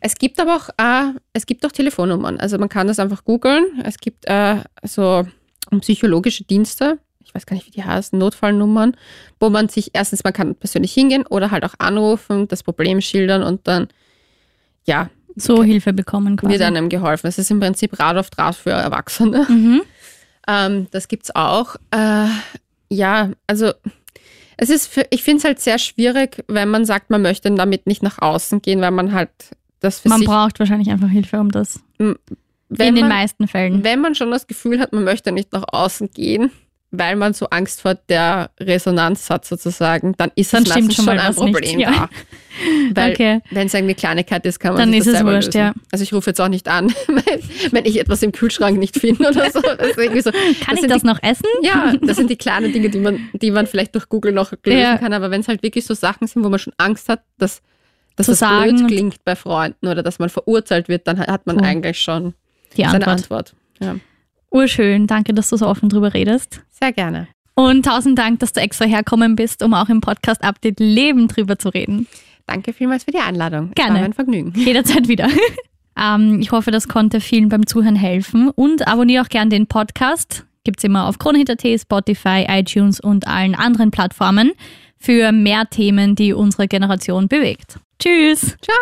es 0.00 0.14
gibt 0.16 0.40
aber 0.40 0.56
auch, 0.56 0.68
äh, 0.78 1.12
es 1.32 1.46
gibt 1.46 1.64
auch 1.66 1.72
Telefonnummern. 1.72 2.38
Also 2.38 2.58
man 2.58 2.68
kann 2.68 2.86
das 2.86 2.98
einfach 2.98 3.24
googeln. 3.24 3.64
Es 3.84 3.98
gibt 3.98 4.26
äh, 4.26 4.56
so 4.84 5.26
psychologische 5.80 6.44
Dienste, 6.44 6.98
ich 7.24 7.34
weiß 7.34 7.44
gar 7.44 7.54
nicht, 7.56 7.66
wie 7.66 7.70
die 7.72 7.84
heißen, 7.84 8.18
Notfallnummern, 8.18 8.96
wo 9.38 9.50
man 9.50 9.68
sich 9.68 9.90
erstens, 9.92 10.24
man 10.24 10.32
kann 10.32 10.54
persönlich 10.54 10.92
hingehen 10.94 11.26
oder 11.26 11.50
halt 11.50 11.64
auch 11.64 11.74
anrufen, 11.78 12.48
das 12.48 12.62
Problem 12.62 13.00
schildern 13.02 13.42
und 13.42 13.68
dann, 13.68 13.88
ja, 14.86 15.10
So 15.36 15.62
Hilfe 15.62 15.92
bekommen 15.92 16.36
quasi. 16.38 16.54
wird 16.54 16.62
einem 16.62 16.88
geholfen. 16.88 17.26
Es 17.26 17.36
ist 17.38 17.50
im 17.50 17.60
Prinzip 17.60 17.98
Rad 18.00 18.16
auf 18.16 18.30
Draht 18.30 18.54
für 18.56 18.70
Erwachsene. 18.70 19.46
Mhm. 19.48 19.82
Ähm, 20.48 20.86
das 20.90 21.08
gibt's 21.08 21.34
auch. 21.34 21.76
Äh, 21.90 22.28
ja, 22.90 23.30
also 23.46 23.72
es 24.56 24.70
ist, 24.70 24.86
für, 24.86 25.04
ich 25.10 25.22
finde 25.22 25.38
es 25.38 25.44
halt 25.44 25.60
sehr 25.60 25.78
schwierig, 25.78 26.42
wenn 26.48 26.70
man 26.70 26.86
sagt, 26.86 27.10
man 27.10 27.20
möchte 27.20 27.50
damit 27.54 27.86
nicht 27.86 28.02
nach 28.02 28.20
außen 28.22 28.62
gehen, 28.62 28.80
weil 28.80 28.90
man 28.90 29.12
halt 29.12 29.30
das 29.80 30.00
für 30.00 30.08
Man 30.08 30.18
sich, 30.18 30.26
braucht 30.28 30.58
wahrscheinlich 30.58 30.90
einfach 30.90 31.08
Hilfe 31.08 31.38
um 31.40 31.50
das. 31.50 31.80
in 31.98 32.16
den 32.68 32.94
man, 32.94 33.08
meisten 33.08 33.48
Fällen. 33.48 33.84
wenn 33.84 34.00
man 34.00 34.14
schon 34.14 34.30
das 34.30 34.46
Gefühl 34.46 34.80
hat, 34.80 34.92
man 34.92 35.04
möchte 35.04 35.32
nicht 35.32 35.52
nach 35.52 35.64
außen 35.72 36.10
gehen, 36.10 36.50
weil 36.90 37.16
man 37.16 37.34
so 37.34 37.46
Angst 37.50 37.82
vor 37.82 37.94
der 37.94 38.50
Resonanz 38.58 39.28
hat 39.28 39.44
sozusagen, 39.44 40.14
dann 40.16 40.30
ist 40.36 40.54
Dann 40.54 40.62
es 40.62 40.70
stimmt 40.70 40.94
schon 40.94 41.04
schon 41.04 41.18
ein 41.18 41.34
Problem 41.34 41.78
ja. 41.80 41.90
da. 41.90 42.08
Weil 42.94 43.12
Okay. 43.12 43.40
wenn 43.50 43.66
es 43.68 43.74
eine 43.74 43.94
Kleinigkeit 43.94 44.44
ist, 44.46 44.58
kann 44.58 44.72
man 44.72 44.80
Dann 44.80 44.90
sich 44.90 45.00
ist 45.00 45.06
das 45.06 45.12
es 45.12 45.18
selber 45.18 45.34
wurscht, 45.34 45.46
lösen. 45.48 45.58
ja. 45.60 45.74
Also 45.92 46.02
ich 46.02 46.12
rufe 46.14 46.30
jetzt 46.30 46.40
auch 46.40 46.48
nicht 46.48 46.66
an, 46.66 46.92
wenn, 47.70 47.84
ich 47.84 48.00
etwas 48.00 48.22
im 48.22 48.32
Kühlschrank 48.32 48.78
nicht 48.78 48.98
finde 48.98 49.28
oder 49.28 49.50
so. 49.50 49.60
Das 49.60 49.94
so 50.24 50.30
Kann 50.64 50.74
ich 50.74 50.80
sind 50.80 50.90
das 50.90 51.02
die, 51.02 51.06
noch 51.06 51.22
essen? 51.22 51.44
Ja, 51.62 51.92
das 52.00 52.16
sind 52.16 52.30
die 52.30 52.36
kleinen 52.38 52.72
Dinge, 52.72 52.88
die 52.90 52.98
man, 52.98 53.28
die 53.34 53.50
man 53.50 53.66
vielleicht 53.66 53.94
durch 53.94 54.08
Google 54.08 54.32
noch 54.32 54.52
lösen 54.64 54.80
Ja. 54.80 54.96
kann. 54.98 55.12
Aber 55.12 55.30
wenn 55.30 55.42
es 55.42 55.48
halt 55.48 55.62
wirklich 55.62 55.84
so 55.86 55.94
Sachen 55.94 56.26
sind, 56.26 56.42
wo 56.42 56.48
man 56.48 56.58
schon 56.58 56.72
Angst 56.78 57.08
hat, 57.10 57.22
dass, 57.36 57.60
dass 58.18 58.26
Zu 58.26 58.32
das 58.32 58.40
sagen 58.40 58.76
blöd 58.76 58.88
klingt 58.88 59.24
bei 59.24 59.36
Freunden 59.36 59.86
oder 59.86 60.02
dass 60.02 60.18
man 60.18 60.28
verurteilt 60.28 60.88
wird, 60.88 61.06
dann 61.06 61.18
hat 61.18 61.46
man 61.46 61.56
Puh. 61.56 61.64
eigentlich 61.64 62.00
schon 62.00 62.34
Die 62.76 62.82
seine 62.82 63.06
Antwort. 63.06 63.08
Antwort. 63.08 63.54
Ja. 63.80 63.96
Urschön. 64.50 65.06
Danke, 65.06 65.32
dass 65.34 65.50
du 65.50 65.56
so 65.56 65.66
offen 65.66 65.88
drüber 65.88 66.12
redest. 66.14 66.60
Sehr 66.70 66.92
gerne. 66.92 67.28
Und 67.54 67.84
tausend 67.84 68.18
Dank, 68.18 68.40
dass 68.40 68.52
du 68.52 68.60
extra 68.60 68.86
herkommen 68.86 69.36
bist, 69.36 69.62
um 69.62 69.72
auch 69.74 69.88
im 69.88 70.00
Podcast 70.00 70.42
Update 70.42 70.80
Leben 70.80 71.28
drüber 71.28 71.58
zu 71.58 71.68
reden. 71.68 72.06
Danke 72.46 72.72
vielmals 72.72 73.04
für 73.04 73.10
die 73.10 73.18
Einladung. 73.18 73.68
Es 73.68 73.74
Gerne. 73.74 73.94
war 73.94 74.00
mir 74.00 74.04
ein 74.06 74.12
Vergnügen. 74.14 74.52
Jederzeit 74.56 75.06
wieder. 75.06 75.28
ähm, 76.00 76.40
ich 76.40 76.50
hoffe, 76.50 76.70
das 76.70 76.88
konnte 76.88 77.20
vielen 77.20 77.48
beim 77.48 77.66
Zuhören 77.66 77.96
helfen. 77.96 78.50
Und 78.50 78.88
abonniere 78.88 79.22
auch 79.22 79.28
gern 79.28 79.50
den 79.50 79.66
Podcast. 79.66 80.44
Gibt's 80.64 80.82
immer 80.84 81.06
auf 81.06 81.18
Kronehit.at, 81.18 81.64
Spotify, 81.80 82.46
iTunes 82.48 83.00
und 83.00 83.28
allen 83.28 83.54
anderen 83.54 83.90
Plattformen 83.90 84.52
für 84.98 85.32
mehr 85.32 85.68
Themen, 85.70 86.14
die 86.14 86.32
unsere 86.32 86.68
Generation 86.68 87.28
bewegt. 87.28 87.78
Tschüss! 88.00 88.56
Ciao. 88.62 88.76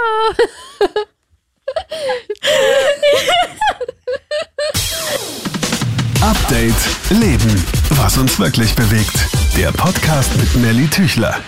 Update 6.21 6.75
Leben. 7.11 7.65
Was 7.91 8.19
uns 8.19 8.39
wirklich 8.39 8.75
bewegt. 8.75 9.17
Der 9.57 9.73
Podcast 9.73 10.37
mit 10.37 10.55
Nelly 10.57 10.89
Tüchler. 10.89 11.41